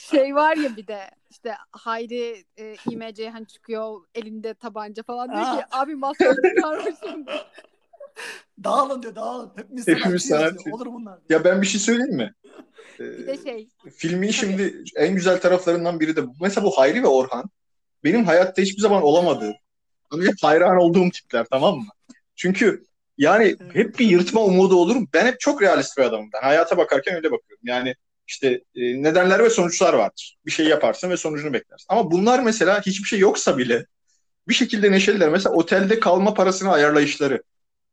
Şey 0.00 0.34
var 0.34 0.56
ya 0.56 0.76
bir 0.76 0.86
de 0.86 1.10
işte 1.30 1.54
Hayri 1.72 2.44
e, 2.56 2.76
İMC 2.90 3.30
hani 3.30 3.46
çıkıyor 3.46 4.00
elinde 4.14 4.54
tabanca 4.54 5.02
falan 5.02 5.28
diyor 5.32 5.42
ki 5.58 5.64
abi 5.70 5.94
masraf 5.94 6.36
çıkarmışım. 6.56 7.26
Dağılın 8.64 9.02
diyor 9.02 9.14
dağılın. 9.14 9.52
Hepimiz, 9.56 9.88
Hepimiz 9.88 10.02
sanatçıyız 10.02 10.24
sanatçı. 10.24 10.64
diyor. 10.64 10.76
Olur 10.76 10.86
bunlar. 10.86 11.18
diyor. 11.28 11.40
Ya 11.40 11.44
ben 11.44 11.62
bir 11.62 11.66
şey 11.66 11.80
söyleyeyim 11.80 12.16
mi? 12.16 12.34
Ee, 13.00 13.04
Bir 13.18 13.26
de 13.26 13.36
şey 13.42 13.68
filmin 13.96 14.30
şimdi 14.30 14.84
en 14.96 15.14
güzel 15.14 15.40
taraflarından 15.40 16.00
biri 16.00 16.16
de 16.16 16.26
bu. 16.26 16.32
Mesela 16.40 16.64
bu 16.64 16.70
Hayri 16.70 17.02
ve 17.02 17.06
Orhan 17.06 17.44
benim 18.04 18.24
hayatta 18.24 18.62
hiçbir 18.62 18.82
zaman 18.82 19.02
olamadığım 19.02 19.54
ama 20.10 20.22
hep 20.22 20.34
hayran 20.42 20.76
olduğum 20.76 21.10
tipler 21.10 21.46
tamam 21.50 21.76
mı? 21.78 21.86
Çünkü 22.36 22.84
yani 23.18 23.56
hep 23.72 23.98
bir 23.98 24.06
yırtma 24.06 24.40
umudu 24.44 24.76
olurum. 24.76 25.08
Ben 25.14 25.26
hep 25.26 25.40
çok 25.40 25.62
realist 25.62 25.98
bir 25.98 26.02
adamım. 26.02 26.30
Ben 26.34 26.40
hayata 26.42 26.76
bakarken 26.78 27.14
öyle 27.14 27.30
bakıyorum. 27.30 27.62
Yani 27.64 27.94
işte 28.26 28.48
e, 28.74 29.02
nedenler 29.02 29.44
ve 29.44 29.50
sonuçlar 29.50 29.94
vardır. 29.94 30.36
Bir 30.46 30.50
şey 30.50 30.66
yaparsın 30.66 31.10
ve 31.10 31.16
sonucunu 31.16 31.52
beklersin. 31.52 31.86
Ama 31.88 32.10
bunlar 32.10 32.42
mesela 32.42 32.80
hiçbir 32.80 33.08
şey 33.08 33.18
yoksa 33.18 33.58
bile 33.58 33.86
bir 34.48 34.54
şekilde 34.54 34.92
neşeliler. 34.92 35.28
Mesela 35.28 35.54
otelde 35.54 36.00
kalma 36.00 36.34
parasını 36.34 36.72
ayarlayışları. 36.72 37.42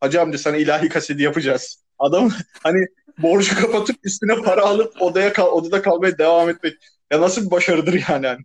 Hacı 0.01 0.21
amca 0.21 0.37
sana 0.37 0.57
ilahi 0.57 0.89
kaseti 0.89 1.23
yapacağız. 1.23 1.83
Adam 1.99 2.31
hani 2.63 2.85
borcu 3.17 3.61
kapatıp 3.61 3.95
üstüne 4.03 4.41
para 4.41 4.61
alıp 4.61 5.01
odaya 5.01 5.33
kal, 5.33 5.47
odada 5.47 5.81
kalmaya 5.81 6.17
devam 6.17 6.49
etmek. 6.49 6.73
Ya 7.11 7.21
nasıl 7.21 7.45
bir 7.45 7.51
başarıdır 7.51 8.03
yani. 8.09 8.25
yani. 8.25 8.43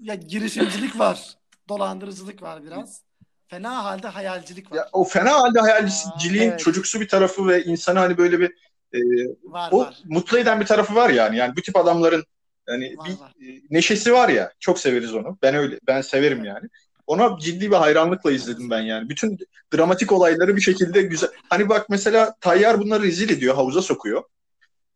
Ya 0.00 0.14
girişimcilik 0.14 0.98
var. 0.98 1.34
Dolandırıcılık 1.68 2.42
var 2.42 2.64
biraz. 2.64 3.02
Fena 3.48 3.84
halde 3.84 4.08
hayalcilik 4.08 4.72
var. 4.72 4.76
Ya 4.76 4.88
o 4.92 5.04
fena 5.04 5.32
halde 5.32 5.60
hayalciliğin 5.60 6.50
evet. 6.50 6.60
çocuksu 6.60 7.00
bir 7.00 7.08
tarafı 7.08 7.48
ve 7.48 7.64
insanı 7.64 7.98
hani 7.98 8.18
böyle 8.18 8.40
bir 8.40 8.52
e, 8.92 9.00
var 9.44 9.68
o 9.72 9.80
var. 9.80 9.98
mutlu 10.04 10.38
eden 10.38 10.60
bir 10.60 10.66
tarafı 10.66 10.94
var 10.94 11.10
yani. 11.10 11.36
Yani 11.36 11.56
bu 11.56 11.62
tip 11.62 11.76
adamların 11.76 12.24
yani 12.68 12.96
Var, 12.96 13.08
bir 13.08 13.18
var. 13.20 13.34
e, 13.40 13.60
neşesi 13.70 14.12
var 14.12 14.28
ya. 14.28 14.52
Çok 14.60 14.78
severiz 14.78 15.14
onu. 15.14 15.38
Ben 15.42 15.54
öyle 15.54 15.78
ben 15.86 16.00
severim 16.00 16.44
yani. 16.44 16.68
Ona 17.06 17.38
ciddi 17.38 17.70
bir 17.70 17.76
hayranlıkla 17.76 18.32
izledim 18.32 18.70
ben 18.70 18.80
yani. 18.80 19.08
Bütün 19.08 19.38
dramatik 19.74 20.12
olayları 20.12 20.56
bir 20.56 20.60
şekilde 20.60 21.02
güzel. 21.02 21.30
Hani 21.48 21.68
bak 21.68 21.86
mesela 21.90 22.34
Tayyar 22.40 22.80
bunları 22.80 23.02
rezil 23.02 23.30
ediyor, 23.30 23.54
havuza 23.54 23.82
sokuyor. 23.82 24.22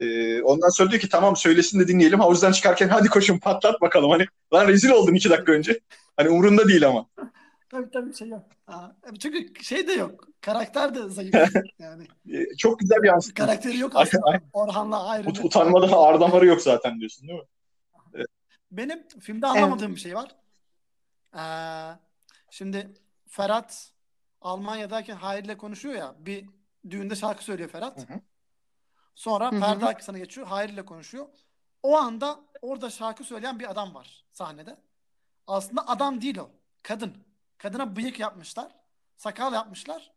Ee, 0.00 0.42
ondan 0.42 0.68
sonra 0.68 0.90
diyor 0.90 1.00
ki 1.00 1.08
tamam 1.08 1.36
söylesin 1.36 1.80
de 1.80 1.88
dinleyelim. 1.88 2.20
Havuzdan 2.20 2.52
çıkarken 2.52 2.88
hadi 2.88 3.08
koşun 3.08 3.38
patlat 3.38 3.80
bakalım. 3.80 4.11
Hani 4.11 4.26
lan 4.54 4.68
rezil 4.68 4.90
oldun 4.90 5.14
iki 5.14 5.30
dakika 5.30 5.52
önce. 5.52 5.80
Hani 6.16 6.28
umurunda 6.28 6.68
değil 6.68 6.86
ama. 6.88 7.06
Tabii 7.70 7.90
tabii 7.92 8.14
şey 8.14 8.28
yok. 8.28 8.42
Aa, 8.66 8.88
çünkü 9.20 9.64
şey 9.64 9.88
de 9.88 9.92
yok. 9.92 10.28
Karakter 10.40 10.94
de 10.94 11.08
zayıf. 11.08 11.34
Yani 11.78 12.04
Ee, 12.32 12.56
çok 12.58 12.78
güzel 12.80 13.02
bir 13.02 13.08
yansıtma. 13.08 13.46
karakteri 13.46 13.78
yok 13.78 13.92
aslında. 13.94 14.24
aynen. 14.26 14.42
Orhan'la 14.52 15.06
ayrı. 15.08 15.28
Ut- 15.28 15.44
utanmadan 15.46 15.88
ağır 15.92 16.20
damarı 16.20 16.46
yok 16.46 16.61
zaten 16.62 17.00
diyorsun 17.00 17.28
değil 17.28 17.38
mi? 17.40 17.44
Benim 18.72 19.08
filmde 19.20 19.46
anlamadığım 19.46 19.94
bir 19.94 20.00
şey 20.00 20.14
var. 20.14 20.30
Ee, 21.37 21.91
şimdi 22.51 22.95
Ferhat 23.26 23.93
Almanya'dayken 24.41 25.16
Hayri'yle 25.16 25.57
konuşuyor 25.57 25.95
ya. 25.95 26.14
Bir 26.18 26.49
düğünde 26.91 27.16
şarkı 27.16 27.45
söylüyor 27.45 27.70
Ferhat. 27.70 28.09
Hı 28.09 28.14
hı. 28.14 28.20
Sonra 29.14 29.53
Hı 29.53 29.57
hı. 29.57 29.61
perde 29.61 29.87
arkasına 29.87 30.18
geçiyor. 30.18 30.47
Hayri'yle 30.47 30.85
konuşuyor. 30.85 31.28
O 31.83 31.97
anda 31.97 32.41
orada 32.62 32.91
şarkı 32.91 33.24
söyleyen 33.24 33.59
bir 33.59 33.70
adam 33.70 33.95
var 33.95 34.24
sahnede. 34.33 34.76
Aslında 35.47 35.89
adam 35.89 36.20
değil 36.20 36.39
o. 36.39 36.51
Kadın. 36.83 37.16
Kadına 37.59 37.97
bıyık 37.97 38.20
yapmışlar. 38.20 38.76
Sakal 39.16 39.53
yapmışlar. 39.55 40.12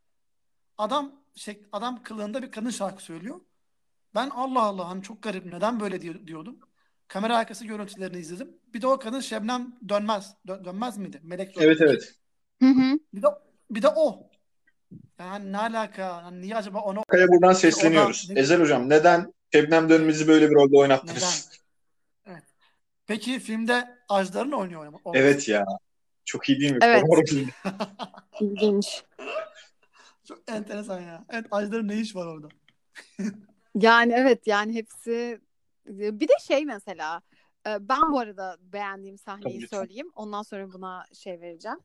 Adam 0.78 1.12
şey, 1.36 1.66
adam 1.72 2.04
kılığında 2.04 2.42
bir 2.42 2.52
kadın 2.52 2.70
şarkı 2.70 3.04
söylüyor. 3.04 3.42
Ben 4.16 4.30
Allah 4.30 4.62
Allah 4.62 4.90
hani 4.90 5.04
çok 5.04 5.24
garip 5.24 5.46
neden 5.46 5.80
böyle 5.80 6.02
diyor- 6.02 6.28
diyordum. 6.28 6.60
Kamera 7.08 7.38
arkası 7.38 7.66
görüntülerini 7.66 8.18
izledim. 8.20 8.58
Bir 8.74 8.82
de 8.82 8.88
o 8.88 9.00
kadın 9.00 9.20
Şebnem 9.20 9.76
Dönmez. 9.90 10.34
Dö- 10.48 10.66
dönmez 10.66 10.98
miydi? 10.98 11.20
Melek 11.24 11.58
Evet 11.58 11.80
Dönmez. 11.80 11.92
evet. 11.92 12.14
Hı 12.62 12.66
hı. 12.70 13.00
Bir 13.14 13.22
de 13.22 13.28
bir 13.72 13.82
de 13.82 13.88
o. 13.96 14.30
Yani 15.20 15.52
ne 15.52 15.58
alaka? 15.58 16.02
Yani 16.02 16.42
niye 16.42 16.56
acaba 16.56 16.80
onu 16.80 17.04
Kaya 17.08 17.28
buradan 17.28 17.54
sesleniyoruz. 17.54 18.28
O 18.32 18.36
da- 18.36 18.40
Ezel 18.40 18.62
hocam 18.62 18.90
neden 18.90 19.34
Şebnem 19.54 19.90
Dönmez'i 19.90 20.28
böyle 20.28 20.50
bir 20.50 20.56
rolde 20.56 20.78
oynattınız? 20.78 21.16
neden? 22.26 22.34
Evet. 22.36 22.44
Peki 23.08 23.40
filmde 23.40 23.98
Ajdar'ın 24.10 24.52
oynuyor 24.52 24.88
mu? 24.88 25.02
Evet 25.14 25.48
ya. 25.50 25.66
Çok 26.26 26.50
iyi 26.50 26.60
değil 26.60 26.72
mi? 26.72 26.80
Evet. 26.82 27.04
İlginç. 28.42 29.04
Çok 30.28 30.52
enteresan 30.52 31.02
ya. 31.02 31.26
Evet 31.30 31.46
Ajdar'ın 31.52 31.88
ne 31.88 31.96
iş 32.00 32.16
var 32.16 32.26
orada? 32.26 32.48
Yani 33.76 34.14
evet 34.16 34.48
yani 34.48 34.74
hepsi 34.76 35.42
bir 35.86 36.28
de 36.28 36.34
şey 36.42 36.66
mesela 36.66 37.22
ben 37.66 38.12
bu 38.12 38.20
arada 38.20 38.58
beğendiğim 38.62 39.18
Tabii, 39.18 39.24
sahneyi 39.24 39.62
lütfen. 39.62 39.78
söyleyeyim. 39.78 40.12
Ondan 40.16 40.42
sonra 40.42 40.74
buna 40.74 41.06
şey 41.14 41.42
vereceğim. 41.42 41.80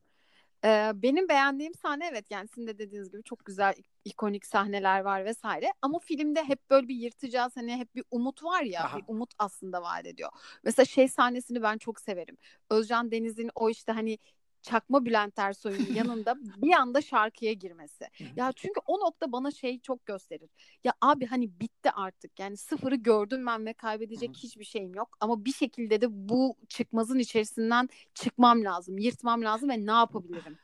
Benim 1.03 1.29
beğendiğim 1.29 1.75
sahne 1.75 2.09
evet 2.13 2.31
yani 2.31 2.49
sizin 2.49 2.67
de 2.67 2.79
dediğiniz 2.79 3.11
gibi 3.11 3.23
çok 3.23 3.45
güzel 3.45 3.75
ikonik 4.05 4.47
sahneler 4.47 5.01
var 5.01 5.25
vesaire. 5.25 5.73
Ama 5.83 5.99
filmde 5.99 6.45
hep 6.45 6.71
böyle 6.71 6.89
bir 6.89 6.95
yırtacağız 6.95 7.57
hani 7.57 7.77
hep 7.77 7.95
bir 7.95 8.05
umut 8.11 8.45
var 8.45 8.63
ya 8.63 8.85
Aha. 8.85 8.99
bir 8.99 9.05
umut 9.07 9.35
aslında 9.39 9.83
vaat 9.83 10.07
ediyor. 10.07 10.31
Mesela 10.65 10.87
şey 10.87 11.09
sahnesini 11.09 11.63
ben 11.63 11.79
çok 11.79 12.01
severim. 12.01 12.37
Özcan 12.71 13.11
Deniz'in 13.11 13.51
o 13.55 13.71
işte 13.71 13.93
hani 13.93 14.19
çakma 14.63 15.05
Bülent 15.05 15.39
Ersoy'un 15.39 15.87
yanında 15.95 16.35
bir 16.57 16.73
anda 16.73 17.01
şarkıya 17.03 17.53
girmesi. 17.53 18.05
Ya 18.37 18.53
çünkü 18.57 18.81
o 18.87 19.01
nokta 19.01 19.33
bana 19.33 19.51
şey 19.51 19.81
çok 19.81 20.07
gösterir. 20.07 20.51
Ya 20.85 20.93
abi 21.01 21.27
hani 21.27 21.61
bitti 21.61 21.91
artık. 21.91 22.41
Yani 22.41 22.57
sıfırı 22.57 22.97
gördüm 22.97 23.47
ben 23.47 23.67
ve 23.67 23.73
kaybedecek 23.73 24.37
hiçbir 24.37 24.65
şeyim 24.65 24.95
yok. 24.95 25.17
Ama 25.21 25.45
bir 25.45 25.53
şekilde 25.53 26.01
de 26.01 26.07
bu 26.11 26.57
çıkmazın 26.69 27.19
içerisinden 27.19 27.89
çıkmam 28.15 28.65
lazım. 28.65 28.99
Yırtmam 28.99 29.43
lazım 29.43 29.69
ve 29.71 29.87
ne 29.87 29.91
yapabilirim? 29.91 30.59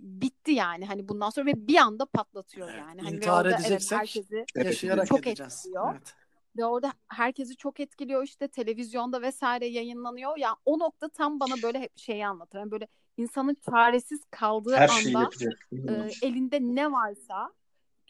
Bitti 0.00 0.52
yani 0.52 0.86
hani 0.86 1.08
bundan 1.08 1.30
sonra 1.30 1.46
ve 1.46 1.66
bir 1.68 1.76
anda 1.76 2.06
patlatıyor 2.06 2.68
Evet, 2.68 2.78
yani. 2.80 3.00
Hani 3.00 3.12
ve 3.12 3.16
intihar 3.16 3.44
orada 3.44 3.48
evet 3.50 3.60
edeceksek 3.60 3.98
herkesi 3.98 4.44
Evet, 4.54 4.66
Yaşayarak 4.66 5.06
çok 5.06 5.26
edeceğiz. 5.26 5.52
etkiliyor. 5.56 5.92
Evet. 5.92 6.14
ve 6.56 6.64
orada 6.64 6.92
herkesi 7.08 7.56
çok 7.56 7.80
etkiliyor 7.80 8.22
işte 8.22 8.48
televizyonda 8.48 9.22
vesaire 9.22 9.66
yayınlanıyor. 9.66 10.36
Ya 10.36 10.56
o 10.64 10.78
nokta 10.78 11.08
tam 11.08 11.40
bana 11.40 11.62
böyle 11.62 11.80
hep 11.80 11.98
şeyi 11.98 12.26
anlatır. 12.26 12.58
Yani 12.58 12.70
böyle 12.70 12.88
insanın 13.16 13.56
çaresiz 13.70 14.20
kaldığı 14.30 14.76
Her 14.76 14.88
anda 14.88 15.30
e, 15.72 15.92
elinde 16.22 16.60
ne 16.60 16.92
varsa 16.92 17.52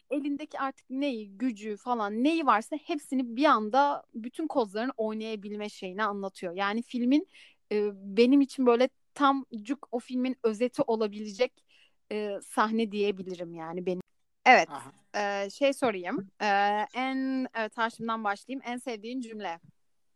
elindeki 0.09 0.59
artık 0.59 0.89
neyi, 0.89 1.37
gücü 1.37 1.77
falan 1.77 2.23
neyi 2.23 2.45
varsa 2.45 2.75
hepsini 2.75 3.35
bir 3.35 3.45
anda 3.45 4.03
bütün 4.13 4.47
kozlarını 4.47 4.91
oynayabilme 4.97 5.69
şeyini 5.69 6.03
anlatıyor. 6.03 6.53
Yani 6.53 6.81
filmin 6.81 7.27
e, 7.71 7.89
benim 7.93 8.41
için 8.41 8.65
böyle 8.65 8.89
tam 9.13 9.45
cuk 9.61 9.87
o 9.91 9.99
filmin 9.99 10.35
özeti 10.43 10.81
olabilecek 10.81 11.63
e, 12.11 12.39
sahne 12.43 12.91
diyebilirim 12.91 13.53
yani 13.53 13.85
benim. 13.85 14.01
Evet, 14.45 14.69
Aha. 14.69 14.91
e, 15.21 15.49
şey 15.49 15.73
sorayım. 15.73 16.29
E, 16.41 16.47
en 16.93 17.47
evet 17.55 17.77
Haşim'den 17.77 18.23
başlayayım. 18.23 18.61
En 18.65 18.77
sevdiğin 18.77 19.21
cümle. 19.21 19.59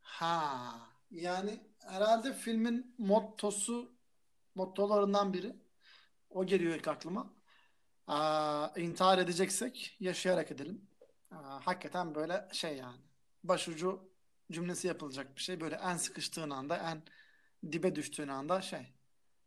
Ha. 0.01 0.73
Yani 1.11 1.59
herhalde 1.79 2.33
filmin 2.33 2.95
mottosu 2.97 3.91
mottolarından 4.55 5.33
biri. 5.33 5.55
O 6.29 6.45
geliyor 6.45 6.75
ilk 6.75 6.87
aklıma. 6.87 7.33
Aa, 8.07 8.67
intihar 8.77 9.17
edeceksek 9.17 9.97
yaşayarak 9.99 10.51
edelim. 10.51 10.81
Aa, 11.31 11.59
hakikaten 11.65 12.15
böyle 12.15 12.47
şey 12.51 12.77
yani. 12.77 12.97
Başucu 13.43 14.09
cümlesi 14.51 14.87
yapılacak 14.87 15.35
bir 15.35 15.41
şey. 15.41 15.61
Böyle 15.61 15.75
en 15.75 15.97
sıkıştığın 15.97 16.49
anda, 16.49 16.77
en 16.77 17.01
dibe 17.71 17.95
düştüğün 17.95 18.27
anda 18.27 18.61
şey. 18.61 18.93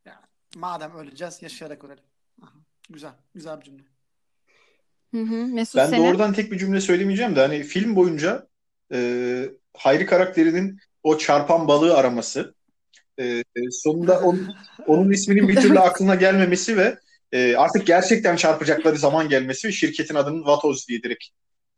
Yani 0.04 0.26
madem 0.56 0.96
öleceğiz 0.96 1.42
yaşayarak 1.42 1.84
ölelim. 1.84 2.04
Aha, 2.42 2.52
güzel. 2.90 3.12
Güzel 3.34 3.60
bir 3.60 3.64
cümle. 3.64 3.82
Hı 5.10 5.20
hı. 5.20 5.46
Mesut 5.46 5.76
Ben 5.76 5.90
senin? 5.90 6.04
doğrudan 6.04 6.32
tek 6.32 6.52
bir 6.52 6.58
cümle 6.58 6.80
söylemeyeceğim 6.80 7.36
de 7.36 7.40
hani 7.40 7.62
film 7.62 7.96
boyunca 7.96 8.48
e, 8.92 9.50
Hayri 9.76 10.06
karakterinin 10.06 10.80
o 11.02 11.18
çarpan 11.18 11.68
balığı 11.68 11.96
araması 11.96 12.54
e, 13.18 13.44
sonunda 13.70 14.20
onun, 14.20 14.54
onun 14.86 15.10
isminin 15.10 15.48
bir 15.48 15.56
türlü 15.56 15.78
aklına 15.78 16.14
gelmemesi 16.14 16.76
ve 16.76 16.98
e, 17.32 17.56
artık 17.56 17.86
gerçekten 17.86 18.36
çarpacakları 18.36 18.96
zaman 18.96 19.28
gelmesi 19.28 19.68
ve 19.68 19.72
şirketin 19.72 20.14
adının 20.14 20.44
Vatoz 20.46 20.88
diye 20.88 21.02
direkt 21.02 21.24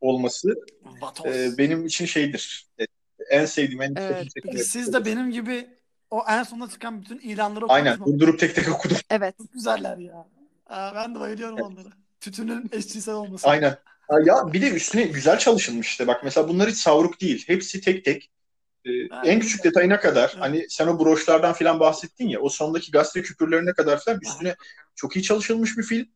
olması 0.00 0.54
Vatoz. 1.00 1.26
e, 1.26 1.58
benim 1.58 1.86
için 1.86 2.06
şeydir. 2.06 2.66
E, 2.80 2.84
en 3.30 3.44
sevdiğim, 3.44 3.82
en 3.82 3.94
Evet. 3.96 4.26
sevdiğim 4.32 4.66
siz 4.66 4.92
de 4.92 5.04
benim 5.04 5.30
gibi 5.30 5.66
o 6.10 6.22
en 6.28 6.42
sonunda 6.42 6.70
çıkan 6.70 7.02
bütün 7.02 7.18
ilanları 7.18 7.64
Aynen. 7.68 7.92
okudunuz 7.92 8.12
mu? 8.12 8.20
Durdurup 8.20 8.38
tek 8.40 8.54
tek 8.54 8.68
okudum. 8.74 8.96
Evet. 9.10 9.34
Çok 9.38 9.52
güzeller 9.52 9.98
ya. 9.98 10.26
Aa, 10.66 10.94
ben 10.94 11.14
de 11.14 11.20
bayılıyorum 11.20 11.60
onlara. 11.60 11.88
Tütünün 12.20 12.70
eşcinsel 12.72 13.14
olması. 13.14 13.48
Aynen. 13.48 13.76
Ya 14.24 14.52
bir 14.52 14.62
de 14.62 14.70
üstüne 14.70 15.02
güzel 15.02 15.38
çalışılmış 15.38 15.88
işte. 15.88 16.06
Bak 16.06 16.24
mesela 16.24 16.48
bunlar 16.48 16.70
hiç 16.70 16.76
savruk 16.76 17.20
değil. 17.20 17.44
Hepsi 17.46 17.80
tek 17.80 18.04
tek 18.04 18.30
Ee, 18.86 18.90
en 19.24 19.40
küçük 19.40 19.64
detayına 19.64 20.00
kadar 20.00 20.36
hani 20.38 20.66
sen 20.68 20.86
o 20.86 21.00
broşlardan 21.00 21.52
falan 21.52 21.80
bahsettin 21.80 22.28
ya 22.28 22.40
o 22.40 22.48
sondaki 22.48 22.90
gazete 22.90 23.22
küpürlerine 23.22 23.72
kadar 23.72 24.04
falan 24.04 24.20
üstüne 24.22 24.56
çok 24.94 25.16
iyi 25.16 25.22
çalışılmış 25.22 25.78
bir 25.78 25.82
film. 25.82 26.06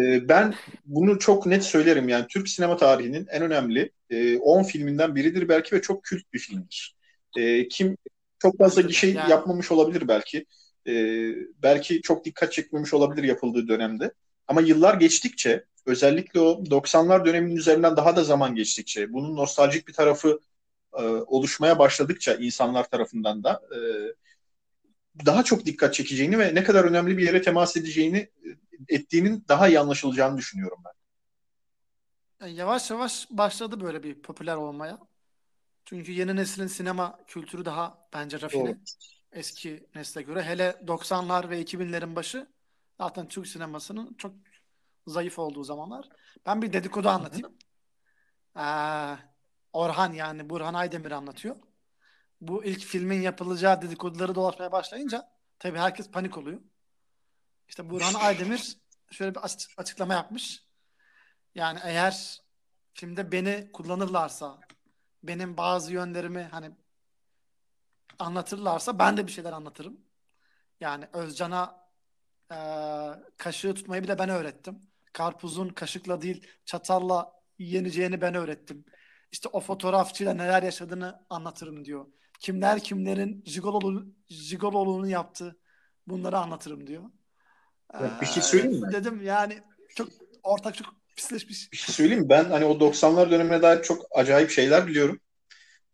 Ee, 0.00 0.28
ben 0.28 0.54
bunu 0.84 1.18
çok 1.18 1.46
net 1.46 1.64
söylerim 1.64 2.08
yani 2.08 2.26
Türk 2.26 2.48
sinema 2.48 2.76
tarihinin 2.76 3.26
en 3.30 3.42
önemli 3.42 3.92
10 4.40 4.60
e, 4.60 4.64
filminden 4.64 5.14
biridir 5.14 5.48
belki 5.48 5.76
ve 5.76 5.82
çok 5.82 6.04
kült 6.04 6.32
bir 6.32 6.38
filmdir. 6.38 6.96
E, 7.36 7.68
kim 7.68 7.96
çok 8.38 8.58
fazla 8.58 8.82
gişe 8.82 9.06
yani. 9.06 9.30
yapmamış 9.30 9.72
olabilir 9.72 10.08
belki. 10.08 10.46
E, 10.86 10.92
belki 11.62 12.02
çok 12.02 12.24
dikkat 12.24 12.52
çekmemiş 12.52 12.94
olabilir 12.94 13.22
yapıldığı 13.22 13.68
dönemde. 13.68 14.12
Ama 14.46 14.60
yıllar 14.60 14.94
geçtikçe 14.94 15.64
özellikle 15.86 16.40
o 16.40 16.64
90'lar 16.64 17.24
döneminin 17.24 17.56
üzerinden 17.56 17.96
daha 17.96 18.16
da 18.16 18.24
zaman 18.24 18.54
geçtikçe 18.54 19.12
bunun 19.12 19.36
nostaljik 19.36 19.88
bir 19.88 19.92
tarafı 19.92 20.40
e, 20.98 21.02
oluşmaya 21.02 21.78
başladıkça 21.78 22.34
insanlar 22.34 22.90
tarafından 22.90 23.44
da 23.44 23.62
e, 23.74 23.78
daha 25.26 25.44
çok 25.44 25.66
dikkat 25.66 25.94
çekeceğini 25.94 26.38
ve 26.38 26.54
ne 26.54 26.64
kadar 26.64 26.84
önemli 26.84 27.18
bir 27.18 27.26
yere 27.26 27.42
temas 27.42 27.76
edeceğini 27.76 28.18
e, 28.18 28.48
ettiğinin 28.88 29.44
daha 29.48 29.68
iyi 29.68 29.80
anlaşılacağını 29.80 30.38
düşünüyorum 30.38 30.78
ben. 30.84 30.92
Yavaş 32.48 32.90
yavaş 32.90 33.26
başladı 33.30 33.80
böyle 33.80 34.02
bir 34.02 34.22
popüler 34.22 34.56
olmaya. 34.56 34.98
Çünkü 35.84 36.12
yeni 36.12 36.36
neslin 36.36 36.66
sinema 36.66 37.18
kültürü 37.26 37.64
daha 37.64 38.08
bence 38.12 38.40
rafine. 38.40 38.68
Doğru. 38.68 38.76
Eski 39.32 39.86
nesle 39.94 40.22
göre. 40.22 40.42
Hele 40.42 40.76
90'lar 40.86 41.50
ve 41.50 41.62
2000'lerin 41.62 42.16
başı 42.16 42.46
zaten 42.98 43.28
Türk 43.28 43.46
sinemasının 43.46 44.14
çok 44.14 44.32
zayıf 45.06 45.38
olduğu 45.38 45.64
zamanlar. 45.64 46.08
Ben 46.46 46.62
bir 46.62 46.72
dedikodu 46.72 47.08
anlatayım. 47.08 47.58
Ee, 48.56 49.16
Orhan 49.78 50.12
yani 50.12 50.50
Burhan 50.50 50.74
Aydemir 50.74 51.10
anlatıyor. 51.10 51.56
Bu 52.40 52.64
ilk 52.64 52.80
filmin 52.80 53.22
yapılacağı 53.22 53.82
dedikoduları 53.82 54.34
dolaşmaya 54.34 54.72
başlayınca 54.72 55.28
tabii 55.58 55.78
herkes 55.78 56.10
panik 56.10 56.38
oluyor. 56.38 56.60
İşte 57.68 57.90
Burhan 57.90 58.14
Aydemir 58.20 58.76
şöyle 59.10 59.34
bir 59.34 59.40
açıklama 59.76 60.14
yapmış. 60.14 60.64
Yani 61.54 61.78
eğer 61.84 62.42
filmde 62.94 63.32
beni 63.32 63.72
kullanırlarsa 63.72 64.58
benim 65.22 65.56
bazı 65.56 65.92
yönlerimi 65.92 66.42
hani 66.42 66.70
anlatırlarsa 68.18 68.98
ben 68.98 69.16
de 69.16 69.26
bir 69.26 69.32
şeyler 69.32 69.52
anlatırım. 69.52 70.00
Yani 70.80 71.08
Özcan'a 71.12 71.88
e, 72.52 72.58
kaşığı 73.36 73.74
tutmayı 73.74 74.02
bir 74.02 74.08
de 74.08 74.18
ben 74.18 74.28
öğrettim. 74.28 74.82
Karpuzun 75.12 75.68
kaşıkla 75.68 76.22
değil 76.22 76.46
çatalla 76.64 77.42
yeneceğini 77.58 78.20
ben 78.20 78.34
öğrettim. 78.34 78.84
İşte 79.32 79.48
o 79.52 79.60
fotoğrafçıyla 79.60 80.34
neler 80.34 80.62
yaşadığını 80.62 81.22
anlatırım 81.30 81.84
diyor. 81.84 82.06
Kimler 82.40 82.80
kimlerin 82.80 83.44
jigololu, 83.46 84.06
jigololuğunu 84.28 85.08
yaptı 85.08 85.56
bunları 86.06 86.38
anlatırım 86.38 86.86
diyor. 86.86 87.02
Ee, 87.94 88.20
bir 88.20 88.26
şey 88.26 88.42
söyleyeyim 88.42 88.80
mi? 88.80 88.92
Dedim 88.92 89.22
yani 89.22 89.58
çok 89.96 90.08
ortak 90.42 90.74
çok 90.74 90.86
pisleşmiş. 91.16 91.72
Bir 91.72 91.76
şey 91.76 91.94
söyleyeyim 91.94 92.22
mi? 92.22 92.28
Ben 92.28 92.44
hani 92.44 92.64
o 92.64 92.80
90'lar 92.80 93.30
dönemine 93.30 93.62
dair 93.62 93.82
çok 93.82 94.06
acayip 94.10 94.50
şeyler 94.50 94.86
biliyorum. 94.86 95.20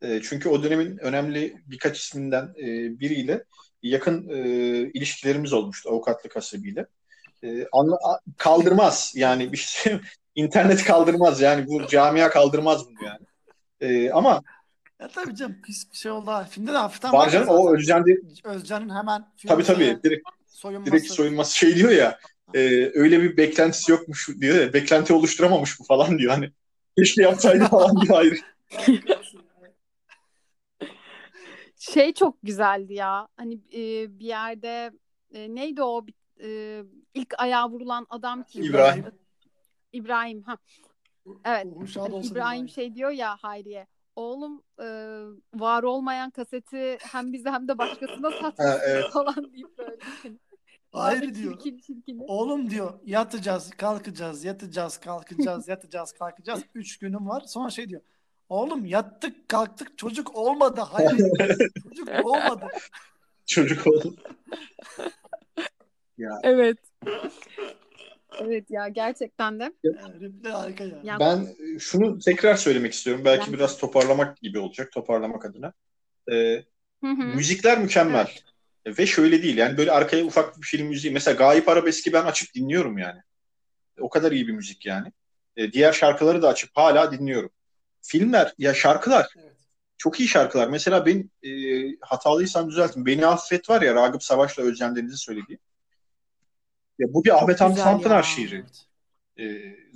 E, 0.02 0.20
çünkü 0.22 0.48
o 0.48 0.62
dönemin 0.62 0.98
önemli 0.98 1.62
birkaç 1.66 1.98
isminden 1.98 2.54
e, 2.58 2.64
biriyle 3.00 3.44
yakın 3.82 4.28
e, 4.28 4.38
ilişkilerimiz 4.94 5.52
olmuştu 5.52 5.90
avukatlık 5.90 6.36
hasıbiyle. 6.36 6.86
E, 7.42 7.66
anla, 7.72 7.98
kaldırmaz 8.36 9.12
yani 9.16 9.52
bir 9.52 9.56
şey 9.56 10.00
internet 10.34 10.84
kaldırmaz 10.84 11.40
yani 11.40 11.66
bu 11.66 11.86
camia 11.86 12.30
kaldırmaz 12.30 12.86
bunu 12.86 13.04
yani. 13.04 13.26
E, 13.80 14.10
ama 14.10 14.42
ya 15.00 15.08
tabii 15.08 15.34
canım 15.34 15.56
pis 15.66 15.92
bir 15.92 15.96
şey 15.96 16.12
oldu. 16.12 16.46
Filmde 16.50 16.72
de 16.72 16.76
hafiften 16.76 17.12
var 17.12 17.30
canım 17.30 17.48
o 17.48 17.74
Özcan 17.74 18.06
de... 18.06 18.20
Özcan'ın 18.44 18.96
hemen 18.96 19.24
tabii 19.48 19.64
tabii 19.64 19.98
direkt 20.04 20.28
soyunması. 20.46 20.92
direkt 20.92 21.12
soyunması 21.12 21.58
şey 21.58 21.76
diyor 21.76 21.90
ya 21.90 22.18
e, 22.54 22.90
öyle 22.94 23.22
bir 23.22 23.36
beklentisi 23.36 23.92
yokmuş 23.92 24.28
diyor 24.40 24.56
ya 24.56 24.72
beklenti 24.72 25.12
oluşturamamış 25.12 25.80
bu 25.80 25.84
falan 25.84 26.18
diyor 26.18 26.32
hani 26.32 26.50
keşke 26.98 27.22
yapsaydı 27.22 27.64
falan 27.64 28.00
diyor 28.00 28.18
ayrı. 28.18 28.36
şey 31.78 32.14
çok 32.14 32.42
güzeldi 32.42 32.94
ya. 32.94 33.28
Hani 33.36 33.54
e, 33.54 34.18
bir 34.18 34.26
yerde 34.26 34.90
e, 35.34 35.54
neydi 35.54 35.82
o 35.82 36.06
e, 36.42 36.80
ilk 37.14 37.34
ayağa 37.38 37.70
vurulan 37.70 38.06
adam 38.10 38.44
kim? 38.44 38.64
İbrahim. 38.64 39.04
İbrahim 39.94 40.42
ha. 40.42 40.58
Evet. 41.44 41.66
Hani 41.96 42.26
İbrahim 42.26 42.68
şey 42.68 42.94
diyor 42.94 43.10
ya 43.10 43.36
Hayriye. 43.36 43.86
Oğlum 44.16 44.62
e, 44.80 44.86
var 45.54 45.82
olmayan 45.82 46.30
kaseti 46.30 46.98
hem 47.00 47.32
bize 47.32 47.50
hem 47.50 47.68
de 47.68 47.78
başkasına 47.78 48.30
satmışsın 48.40 48.80
evet. 48.86 49.10
falan 49.12 49.52
deyip 49.52 49.78
böyle. 49.78 49.96
Hayır 50.92 51.34
diyor. 51.34 51.58
Çirkin, 51.58 51.78
çirkin. 51.78 52.20
Oğlum 52.26 52.70
diyor 52.70 52.94
yatacağız, 53.04 53.70
kalkacağız, 53.70 54.44
yatacağız, 54.44 54.96
kalkacağız, 54.96 55.68
yatacağız, 55.74 56.12
kalkacağız. 56.12 56.62
Üç 56.74 56.98
günüm 56.98 57.28
var. 57.28 57.42
Sonra 57.46 57.70
şey 57.70 57.88
diyor. 57.88 58.00
Oğlum 58.48 58.86
yattık 58.86 59.48
kalktık 59.48 59.98
çocuk 59.98 60.36
olmadı. 60.36 60.80
Hayır. 60.80 61.10
çocuk 61.88 62.26
olmadı. 62.26 62.66
Çocuk 63.46 63.86
oldu. 63.86 64.16
ya. 66.18 66.40
Evet. 66.42 66.78
Evet 68.40 68.70
ya 68.70 68.88
gerçekten 68.88 69.60
de. 69.60 69.72
harika 70.50 70.84
ya. 70.84 71.00
Yani... 71.04 71.20
Ben 71.20 71.46
şunu 71.78 72.18
tekrar 72.18 72.54
söylemek 72.54 72.92
istiyorum. 72.92 73.22
Belki 73.24 73.46
yani... 73.46 73.54
biraz 73.54 73.78
toparlamak 73.78 74.36
gibi 74.36 74.58
olacak. 74.58 74.92
Toparlamak 74.92 75.44
adına. 75.44 75.72
Ee, 76.32 76.64
hı 77.00 77.10
hı. 77.10 77.24
Müzikler 77.24 77.78
mükemmel. 77.78 78.28
Evet. 78.86 78.98
Ve 78.98 79.06
şöyle 79.06 79.42
değil. 79.42 79.56
Yani 79.56 79.76
böyle 79.76 79.92
arkaya 79.92 80.24
ufak 80.24 80.56
bir 80.56 80.66
film 80.66 80.86
müziği. 80.86 81.12
Mesela 81.12 81.34
Gayip 81.34 81.68
Arabeski 81.68 82.12
ben 82.12 82.24
açıp 82.24 82.54
dinliyorum 82.54 82.98
yani. 82.98 83.20
O 84.00 84.08
kadar 84.08 84.32
iyi 84.32 84.48
bir 84.48 84.52
müzik 84.52 84.86
yani. 84.86 85.12
Ee, 85.56 85.72
diğer 85.72 85.92
şarkıları 85.92 86.42
da 86.42 86.48
açıp 86.48 86.70
hala 86.74 87.12
dinliyorum 87.12 87.50
filmler 88.04 88.54
ya 88.58 88.74
şarkılar 88.74 89.28
evet. 89.36 89.52
çok 89.98 90.20
iyi 90.20 90.28
şarkılar. 90.28 90.68
Mesela 90.68 91.06
ben 91.06 91.30
e, 91.42 91.50
hatalıysam 92.00 92.70
düzeltin. 92.70 93.06
Beni 93.06 93.26
Affet 93.26 93.70
var 93.70 93.82
ya 93.82 93.94
Ragıp 93.94 94.22
Savaş'la 94.22 94.62
Özcan 94.62 94.96
Deniz'in 94.96 95.16
söylediği. 95.16 95.58
Ya 96.98 97.14
bu 97.14 97.24
bir 97.24 97.36
Ahmet 97.36 97.60
Hamdi 97.60 97.80
Tanpınar 97.80 98.22
şiiri. 98.22 98.54
Evet. 98.54 98.84
E, 99.36 99.44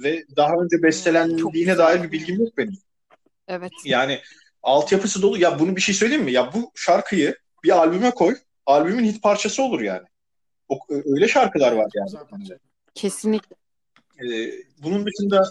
ve 0.03 0.25
daha 0.37 0.53
önce 0.53 0.83
bestelendiğine 0.83 1.79
dair 1.79 2.03
bir 2.03 2.13
bilgim 2.13 2.41
yok 2.41 2.57
benim. 2.57 2.79
Evet. 3.49 3.73
Yani 3.85 4.21
altyapısı 4.63 5.23
dolu. 5.23 5.39
Ya 5.39 5.59
bunu 5.59 5.77
bir 5.77 5.81
şey 5.81 5.95
söyleyeyim 5.95 6.25
mi? 6.25 6.33
Ya 6.33 6.53
bu 6.55 6.73
şarkıyı 6.75 7.37
bir 7.65 7.79
albüme 7.79 8.11
koy. 8.11 8.37
Albümün 8.67 9.05
hit 9.05 9.23
parçası 9.23 9.63
olur 9.63 9.81
yani. 9.81 10.07
O, 10.69 10.79
öyle 10.89 11.29
şarkılar 11.29 11.73
var 11.73 11.91
yani. 11.95 12.11
Kesinlikle. 12.95 13.57
Ee, 14.25 14.53
bunun 14.83 15.07
dışında 15.07 15.51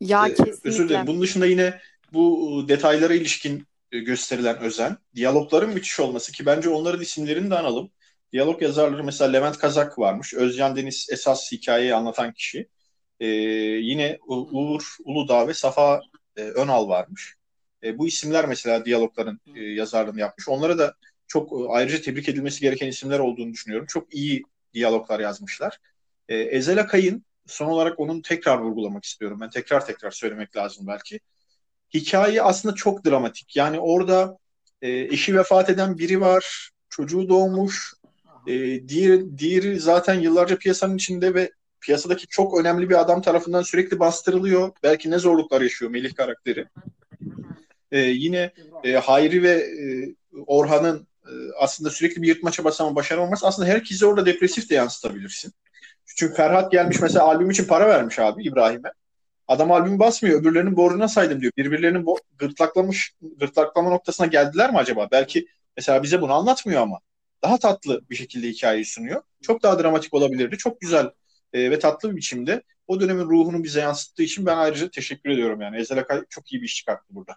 ya 0.00 0.26
ee, 0.26 0.34
kesinlikle. 0.34 0.68
Özür 0.68 0.88
dilerim. 0.88 1.06
Bunun 1.06 1.20
dışında 1.20 1.46
yine 1.46 1.80
bu 2.12 2.64
detaylara 2.68 3.14
ilişkin 3.14 3.66
e, 3.92 3.98
gösterilen 3.98 4.58
özen, 4.58 4.96
diyalogların 5.14 5.70
müthiş 5.70 6.00
olması 6.00 6.32
ki 6.32 6.46
bence 6.46 6.68
onların 6.68 7.00
isimlerini 7.00 7.50
de 7.50 7.58
analım. 7.58 7.90
Diyalog 8.32 8.62
yazarları 8.62 9.04
mesela 9.04 9.30
Levent 9.30 9.58
Kazak 9.58 9.98
varmış. 9.98 10.34
Özcan 10.34 10.76
Deniz 10.76 11.08
esas 11.10 11.52
hikayeyi 11.52 11.94
anlatan 11.94 12.32
kişi. 12.32 12.68
Ee, 13.20 13.26
yine 13.26 14.18
Uğur 14.26 14.96
Uludağ 15.04 15.48
ve 15.48 15.54
Safa 15.54 16.00
e, 16.36 16.42
Önal 16.42 16.88
varmış. 16.88 17.34
E, 17.84 17.98
bu 17.98 18.06
isimler 18.06 18.46
mesela 18.46 18.84
diyalogların 18.84 19.40
e, 19.56 19.60
yazarlığını 19.60 20.20
yapmış. 20.20 20.48
Onlara 20.48 20.78
da 20.78 20.94
çok 21.26 21.52
e, 21.52 21.56
ayrıca 21.68 22.00
tebrik 22.00 22.28
edilmesi 22.28 22.60
gereken 22.60 22.88
isimler 22.88 23.18
olduğunu 23.18 23.52
düşünüyorum. 23.52 23.86
Çok 23.86 24.14
iyi 24.14 24.42
diyaloglar 24.74 25.20
yazmışlar. 25.20 25.78
E, 26.28 26.36
Ezel 26.36 26.80
Akay'ın 26.80 27.24
son 27.46 27.66
olarak 27.66 28.00
onun 28.00 28.22
tekrar 28.22 28.58
vurgulamak 28.58 29.04
istiyorum. 29.04 29.38
Ben 29.40 29.50
tekrar 29.50 29.86
tekrar 29.86 30.10
söylemek 30.10 30.56
lazım 30.56 30.86
belki. 30.86 31.20
Hikaye 31.94 32.42
aslında 32.42 32.74
çok 32.74 33.04
dramatik. 33.06 33.56
Yani 33.56 33.80
orada 33.80 34.38
e, 34.82 34.90
eşi 34.90 35.36
vefat 35.36 35.70
eden 35.70 35.98
biri 35.98 36.20
var, 36.20 36.70
çocuğu 36.88 37.28
doğmuş, 37.28 37.94
e, 38.46 38.88
diğeri, 38.88 39.38
diğeri 39.38 39.80
zaten 39.80 40.14
yıllarca 40.14 40.58
piyasanın 40.58 40.96
içinde 40.96 41.34
ve 41.34 41.50
piyasadaki 41.80 42.26
çok 42.26 42.60
önemli 42.60 42.90
bir 42.90 43.00
adam 43.00 43.22
tarafından 43.22 43.62
sürekli 43.62 44.00
bastırılıyor. 44.00 44.70
Belki 44.82 45.10
ne 45.10 45.18
zorluklar 45.18 45.60
yaşıyor 45.60 45.90
Melih 45.90 46.14
karakteri. 46.14 46.66
E, 47.92 47.98
yine 47.98 48.52
e, 48.84 48.92
Hayri 48.92 49.42
ve 49.42 49.50
e, 49.50 50.14
Orhan'ın 50.46 51.06
e, 51.26 51.32
aslında 51.58 51.90
sürekli 51.90 52.22
bir 52.22 52.28
yırtma 52.28 52.50
çabası 52.50 52.84
ama 52.84 52.96
başaramaması 52.96 53.46
aslında 53.46 53.68
herkese 53.68 54.06
orada 54.06 54.26
depresif 54.26 54.70
de 54.70 54.74
yansıtabilirsin. 54.74 55.52
Çünkü 56.06 56.34
Ferhat 56.34 56.72
gelmiş 56.72 57.00
mesela 57.00 57.24
albüm 57.24 57.50
için 57.50 57.64
para 57.64 57.88
vermiş 57.88 58.18
abi 58.18 58.44
İbrahim'e. 58.44 58.92
Adam 59.48 59.72
albüm 59.72 59.98
basmıyor. 59.98 60.40
Öbürlerinin 60.40 60.76
borcuna 60.76 61.08
saydım 61.08 61.40
diyor. 61.40 61.52
Birbirlerinin 61.56 62.04
bo- 62.04 62.20
gırtlaklamış, 62.38 63.14
gırtlaklama 63.36 63.90
noktasına 63.90 64.26
geldiler 64.26 64.70
mi 64.70 64.78
acaba? 64.78 65.08
Belki 65.12 65.46
mesela 65.76 66.02
bize 66.02 66.20
bunu 66.20 66.32
anlatmıyor 66.32 66.82
ama. 66.82 66.98
Daha 67.42 67.58
tatlı 67.58 68.10
bir 68.10 68.14
şekilde 68.14 68.48
hikayeyi 68.48 68.84
sunuyor. 68.84 69.22
Çok 69.42 69.62
daha 69.62 69.82
dramatik 69.82 70.14
olabilirdi. 70.14 70.58
Çok 70.58 70.80
güzel 70.80 71.10
e, 71.52 71.70
ve 71.70 71.78
tatlı 71.78 72.10
bir 72.10 72.16
biçimde 72.16 72.62
o 72.86 73.00
dönemin 73.00 73.24
ruhunu 73.24 73.64
bize 73.64 73.80
yansıttığı 73.80 74.22
için 74.22 74.46
ben 74.46 74.56
ayrıca 74.56 74.90
teşekkür 74.90 75.30
ediyorum 75.30 75.60
yani. 75.60 75.76
Ezel 75.76 75.98
Akay 75.98 76.24
çok 76.30 76.52
iyi 76.52 76.62
bir 76.62 76.66
iş 76.66 76.76
çıkarttı 76.76 77.06
burada. 77.10 77.36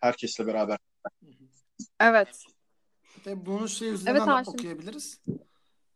Herkesle 0.00 0.46
beraber. 0.46 0.78
Evet. 2.00 2.44
Tabii 3.24 3.46
bunu 3.46 3.68
şey 3.68 3.88
üzerinden 3.88 4.36
Evet 4.36 4.48
okuyabiliriz. 4.48 5.20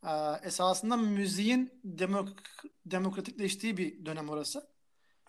Ee, 0.06 0.10
esasında 0.42 0.96
müziğin 0.96 1.80
demok- 1.84 2.38
demokratikleştiği 2.86 3.76
bir 3.76 4.06
dönem 4.06 4.28
orası. 4.28 4.66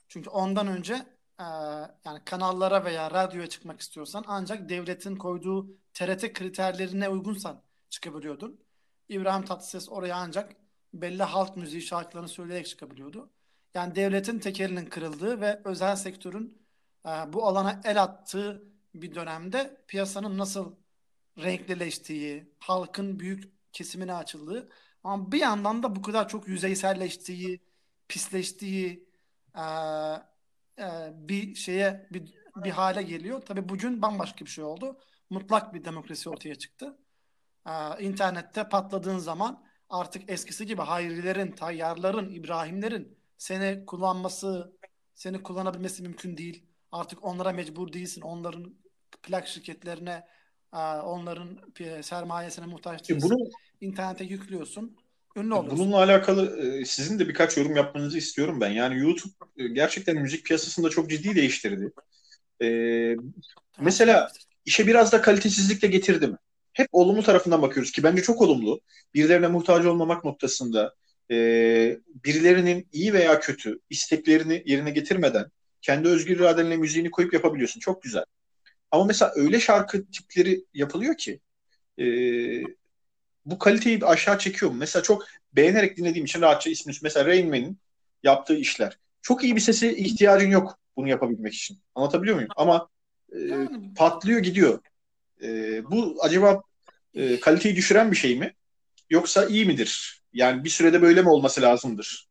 Çünkü 0.07 0.29
ondan 0.29 0.67
önce 0.67 0.93
e, 1.39 1.45
yani 2.05 2.19
kanallara 2.25 2.85
veya 2.85 3.11
radyoya 3.11 3.47
çıkmak 3.47 3.81
istiyorsan 3.81 4.23
ancak 4.27 4.69
devletin 4.69 5.15
koyduğu 5.15 5.77
TRT 5.93 6.33
kriterlerine 6.33 7.09
uygunsan 7.09 7.61
çıkabiliyordun. 7.93 8.59
İbrahim 9.09 9.45
Tatlıses 9.45 9.89
oraya 9.89 10.15
ancak 10.15 10.55
belli 10.93 11.23
halk 11.23 11.57
müziği 11.57 11.81
şarkılarını 11.81 12.29
söyleyerek 12.29 12.67
çıkabiliyordu. 12.67 13.31
Yani 13.73 13.95
devletin 13.95 14.39
tekelinin 14.39 14.85
kırıldığı 14.85 15.41
ve 15.41 15.61
özel 15.65 15.95
sektörün 15.95 16.61
e, 17.05 17.09
bu 17.33 17.47
alana 17.47 17.81
el 17.85 18.03
attığı 18.03 18.63
bir 18.95 19.15
dönemde 19.15 19.83
piyasanın 19.87 20.37
nasıl 20.37 20.75
renklileştiği, 21.37 22.53
halkın 22.59 23.19
büyük 23.19 23.53
kesimine 23.73 24.13
açıldığı 24.13 24.69
ama 25.03 25.31
bir 25.31 25.39
yandan 25.39 25.83
da 25.83 25.95
bu 25.95 26.01
kadar 26.01 26.29
çok 26.29 26.47
yüzeyselleştiği, 26.47 27.59
pisleştiği 28.07 29.09
e, 29.55 29.61
e, 30.79 31.11
bir 31.13 31.55
şeye 31.55 32.07
bir, 32.11 32.33
bir 32.55 32.71
hale 32.71 33.03
geliyor. 33.03 33.41
Tabii 33.41 33.69
bugün 33.69 34.01
bambaşka 34.01 34.45
bir 34.45 34.49
şey 34.49 34.63
oldu. 34.63 34.99
Mutlak 35.29 35.73
bir 35.73 35.83
demokrasi 35.85 36.29
ortaya 36.29 36.55
çıktı. 36.55 36.97
E, 37.67 38.03
internette 38.03 38.69
patladığın 38.69 39.17
zaman 39.17 39.63
artık 39.89 40.31
eskisi 40.31 40.65
gibi 40.65 40.81
Hayrilerin, 40.81 41.51
Tayyarların, 41.51 42.29
İbrahimlerin 42.29 43.17
seni 43.37 43.85
kullanması, 43.85 44.73
seni 45.15 45.43
kullanabilmesi 45.43 46.03
mümkün 46.03 46.37
değil. 46.37 46.65
Artık 46.91 47.23
onlara 47.23 47.51
mecbur 47.51 47.93
değilsin. 47.93 48.21
Onların 48.21 48.75
plak 49.23 49.47
şirketlerine, 49.47 50.27
e, 50.73 50.77
onların 50.77 51.59
sermayesine 52.01 52.65
muhtaç 52.65 53.09
değilsin. 53.09 53.29
Bunu 53.29 53.49
İnternete 53.81 54.23
yüklüyorsun. 54.23 54.97
Ünlü 55.35 55.53
oluyorsun. 55.53 55.85
Bununla 55.85 55.97
alakalı 55.97 56.59
e, 56.59 56.85
sizin 56.85 57.19
de 57.19 57.27
birkaç 57.29 57.57
yorum 57.57 57.75
yapmanızı 57.75 58.17
istiyorum 58.17 58.61
ben. 58.61 58.69
Yani 58.69 58.99
YouTube 58.99 59.33
e, 59.57 59.67
gerçekten 59.67 60.17
müzik 60.17 60.45
piyasasını 60.45 60.85
da 60.85 60.89
çok 60.89 61.09
ciddi 61.09 61.35
değiştirdi. 61.35 61.91
E, 62.61 62.67
mesela 63.79 64.31
işe 64.65 64.87
biraz 64.87 65.11
da 65.11 65.21
kalitesizlikle 65.21 65.87
getirdi 65.87 66.27
mi? 66.27 66.37
Hep 66.73 66.87
olumlu 66.91 67.23
tarafından 67.23 67.61
bakıyoruz 67.61 67.91
ki 67.91 68.03
bence 68.03 68.21
çok 68.21 68.41
olumlu. 68.41 68.81
Birilerine 69.13 69.47
muhtaç 69.47 69.85
olmamak 69.85 70.23
noktasında 70.23 70.95
e, 71.31 71.35
birilerinin 72.25 72.87
iyi 72.91 73.13
veya 73.13 73.39
kötü 73.39 73.79
isteklerini 73.89 74.63
yerine 74.65 74.91
getirmeden 74.91 75.45
kendi 75.81 76.07
özgür 76.07 76.35
iradenle 76.35 76.77
müziğini 76.77 77.11
koyup 77.11 77.33
yapabiliyorsun. 77.33 77.79
Çok 77.79 78.01
güzel. 78.03 78.25
Ama 78.91 79.05
mesela 79.05 79.31
öyle 79.35 79.59
şarkı 79.59 80.05
tipleri 80.05 80.65
yapılıyor 80.73 81.17
ki 81.17 81.39
e, 81.99 82.05
bu 83.45 83.59
kaliteyi 83.59 84.05
aşağı 84.05 84.39
çekiyor 84.39 84.71
mu? 84.71 84.77
Mesela 84.77 85.03
çok 85.03 85.25
beğenerek 85.53 85.97
dinlediğim 85.97 86.25
için 86.25 86.41
rahatça 86.41 86.69
ismini 86.69 86.97
mesela 87.03 87.25
Rain 87.25 87.49
Man'in 87.49 87.77
yaptığı 88.23 88.55
işler. 88.55 88.97
Çok 89.21 89.43
iyi 89.43 89.55
bir 89.55 89.61
sese 89.61 89.95
ihtiyacın 89.95 90.49
yok 90.49 90.79
bunu 90.97 91.09
yapabilmek 91.09 91.53
için. 91.53 91.77
Anlatabiliyor 91.95 92.35
muyum? 92.35 92.49
Ama 92.55 92.89
e, 93.31 93.39
Yani 93.39 93.93
patlıyor 93.93 94.39
gidiyor. 94.39 94.79
E, 95.43 95.81
bu 95.91 96.17
acaba 96.21 96.63
e, 97.13 97.39
kaliteyi 97.39 97.75
düşüren 97.75 98.11
bir 98.11 98.15
şey 98.15 98.39
mi? 98.39 98.53
Yoksa 99.09 99.45
iyi 99.45 99.65
midir? 99.65 100.21
Yani 100.33 100.63
bir 100.63 100.69
sürede 100.69 101.01
böyle 101.01 101.21
mi 101.21 101.29
olması 101.29 101.61
lazımdır? 101.61 102.29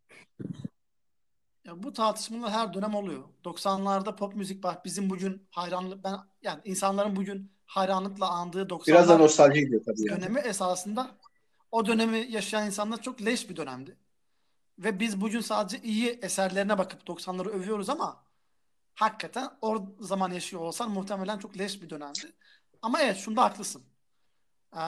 Ya 1.64 1.82
bu 1.82 1.92
tartışmalar 1.92 2.50
her 2.50 2.74
dönem 2.74 2.94
oluyor. 2.94 3.22
90'larda 3.44 4.16
pop 4.16 4.36
müzik 4.36 4.64
var. 4.64 4.78
Bizim 4.84 5.10
bugün 5.10 5.46
hayranlık 5.50 6.04
ben 6.04 6.16
yani 6.42 6.60
insanların 6.64 7.16
bugün 7.16 7.52
hayranlıkla 7.66 8.28
andığı 8.28 8.68
Biraz 8.86 9.08
da 9.08 9.12
90'lar 9.12 9.18
nostalji 9.18 9.60
gidiyor 9.60 9.82
tabii 9.84 10.08
yani. 10.08 10.20
dönemi 10.20 10.40
esasında 10.40 11.10
o 11.70 11.86
dönemi 11.86 12.26
yaşayan 12.30 12.66
insanlar 12.66 13.02
çok 13.02 13.22
leş 13.22 13.50
bir 13.50 13.56
dönemdi. 13.56 13.96
Ve 14.78 15.00
biz 15.00 15.20
bugün 15.20 15.40
sadece 15.40 15.78
iyi 15.82 16.18
eserlerine 16.22 16.78
bakıp 16.78 17.08
90'ları 17.08 17.48
övüyoruz 17.48 17.88
ama 17.88 18.24
hakikaten 18.94 19.50
o 19.60 19.86
zaman 20.00 20.30
yaşıyor 20.30 20.62
olsan 20.62 20.90
muhtemelen 20.90 21.38
çok 21.38 21.58
leş 21.58 21.82
bir 21.82 21.90
dönemdi. 21.90 22.32
Ama 22.83 23.03
evet 23.03 23.16
şunda 23.16 23.43
haklısın. 23.45 23.85
Ee, 24.76 24.78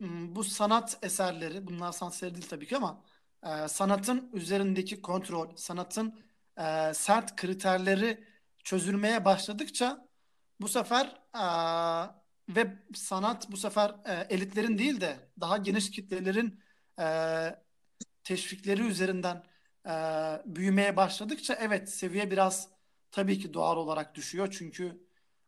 bu 0.00 0.44
sanat 0.44 0.98
eserleri, 1.02 1.66
bunlar 1.66 1.92
sanat 1.92 2.14
eseri 2.14 2.34
değil 2.34 2.48
tabii 2.48 2.66
ki 2.66 2.76
ama 2.76 3.04
e, 3.46 3.68
sanatın 3.68 4.30
üzerindeki 4.32 5.02
kontrol, 5.02 5.56
sanatın 5.56 6.20
e, 6.58 6.94
sert 6.94 7.36
kriterleri 7.36 8.24
çözülmeye 8.64 9.24
başladıkça 9.24 10.08
bu 10.60 10.68
sefer 10.68 11.06
e, 11.34 11.40
ve 12.48 12.78
sanat 12.94 13.50
bu 13.52 13.56
sefer 13.56 13.94
e, 14.06 14.26
elitlerin 14.34 14.78
değil 14.78 15.00
de 15.00 15.30
daha 15.40 15.56
geniş 15.56 15.90
kitlelerin 15.90 16.60
e, 17.00 17.04
teşvikleri 18.24 18.82
üzerinden 18.82 19.44
e, 19.86 19.90
büyümeye 20.46 20.96
başladıkça 20.96 21.54
evet 21.54 21.90
seviye 21.90 22.30
biraz 22.30 22.68
tabii 23.12 23.38
ki 23.38 23.54
doğal 23.54 23.76
olarak 23.76 24.14
düşüyor. 24.14 24.48
Çünkü 24.58 25.00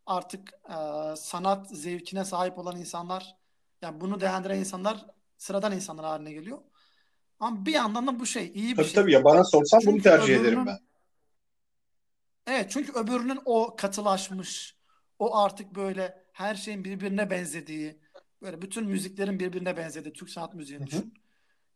artık 0.07 0.53
e, 0.69 0.77
sanat 1.17 1.71
zevkine 1.71 2.25
sahip 2.25 2.59
olan 2.59 2.77
insanlar 2.77 3.37
yani 3.83 4.01
bunu 4.01 4.21
değerlendiren 4.21 4.59
insanlar 4.59 5.07
sıradan 5.37 5.73
insanlar 5.73 6.07
haline 6.07 6.33
geliyor. 6.33 6.59
Ama 7.41 7.67
bir 7.67 7.73
yandan 7.73 8.07
da 8.07 8.21
bu 8.21 8.27
şey 8.27 8.53
iyi 8.55 8.71
bir 8.71 8.77
Tabii 8.77 8.87
şey. 8.87 8.95
tabii 8.95 9.13
ya 9.13 9.25
bana 9.25 9.45
sorsan 9.45 9.81
bunu 9.81 9.91
Çünkü 9.91 10.03
tercih 10.03 10.25
ederim 10.35 10.45
öbürünün 10.45 10.67
ben. 10.67 10.79
Evet 12.47 12.71
çünkü 12.71 12.93
öbürünün 12.93 13.41
o 13.45 13.77
katılaşmış, 13.77 14.77
o 15.19 15.37
artık 15.37 15.75
böyle 15.75 16.25
her 16.33 16.55
şeyin 16.55 16.85
birbirine 16.85 17.31
benzediği, 17.31 18.01
böyle 18.43 18.63
bütün 18.63 18.85
müziklerin 18.87 19.39
birbirine 19.41 19.77
benzediği 19.77 20.13
Türk 20.13 20.31
sanat 20.31 20.55
müziğini 20.55 20.87
düşün. 20.87 21.15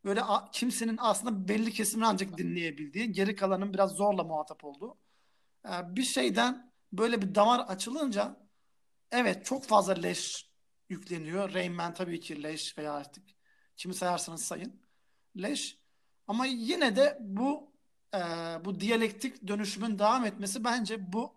Böyle 0.05 0.23
a- 0.23 0.51
kimsenin 0.51 0.97
aslında 1.01 1.49
belli 1.49 1.73
kesimini 1.73 2.07
ancak 2.07 2.39
dinleyebildiği, 2.39 3.13
geri 3.13 3.37
kalanın 3.37 3.75
biraz 3.75 3.91
zorla 3.91 4.25
muhatap 4.25 4.65
olduğu 4.65 4.99
e, 5.67 5.97
bir 5.97 6.03
şeyden 6.03 6.73
böyle 6.99 7.23
bir 7.23 7.35
damar 7.35 7.61
açılınca 7.61 8.37
evet 9.11 9.45
çok 9.45 9.65
fazla 9.65 9.93
leş 9.93 10.51
yükleniyor. 10.89 11.55
Rain 11.55 11.73
Man 11.73 11.95
tabii 11.95 12.21
ki 12.21 12.43
leş 12.43 12.79
veya 12.79 12.93
artık 12.93 13.25
kimi 13.77 13.95
sayarsanız 13.95 14.45
sayın 14.45 14.81
leş. 15.37 15.79
Ama 16.27 16.47
yine 16.47 16.97
de 16.97 17.19
bu 17.21 17.73
e, 18.15 18.19
bu 18.65 18.81
diyalektik 18.81 19.49
dönüşümün 19.49 19.99
devam 19.99 20.25
etmesi 20.25 20.65
bence 20.65 21.13
bu 21.13 21.35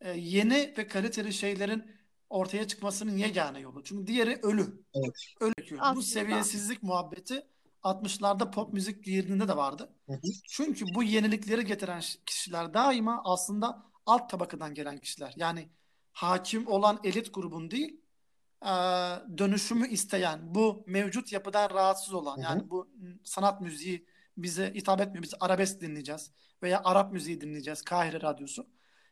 e, 0.00 0.10
yeni 0.10 0.74
ve 0.78 0.86
kaliteli 0.86 1.32
şeylerin 1.32 1.84
ortaya 2.30 2.68
çıkmasının 2.68 3.16
yegane 3.16 3.60
yolu. 3.60 3.84
Çünkü 3.84 4.06
diğeri 4.06 4.38
ölü. 4.42 4.84
Evet. 4.94 5.14
Ölü. 5.40 5.54
Bu 5.70 5.76
Aslında. 5.80 6.02
seviyesizlik 6.02 6.82
muhabbeti 6.82 7.46
60'larda 7.82 8.50
pop 8.50 8.72
müzik 8.72 9.06
yerinde 9.06 9.48
de 9.48 9.56
vardı. 9.56 9.92
Hı 10.06 10.12
hı. 10.12 10.20
Çünkü 10.48 10.84
bu 10.94 11.02
yenilikleri 11.02 11.64
getiren 11.64 12.02
kişiler 12.26 12.74
daima 12.74 13.22
aslında 13.24 13.82
alt 14.06 14.30
tabakadan 14.30 14.74
gelen 14.74 14.98
kişiler. 14.98 15.32
Yani 15.36 15.68
hakim 16.12 16.66
olan 16.66 17.00
elit 17.04 17.34
grubun 17.34 17.70
değil, 17.70 18.00
e, 18.62 18.68
dönüşümü 19.38 19.88
isteyen, 19.88 20.54
bu 20.54 20.84
mevcut 20.86 21.32
yapıdan 21.32 21.70
rahatsız 21.70 22.14
olan, 22.14 22.36
Hı 22.36 22.40
hı. 22.40 22.44
yani 22.44 22.70
bu 22.70 22.88
sanat 23.24 23.60
müziği 23.60 24.06
bize 24.36 24.74
hitap 24.74 25.00
etmiyor. 25.00 25.22
Biz 25.22 25.34
arabesk 25.40 25.80
dinleyeceğiz 25.80 26.30
veya 26.62 26.80
Arap 26.84 27.12
müziği 27.12 27.40
dinleyeceğiz. 27.40 27.82
Kahire 27.82 28.20
Radyosu. 28.20 28.66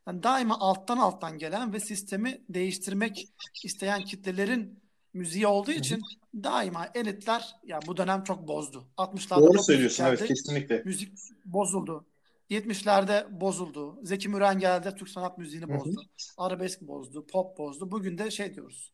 Yani 0.06 0.22
daima 0.22 0.58
alttan 0.58 0.98
alttan 0.98 1.38
gelen 1.38 1.72
ve 1.72 1.80
sistemi 1.80 2.44
değiştirmek 2.48 3.28
isteyen 3.64 4.04
kitlelerin 4.04 4.82
müziği 5.14 5.46
olduğu 5.46 5.70
için 5.70 6.00
daima 6.34 6.88
elitler 6.94 7.56
ya 7.64 7.80
bu 7.86 7.96
dönem 7.96 8.24
çok 8.24 8.48
bozdu. 8.48 8.88
60'larda 8.96 9.40
Doğru 9.40 9.62
söylüyorsun 9.62 10.04
evet 10.04 10.24
kesinlikle. 10.24 10.82
Müzik 10.84 11.12
bozuldu. 11.44 12.06
70'lerde 12.52 13.40
bozuldu. 13.40 13.98
Zeki 14.02 14.28
Müren 14.28 14.58
geldi 14.58 14.94
Türk 14.98 15.08
sanat 15.08 15.38
müziğini 15.38 15.66
Hı 15.66 15.74
hı. 15.74 15.78
bozdu. 15.78 16.02
Arabesk 16.36 16.80
bozdu, 16.80 17.26
pop 17.26 17.58
bozdu. 17.58 17.90
Bugün 17.90 18.18
de 18.18 18.30
şey 18.30 18.54
diyoruz. 18.54 18.92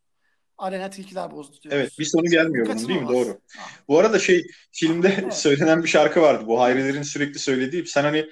Arena 0.58 0.90
tilkiler 0.90 1.30
bozdu 1.30 1.56
Evet 1.64 1.70
diyoruz. 1.72 1.98
bir 1.98 2.04
sonu 2.04 2.24
gelmiyor 2.24 2.66
bunun 2.66 2.88
değil 2.88 3.02
mi? 3.02 3.08
Doğru. 3.08 3.40
Ah, 3.58 3.70
Bu 3.88 3.98
arada 3.98 4.18
şey 4.18 4.46
filmde 4.72 5.16
evet. 5.22 5.34
söylenen 5.34 5.82
bir 5.82 5.88
şarkı 5.88 6.20
vardı. 6.20 6.44
Bu 6.46 6.60
Hayrilerin 6.60 7.02
sürekli 7.02 7.38
söylediği. 7.38 7.86
Sen 7.86 8.02
hani 8.02 8.26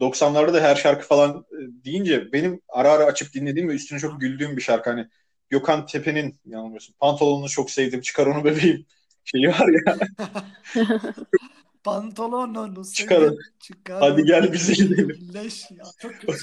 90'larda 0.00 0.54
da 0.54 0.60
her 0.60 0.76
şarkı 0.76 1.06
falan 1.06 1.44
e, 1.50 1.84
deyince 1.84 2.32
benim 2.32 2.60
ara 2.68 2.90
ara 2.92 3.04
açıp 3.04 3.34
dinlediğim 3.34 3.68
ve 3.68 3.74
üstüne 3.74 3.98
çok 3.98 4.20
güldüğüm 4.20 4.56
bir 4.56 4.62
şarkı. 4.62 4.90
Hani 4.90 5.08
Gökhan 5.50 5.86
Tepe'nin 5.86 6.40
yanılmıyorsun. 6.44 6.94
Pantolonunu 6.98 7.48
çok 7.48 7.70
sevdim. 7.70 8.00
Çıkar 8.00 8.26
onu 8.26 8.44
bebeğim. 8.44 8.86
Şeyi 9.24 9.48
var 9.48 9.68
ya. 9.86 9.98
Pantolonunu 11.84 12.84
Çıkar 12.92 13.16
onu. 13.16 13.24
sevdim, 13.24 13.38
çıkar 13.60 14.00
Hadi 14.00 14.24
gel 14.24 14.52
bize 14.52 14.72
gidelim. 14.72 15.30
Leş 15.34 15.70
ya. 15.70 15.84
Çok 15.98 16.12
kötü. 16.20 16.36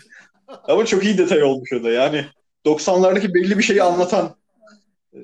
Ama 0.48 0.86
çok 0.86 1.04
iyi 1.04 1.18
detay 1.18 1.44
olmuş 1.44 1.74
o 1.74 1.84
da. 1.84 1.92
Yani 1.92 2.26
90'lardaki 2.66 3.34
belli 3.34 3.58
bir 3.58 3.64
şeyi 3.64 3.84
anlatan 3.84 4.36
e, 5.14 5.18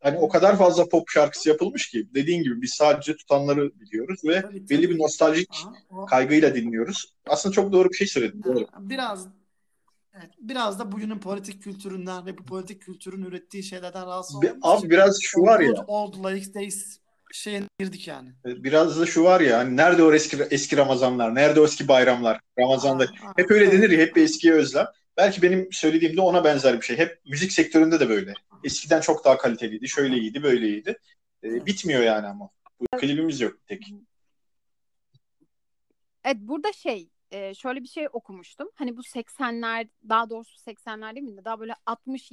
hani 0.00 0.18
o 0.18 0.28
kadar 0.28 0.58
fazla 0.58 0.88
pop 0.88 1.08
şarkısı 1.10 1.48
yapılmış 1.48 1.90
ki 1.90 2.08
dediğin 2.14 2.42
gibi 2.42 2.62
biz 2.62 2.72
sadece 2.74 3.16
tutanları 3.16 3.80
biliyoruz 3.80 4.20
ve 4.24 4.42
Tabii 4.42 4.68
belli 4.70 4.90
bir 4.90 4.98
nostaljik 4.98 5.48
Aha, 5.64 5.72
o 6.02 6.06
kaygıyla 6.06 6.54
dinliyoruz. 6.54 7.14
Aslında 7.26 7.52
çok 7.54 7.72
doğru 7.72 7.90
bir 7.90 7.96
şey 7.96 8.06
söyledin. 8.06 8.42
Doğru. 8.44 8.66
Biraz 8.78 9.26
Evet, 10.20 10.30
biraz 10.40 10.78
da 10.78 10.92
bugünün 10.92 11.18
politik 11.18 11.62
kültüründen 11.62 12.26
ve 12.26 12.38
bu 12.38 12.42
politik 12.44 12.82
kültürün 12.82 13.22
ürettiği 13.22 13.62
şeylerden 13.62 14.06
rahatsız 14.06 14.42
Bir- 14.42 14.48
olduğumuz 14.48 14.64
abi 14.64 14.78
için 14.78 14.90
biraz 14.90 15.18
şu 15.22 15.40
var 15.40 15.60
ya. 15.60 15.72
Old, 15.72 16.14
old 16.18 16.24
Like 16.34 16.54
Days 16.54 16.98
şeyine 17.32 17.66
girdik 17.78 18.08
yani. 18.08 18.32
Biraz 18.44 19.00
da 19.00 19.06
şu 19.06 19.24
var 19.24 19.40
ya 19.40 19.58
hani 19.58 19.76
nerede 19.76 20.02
o 20.02 20.12
eski 20.12 20.36
eski 20.50 20.76
Ramazanlar, 20.76 21.34
nerede 21.34 21.60
o 21.60 21.64
eski 21.64 21.88
bayramlar, 21.88 22.40
Ramazan'da 22.58 23.04
Aa, 23.04 23.32
hep 23.36 23.50
öyle 23.50 23.72
denir 23.72 23.90
ya 23.90 23.98
hep 23.98 24.16
bir 24.16 24.22
eskiye 24.22 24.54
özlem. 24.54 24.86
Belki 25.16 25.42
benim 25.42 25.68
söylediğim 25.72 26.16
de 26.16 26.20
ona 26.20 26.44
benzer 26.44 26.76
bir 26.76 26.86
şey. 26.86 26.98
Hep 26.98 27.20
müzik 27.26 27.52
sektöründe 27.52 28.00
de 28.00 28.08
böyle. 28.08 28.34
Eskiden 28.64 29.00
çok 29.00 29.24
daha 29.24 29.38
kaliteliydi, 29.38 29.88
şöyle 29.88 30.16
iyiydi, 30.16 30.42
böyle 30.42 30.68
iyiydi. 30.68 30.98
Ee, 31.44 31.66
bitmiyor 31.66 32.02
yani 32.02 32.26
ama. 32.26 32.50
Bu 32.80 32.98
klibimiz 32.98 33.40
yok 33.40 33.66
tek. 33.66 33.82
Evet 36.24 36.36
burada 36.40 36.72
şey 36.72 37.08
e, 37.30 37.54
şöyle 37.54 37.82
bir 37.82 37.88
şey 37.88 38.08
okumuştum. 38.12 38.68
Hani 38.74 38.96
bu 38.96 39.00
80'ler 39.00 39.88
daha 40.08 40.30
doğrusu 40.30 40.70
80'ler 40.70 41.14
değil 41.14 41.26
mi? 41.26 41.44
Daha 41.44 41.60
böyle 41.60 41.74
60 41.86 42.32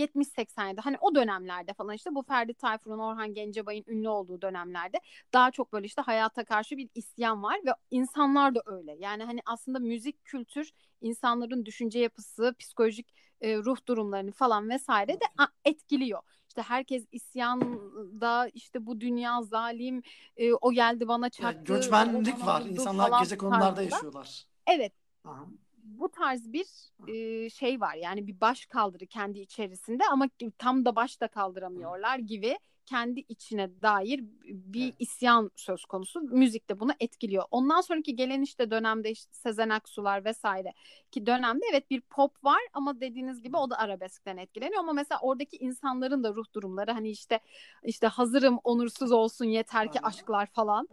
70 0.00 0.20
70 0.20 0.28
87 0.28 0.80
hani 0.80 0.96
o 1.00 1.14
dönemlerde 1.14 1.74
falan 1.74 1.94
işte 1.94 2.14
bu 2.14 2.22
Ferdi 2.22 2.54
Tayfur'un 2.54 2.98
Orhan 2.98 3.34
Gencebay'ın 3.34 3.84
ünlü 3.88 4.08
olduğu 4.08 4.42
dönemlerde 4.42 5.00
daha 5.32 5.50
çok 5.50 5.72
böyle 5.72 5.86
işte 5.86 6.02
hayata 6.02 6.44
karşı 6.44 6.76
bir 6.76 6.88
isyan 6.94 7.42
var 7.42 7.60
ve 7.66 7.70
insanlar 7.90 8.54
da 8.54 8.62
öyle. 8.66 8.96
Yani 8.98 9.24
hani 9.24 9.40
aslında 9.46 9.78
müzik 9.78 10.24
kültür 10.24 10.70
insanların 11.00 11.66
düşünce 11.66 11.98
yapısı, 11.98 12.54
psikolojik 12.58 13.14
e, 13.40 13.56
ruh 13.56 13.76
durumlarını 13.88 14.32
falan 14.32 14.68
vesaire 14.68 15.12
de 15.12 15.24
etkiliyor. 15.64 16.20
İşte 16.48 16.62
herkes 16.62 17.04
isyanda 17.12 18.48
işte 18.54 18.86
bu 18.86 19.00
dünya 19.00 19.42
zalim 19.42 20.02
e, 20.36 20.52
o 20.52 20.72
geldi 20.72 21.08
bana 21.08 21.24
Yani 21.24 21.30
çaktı. 21.30 21.74
göçmenlik 21.74 22.46
var. 22.46 22.62
İnsanlar 22.62 23.22
gece 23.22 23.38
konularda 23.38 23.82
yaşıyorlar. 23.82 24.46
Evet 24.66 24.92
Aha. 25.24 25.46
Bu 25.84 26.08
tarz 26.08 26.52
bir 26.52 26.66
e, 27.08 27.50
şey 27.50 27.80
var 27.80 27.94
yani 27.94 28.26
bir 28.26 28.40
baş 28.40 28.66
kaldırı 28.66 29.06
kendi 29.06 29.40
içerisinde 29.40 30.02
ama 30.12 30.28
tam 30.58 30.84
da 30.84 30.96
baş 30.96 31.20
da 31.20 31.28
kaldıramıyorlar 31.28 32.18
gibi 32.18 32.58
kendi 32.90 33.20
içine 33.20 33.82
dair 33.82 34.20
bir 34.44 34.84
Evet. 34.84 34.94
isyan 34.98 35.50
söz 35.56 35.84
konusu. 35.84 36.20
Müzik 36.20 36.68
de 36.70 36.80
bunu 36.80 36.92
etkiliyor. 37.00 37.44
Ondan 37.50 37.80
sonraki 37.80 38.16
gelen 38.16 38.42
işte 38.42 38.70
dönemde 38.70 39.10
işte 39.10 39.32
Sezen 39.32 39.68
Aksu'lar 39.68 40.24
vesaire 40.24 40.72
ki 41.10 41.26
dönemde 41.26 41.64
evet 41.70 41.90
bir 41.90 42.00
pop 42.00 42.44
var 42.44 42.60
ama 42.72 43.00
dediğiniz 43.00 43.42
gibi 43.42 43.56
o 43.56 43.70
da 43.70 43.78
arabeskten 43.78 44.36
etkileniyor 44.36 44.80
ama 44.80 44.92
mesela 44.92 45.18
oradaki 45.22 45.56
insanların 45.56 46.24
da 46.24 46.34
ruh 46.34 46.46
durumları 46.54 46.92
hani 46.92 47.10
işte 47.10 47.40
işte 47.84 48.06
hazırım 48.06 48.58
onursuz 48.64 49.12
olsun 49.12 49.44
yeter 49.44 49.92
ki 49.92 50.00
aşklar 50.00 50.46
falan 50.46 50.88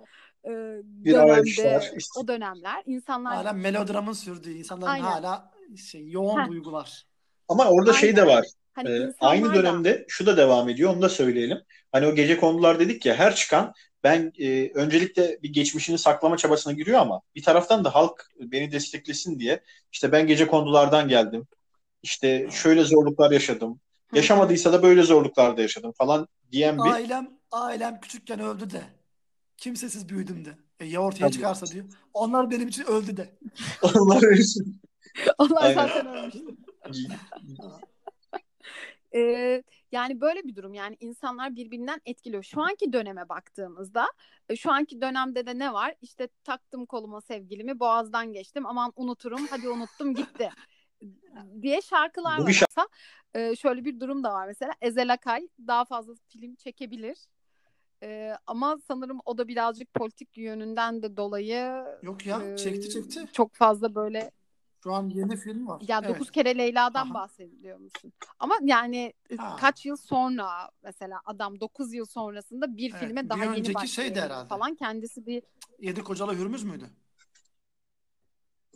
e, 0.48 0.82
Bir 0.84 1.14
dönemde 1.14 1.32
arayışlar, 1.32 1.91
işte. 1.98 2.20
o 2.20 2.28
dönemler 2.28 2.84
insanlar 2.86 3.36
Hala 3.36 3.54
melodramın 3.54 4.14
sürdüğü, 4.14 4.54
insanların 4.54 4.91
Aynen. 4.91 5.06
hala 5.06 5.52
şey, 5.91 6.10
yoğun 6.10 6.41
Heh. 6.41 6.48
duygular. 6.48 7.06
Ama 7.48 7.70
orada 7.70 7.93
şey 7.93 8.16
de 8.16 8.22
Aynen. 8.22 8.36
var. 8.36 8.45
hani 8.74 8.89
Ee, 8.89 9.14
aynı 9.20 9.50
da 9.50 9.54
dönemde 9.54 10.06
şu 10.08 10.26
da 10.26 10.38
devam 10.38 10.70
ediyor, 10.70 10.93
onu 10.93 11.02
da 11.02 11.10
söyleyelim. 11.10 11.58
Hani 11.91 12.08
o 12.08 12.16
gece 12.16 12.38
kondular 12.38 12.80
dedik 12.80 13.06
ya, 13.06 13.16
her 13.16 13.36
çıkan 13.36 13.74
ben 14.04 14.34
e, 14.39 14.72
öncelikle 14.74 15.39
bir 15.43 15.54
geçmişini 15.54 15.98
saklama 15.98 16.38
çabasına 16.38 16.74
giriyor 16.74 17.00
ama 17.00 17.22
bir 17.36 17.43
taraftan 17.43 17.84
da 17.84 17.95
halk 17.95 18.30
beni 18.39 18.72
desteklesin 18.72 19.39
diye 19.39 19.64
işte 19.91 20.12
ben 20.12 20.28
gece 20.28 20.48
kondulardan 20.48 21.08
geldim. 21.08 21.48
İşte 22.04 22.50
şöyle 22.52 22.84
zorluklar 22.84 23.32
yaşadım. 23.32 23.80
Yaşamadıysa 24.14 24.74
da 24.74 24.84
böyle 24.84 25.04
zorluklarda 25.04 25.62
yaşadım 25.62 25.91
falan 25.98 26.28
diyen 26.52 26.78
bir 26.78 26.89
Ailem 26.91 27.30
ailem 27.52 28.00
küçükken 28.00 28.39
öldü 28.39 28.70
de. 28.70 28.82
Kimsesiz 29.58 30.10
büyüdüm 30.10 30.45
de. 30.45 30.58
E, 30.80 30.86
ya 30.86 31.01
ortaya 31.01 31.20
Tabii. 31.20 31.32
çıkarsa 31.32 31.66
diyor. 31.68 31.86
Onlar 32.14 32.51
benim 32.51 32.68
için 32.68 32.84
öldü 32.84 33.18
de. 33.18 33.38
onlar 33.95 34.24
ölsün. 34.24 34.82
Onlar 35.38 35.64
Aynen. 35.64 35.76
zaten 35.76 36.08
ölmüştü. 36.08 36.58
Ee, 39.16 39.64
yani 39.91 40.22
böyle 40.22 40.43
bir 40.43 40.55
durum 40.55 40.74
yani 40.74 40.97
insanlar 40.99 41.55
birbirinden 41.55 42.01
etkiliyor. 42.05 42.43
Şu 42.43 42.62
anki 42.62 42.93
döneme 42.93 43.30
baktığımızda 43.30 44.08
e, 44.49 44.55
şu 44.55 44.72
anki 44.72 45.01
dönemde 45.01 45.45
de 45.45 45.60
ne 45.60 45.74
var? 45.74 45.95
İşte 46.01 46.28
taktım 46.43 46.86
koluma 46.86 47.22
sevgilimi 47.22 47.80
boğazdan 47.80 48.34
geçtim 48.34 48.66
aman 48.66 48.93
unuturum 48.95 49.47
hadi 49.49 49.70
unuttum 49.70 50.16
gitti 50.16 50.49
diye 51.62 51.82
şarkılar 51.82 52.39
var. 52.39 52.51
şarkı. 52.51 52.74
Mesela, 52.76 52.88
e, 53.34 53.55
şöyle 53.55 53.86
bir 53.86 53.99
durum 53.99 54.24
da 54.24 54.34
var 54.34 54.47
mesela 54.47 54.74
Ezel 54.82 55.14
Akay 55.14 55.47
daha 55.68 55.86
fazla 55.86 56.14
film 56.28 56.55
çekebilir. 56.55 57.18
E, 58.04 58.34
ama 58.48 58.78
sanırım 58.88 59.20
o 59.26 59.38
da 59.38 59.48
birazcık 59.48 59.93
politik 59.93 60.38
yönünden 60.38 61.04
de 61.04 61.18
dolayı 61.18 61.86
Yok 62.04 62.26
ya 62.26 62.41
e, 62.54 62.58
çekti 62.58 62.89
çekti. 62.89 63.26
çok 63.34 63.56
fazla 63.56 63.95
böyle 63.95 64.32
Şu 64.84 64.93
an 64.93 65.10
yeni 65.10 65.38
film 65.38 65.68
var. 65.68 65.82
ya 65.88 66.02
Evet. 66.06 66.32
kere 66.32 66.58
Leyla'dan 66.58 67.10
Aha. 67.10 67.14
bahsediliyor 67.14 67.80
musun? 67.80 68.14
Ama 68.39 68.56
yani 68.64 69.14
Ha. 69.38 69.56
kaç 69.60 69.86
yıl 69.86 69.95
sonra 69.95 70.70
mesela 70.84 71.22
adam 71.26 71.60
9 71.60 71.93
yıl 71.93 72.06
sonrasında 72.06 72.78
bir 72.78 72.89
Evet, 72.91 73.02
filme 73.02 73.24
bir 73.24 73.30
daha 73.30 73.43
yeni 73.43 73.58
önceki 73.58 73.76
başlıyor 73.76 74.48
falan 74.50 74.76
kendisi 74.76 75.26
bir 75.26 75.43
Yedi 75.80 76.04
kocalı 76.04 76.36
hürmüz 76.36 76.64
müydü? 76.64 76.89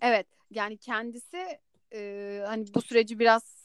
evet 0.02 0.28
yani 0.52 0.78
kendisi 0.78 1.60
e, 1.94 2.44
hani 2.48 2.66
bu 2.74 2.82
süreci 2.82 3.20
biraz 3.20 3.62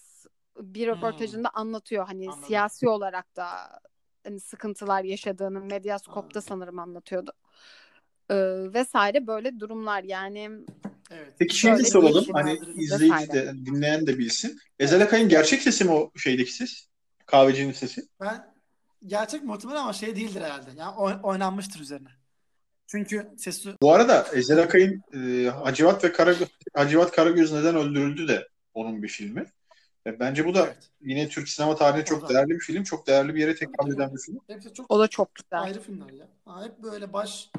bir 0.57 0.87
Hmm. 0.87 0.95
röportajında 0.95 1.49
anlatıyor 1.49 2.07
hani 2.07 2.25
Anladım. 2.27 2.45
siyasi 2.45 2.89
olarak 2.89 3.37
da 3.37 3.81
hani 4.27 4.41
sıkıntılar 4.41 5.05
yaşadığını 5.05 5.61
Medyaskop'ta 5.61 6.41
sanırım 6.41 6.79
anlatıyordu. 6.79 7.33
E, 8.31 8.37
vesaire 8.75 9.27
böyle 9.27 9.61
durumlar 9.61 10.03
yani 10.03 10.51
Evet. 11.11 11.33
Peki 11.39 11.67
de 11.67 11.73
Böyle 11.73 11.85
soralım. 11.85 12.25
Hani 12.33 12.53
vesaire. 12.53 12.73
izleyici 12.77 13.33
de 13.33 13.53
dinleyen 13.67 14.07
de 14.07 14.19
bilsin. 14.19 14.59
Ezel 14.79 15.03
Akay'ın 15.03 15.29
gerçek 15.29 15.63
sesi 15.63 15.85
mi 15.85 15.91
o 15.91 16.13
şeydeki 16.17 16.53
ses? 16.53 16.87
Kahvecinin 17.27 17.73
sesi. 17.73 18.03
Ben 18.21 18.55
gerçek 19.07 19.45
muhtemelen 19.45 19.81
ama 19.81 19.93
şey 19.93 20.17
değildir 20.17 20.41
herhalde. 20.41 20.71
Yani 20.77 20.97
oy- 20.97 21.21
oynanmıştır 21.23 21.81
üzerine. 21.81 22.09
Çünkü 22.87 23.31
sesi 23.39 23.71
Bu 23.83 23.93
arada 23.93 24.27
Ezel 24.35 24.63
Akay'ın 24.63 25.03
e, 25.15 25.51
Hacivat 25.51 26.05
ve 26.05 26.13
Karagöz, 26.13 26.49
Hacivat 26.75 27.13
Karagöz 27.13 27.53
neden 27.53 27.77
öldürüldü 27.77 28.29
de 28.29 28.49
onun 28.75 29.03
bir 29.03 29.09
filmi. 29.09 29.47
E, 30.07 30.21
bence 30.21 30.47
bu 30.47 30.55
da 30.55 30.67
evet. 30.67 30.91
yine 31.01 31.29
Türk 31.29 31.49
sinema 31.49 31.77
tarihinde 31.77 32.05
çok 32.05 32.25
O 32.25 32.29
da. 32.29 32.35
değerli 32.35 32.51
bir 32.51 32.59
film. 32.59 32.85
Çok 32.85 33.07
değerli 33.07 33.35
bir 33.35 33.41
yere 33.41 33.55
tekabül 33.55 33.95
eden 33.95 34.15
bir 34.15 34.19
film. 34.19 34.41
Hepsi 34.47 34.75
çok 34.75 34.91
o 34.91 34.99
da 34.99 35.09
çok 35.09 35.35
güzel. 35.35 35.63
ayrı 35.63 35.81
filmler 35.81 36.13
ya. 36.13 36.29
Hep 36.65 36.83
böyle 36.83 37.13
baş 37.13 37.51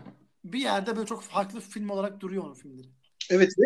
bir 0.44 0.60
yerde 0.60 0.96
böyle 0.96 1.08
çok 1.08 1.24
farklı 1.24 1.60
film 1.60 1.90
olarak 1.90 2.20
duruyor 2.20 2.44
onun 2.44 2.54
filmleri. 2.54 2.88
Evet 3.30 3.52
ve 3.60 3.66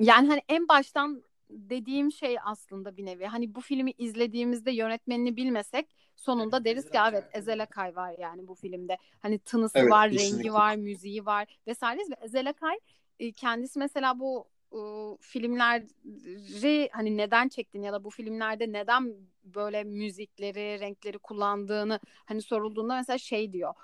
Yani 0.00 0.28
hani 0.28 0.42
en 0.48 0.68
baştan 0.68 1.22
dediğim 1.50 2.12
şey 2.12 2.36
aslında 2.44 2.96
bir 2.96 3.04
nevi. 3.04 3.26
Hani 3.26 3.54
bu 3.54 3.60
filmi 3.60 3.90
izlediğimizde 3.90 4.70
yönetmenini 4.70 5.36
bilmesek 5.36 5.88
sonunda 6.16 6.56
Evet, 6.56 6.66
deriz 6.66 6.84
ki 6.84 6.98
Ezel 6.98 7.12
evet. 7.12 7.24
Ezel 7.32 7.62
Akay 7.62 7.96
var 7.96 8.14
yani 8.18 8.48
bu 8.48 8.54
filmde. 8.54 8.98
Hani 9.20 9.38
tınısı 9.38 9.78
Evet, 9.78 9.90
var, 9.90 10.10
kesinlikle. 10.10 10.38
rengi 10.38 10.52
var, 10.52 10.76
müziği 10.76 11.26
var 11.26 11.58
vesaire. 11.66 12.00
Ve 12.00 12.24
Ezel 12.24 12.48
Akay 12.48 12.76
e, 13.20 13.32
kendisi 13.32 13.78
mesela 13.78 14.18
bu 14.18 14.48
e, 14.74 14.78
filmleri 15.20 16.88
hani 16.92 17.16
neden 17.16 17.48
çektin 17.48 17.82
ya 17.82 17.92
da 17.92 18.04
bu 18.04 18.10
filmlerde 18.10 18.72
neden 18.72 19.14
böyle 19.44 19.84
müzikleri, 19.84 20.80
renkleri 20.80 21.18
kullandığını 21.18 22.00
hani 22.24 22.42
sorulduğunda 22.42 22.96
mesela 22.96 23.18
şey 23.18 23.52
diyor. 23.52 23.74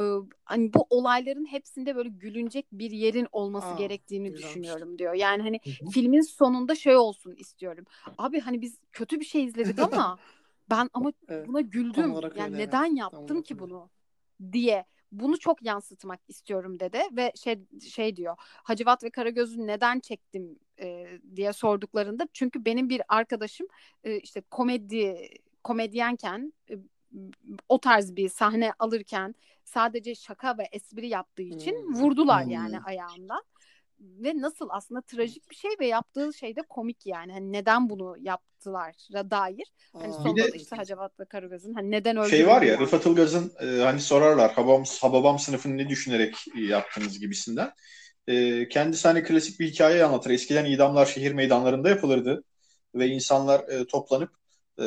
e, 0.00 0.02
Hani 0.44 0.74
bu 0.74 0.86
olayların 0.90 1.46
hepsinde 1.46 1.96
böyle 1.96 2.08
gülünecek 2.08 2.66
bir 2.72 2.90
yerin 2.90 3.26
olması 3.32 3.66
Aa, 3.66 3.78
gerektiğini 3.78 4.30
güzelmiş. 4.30 4.46
düşünüyorum 4.54 4.98
diyor. 4.98 5.14
Yani 5.14 5.42
hani 5.42 5.60
Hı 5.64 5.70
hı. 5.84 5.90
filmin 5.90 6.20
sonunda 6.20 6.74
şey 6.74 6.96
olsun 6.96 7.34
istiyorum. 7.34 7.84
Abi 8.18 8.40
hani 8.40 8.60
biz 8.60 8.78
kötü 8.92 9.20
bir 9.20 9.24
şey 9.24 9.44
izledik 9.44 9.78
ama 9.78 10.18
ben 10.70 10.90
ama 10.92 11.12
Evet. 11.28 11.48
buna 11.48 11.60
güldüm. 11.60 12.14
Yani 12.36 12.54
öyle, 12.54 12.58
neden 12.58 12.84
evet. 12.86 12.98
Yaptım 12.98 13.42
ki 13.42 13.54
öyle. 13.54 13.62
bunu 13.62 13.90
diye 14.52 14.84
bunu 15.12 15.38
çok 15.38 15.62
yansıtmak 15.62 16.20
istiyorum 16.28 16.80
dedi 16.80 17.00
ve 17.12 17.32
şey 17.36 17.60
şey 17.90 18.16
diyor. 18.16 18.36
Hacivat 18.40 19.04
ve 19.04 19.10
Karagöz'ü 19.10 19.66
neden 19.66 20.00
çektim 20.00 20.58
e, 20.80 21.06
diye 21.36 21.52
sorduklarında 21.52 22.28
çünkü 22.32 22.64
benim 22.64 22.88
bir 22.88 23.02
arkadaşım 23.08 23.66
e, 24.04 24.16
işte 24.16 24.40
komedi 24.50 25.28
komedyenken 25.64 26.52
e, 26.70 26.74
o 27.68 27.80
tarz 27.80 28.16
bir 28.16 28.28
sahne 28.28 28.72
alırken 28.78 29.34
sadece 29.64 30.14
şaka 30.14 30.58
ve 30.58 30.62
espri 30.72 31.08
yaptığı 31.08 31.42
için 31.42 31.74
Hmm. 31.74 31.94
vurdular 31.94 32.44
Hmm. 32.44 32.50
yani 32.50 32.80
ayağından 32.80 33.42
ve 34.00 34.40
nasıl 34.40 34.68
aslında 34.70 35.00
trajik 35.00 35.50
bir 35.50 35.56
şey 35.56 35.70
ve 35.80 35.86
yaptığı 35.86 36.34
şey 36.34 36.56
de 36.56 36.62
komik 36.62 37.06
yani. 37.06 37.32
Hani 37.32 37.52
neden 37.52 37.90
bunu 37.90 38.16
yaptılar 38.66 38.94
dair. 39.30 39.72
Hani 39.92 40.12
sonunda 40.12 40.44
de- 40.44 40.52
da 40.52 40.56
işte 40.56 40.76
Hacivat 40.76 41.20
ve 41.20 41.24
Karagöz'ün 41.24 41.74
hani 41.74 41.90
neden 41.90 42.16
öldürüldü 42.16 42.36
şey 42.36 42.46
var 42.46 42.62
ya 42.62 42.72
yani. 42.72 42.80
Rıfat 42.80 43.06
Ilgaz'ın 43.06 43.52
e, 43.60 43.82
hani 43.82 44.00
sorarlar 44.00 44.52
Hababam, 44.52 44.84
Hababam 45.00 45.38
sınıfını 45.38 45.76
ne 45.76 45.88
düşünerek 45.88 46.34
e, 46.56 46.60
yaptınız 46.60 47.18
gibisinden. 47.20 47.70
E, 48.28 48.68
kendisi 48.68 49.08
hani 49.08 49.22
klasik 49.22 49.60
bir 49.60 49.66
hikaye 49.66 50.04
anlatır. 50.04 50.30
Eskiden 50.30 50.64
idamlar 50.64 51.06
şehir 51.06 51.32
meydanlarında 51.32 51.88
yapılırdı 51.88 52.44
ve 52.94 53.06
insanlar 53.06 53.68
e, 53.68 53.86
toplanıp 53.86 54.30
e, 54.80 54.86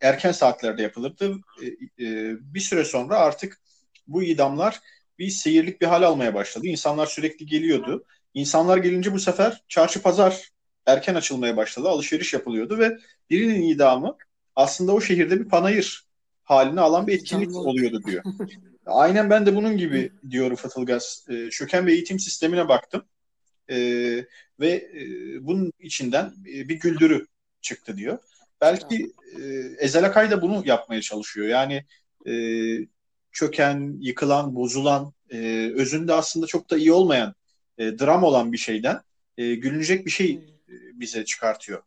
erken 0.00 0.32
saatlerde 0.32 0.82
yapılırdı. 0.82 1.36
E, 1.62 1.66
e, 2.04 2.36
bir 2.40 2.60
süre 2.60 2.84
sonra 2.84 3.16
artık 3.16 3.60
bu 4.06 4.22
idamlar 4.22 4.80
bir 5.18 5.28
seyirlik 5.28 5.80
bir 5.80 5.86
hal 5.86 6.02
almaya 6.02 6.34
başladı. 6.34 6.66
İnsanlar 6.66 7.06
sürekli 7.06 7.46
geliyordu. 7.46 8.04
İnsanlar 8.34 8.76
gelince 8.76 9.12
bu 9.12 9.18
sefer 9.18 9.62
çarşı 9.68 10.02
pazar 10.02 10.55
erken 10.86 11.14
açılmaya 11.14 11.56
başladı. 11.56 11.88
Alışveriş 11.88 12.32
yapılıyordu 12.32 12.78
ve 12.78 12.98
birinin 13.30 13.62
idamı 13.62 14.16
aslında 14.56 14.92
o 14.92 15.00
şehirde 15.00 15.40
bir 15.40 15.48
panayır 15.48 16.06
halini 16.44 16.80
alan 16.80 17.06
bir 17.06 17.14
etkinlik 17.14 17.56
oluyordu 17.56 18.02
diyor. 18.06 18.24
Aynen 18.86 19.30
ben 19.30 19.46
de 19.46 19.56
bunun 19.56 19.76
gibi 19.76 20.12
diyor 20.30 20.50
Rıfat 20.50 20.76
Ilgaz. 20.76 21.26
E, 21.28 21.50
çöken 21.50 21.86
bir 21.86 21.92
eğitim 21.92 22.18
sistemine 22.18 22.68
baktım. 22.68 23.04
E, 23.70 23.76
ve 24.60 24.70
e, 24.70 25.02
bunun 25.46 25.72
içinden 25.80 26.24
e, 26.24 26.68
bir 26.68 26.80
güldürü 26.80 27.26
çıktı 27.60 27.96
diyor. 27.96 28.18
Belki 28.60 29.12
e, 29.40 29.42
Ezel 29.78 30.04
Akay 30.04 30.30
da 30.30 30.42
bunu 30.42 30.62
yapmaya 30.66 31.00
çalışıyor. 31.00 31.46
Yani 31.46 31.84
e, 32.26 32.32
çöken, 33.32 33.96
yıkılan, 34.00 34.54
bozulan, 34.54 35.12
e, 35.30 35.70
özünde 35.74 36.12
aslında 36.12 36.46
çok 36.46 36.70
da 36.70 36.76
iyi 36.76 36.92
olmayan, 36.92 37.34
e, 37.78 37.98
dram 37.98 38.24
olan 38.24 38.52
bir 38.52 38.58
şeyden 38.58 39.00
e, 39.38 39.54
gülünecek 39.54 40.06
bir 40.06 40.10
şey 40.10 40.30
e, 40.30 40.55
bize 41.00 41.24
çıkartıyor. 41.24 41.82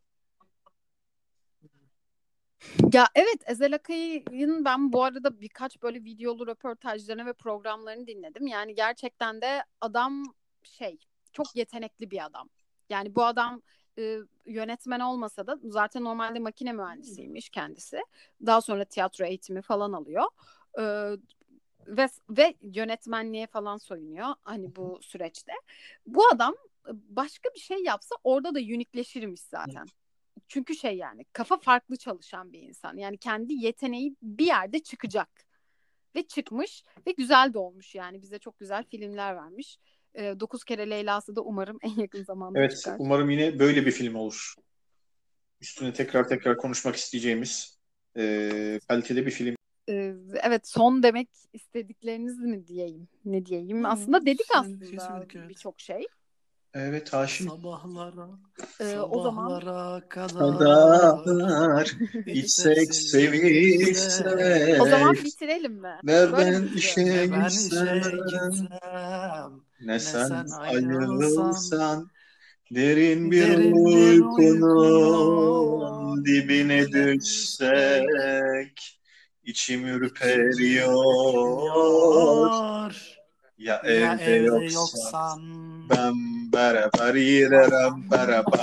Ya 2.92 3.08
evet 3.14 3.42
Ezel 3.46 3.74
Akay'ın 3.74 4.64
ben 4.64 4.92
bu 4.92 5.04
arada 5.04 5.40
birkaç 5.40 5.82
böyle 5.82 6.04
videolu 6.04 6.46
röportajlarını 6.46 7.26
ve 7.26 7.32
programlarını 7.32 8.06
dinledim. 8.06 8.46
Yani 8.46 8.74
gerçekten 8.74 9.40
de 9.40 9.64
adam 9.80 10.24
şey 10.62 10.98
çok 11.32 11.56
yetenekli 11.56 12.10
bir 12.10 12.24
adam. 12.24 12.48
Yani 12.88 13.14
bu 13.14 13.24
adam 13.24 13.62
e, 13.98 14.18
yönetmen 14.46 15.00
olmasa 15.00 15.46
da 15.46 15.58
zaten 15.64 16.04
normalde 16.04 16.38
makine 16.38 16.72
mühendisiymiş 16.72 17.48
kendisi. 17.48 18.00
Daha 18.46 18.60
sonra 18.60 18.84
tiyatro 18.84 19.24
eğitimi 19.24 19.62
falan 19.62 19.92
alıyor. 19.92 20.24
E, 20.78 20.82
ve 21.86 22.08
ve 22.30 22.54
yönetmenliğe 22.62 23.46
falan 23.46 23.76
soyunuyor 23.76 24.34
hani 24.42 24.76
bu 24.76 24.98
süreçte. 25.02 25.52
Bu 26.06 26.22
adam 26.32 26.54
başka 26.92 27.48
bir 27.54 27.60
şey 27.60 27.82
yapsa 27.82 28.16
orada 28.24 28.54
da 28.54 28.58
unikleşirmiş 28.58 29.40
zaten. 29.40 29.86
Çünkü 30.48 30.74
şey 30.74 30.96
yani 30.96 31.24
kafa 31.32 31.58
farklı 31.58 31.96
çalışan 31.96 32.52
bir 32.52 32.62
insan. 32.62 32.96
Yani 32.96 33.18
kendi 33.18 33.52
yeteneği 33.54 34.16
bir 34.22 34.46
yerde 34.46 34.78
çıkacak. 34.78 35.28
Ve 36.16 36.22
çıkmış 36.22 36.84
ve 37.06 37.12
güzel 37.12 37.52
de 37.54 37.58
olmuş 37.58 37.94
yani. 37.94 38.22
Bize 38.22 38.38
çok 38.38 38.58
güzel 38.58 38.84
filmler 38.84 39.36
vermiş. 39.36 39.78
E, 40.14 40.40
Dokuz 40.40 40.64
Kere 40.64 40.90
Leyla'sı 40.90 41.36
da 41.36 41.40
umarım 41.40 41.78
en 41.82 42.00
yakın 42.00 42.24
zamanda 42.24 42.58
Evet, 42.58 42.76
çıkar. 42.76 42.96
umarım 42.98 43.30
yine 43.30 43.58
böyle 43.58 43.86
bir 43.86 43.90
film 43.90 44.14
olur. 44.14 44.54
Üstüne 45.60 45.92
tekrar 45.92 46.28
tekrar 46.28 46.56
konuşmak 46.56 46.96
isteyeceğimiz 46.96 47.78
e, 48.16 48.80
kaliteli 48.88 49.26
bir 49.26 49.30
film. 49.30 49.54
E, 49.88 50.14
evet 50.42 50.68
son 50.68 51.02
demek 51.02 51.28
istedikleriniz 51.52 52.38
mi 52.38 52.66
diyeyim? 52.66 53.08
Ne 53.24 53.46
diyeyim? 53.46 53.84
Hı, 53.84 53.88
Aslında 53.88 54.26
dedik 54.26 54.46
aslında 54.54 54.84
kesinlikle 54.84 55.38
evet. 55.40 55.48
birçok 55.48 55.80
şey. 55.80 56.06
Evet 56.74 57.12
Haşim. 57.12 57.48
Sabahlara, 57.48 58.28
Ee, 58.80 58.98
o 58.98 59.22
zaman 59.22 59.60
kadar 60.08 61.90
içsek 62.26 62.94
sevirsek 62.94 64.80
o 64.80 64.86
zaman 64.86 65.14
bitirelim 65.14 65.72
mi? 65.72 65.96
Ne 66.02 66.12
Böyle 66.12 66.36
ben 66.36 66.62
mi 66.62 66.68
işe 66.76 67.26
gitsem 67.26 68.02
Ne 69.80 69.98
sen 69.98 70.46
ayrılsan, 70.60 72.10
Derin 72.70 73.30
bir 73.30 73.40
derin 73.40 73.84
uykunun 73.84 75.40
dibine 76.24 76.92
düşsek 76.92 79.00
içim 79.44 79.86
ürperiyor 79.86 79.86
ürperiyor. 79.86 80.94
Ya 83.58 83.74
Ya 83.76 83.82
evde 83.84 84.24
evde 84.24 84.46
yoksan 84.46 84.74
yoksan 84.74 85.40
ben 85.90 86.14
beraber 86.52 87.14
irerem 87.14 88.04
beraber 88.10 88.58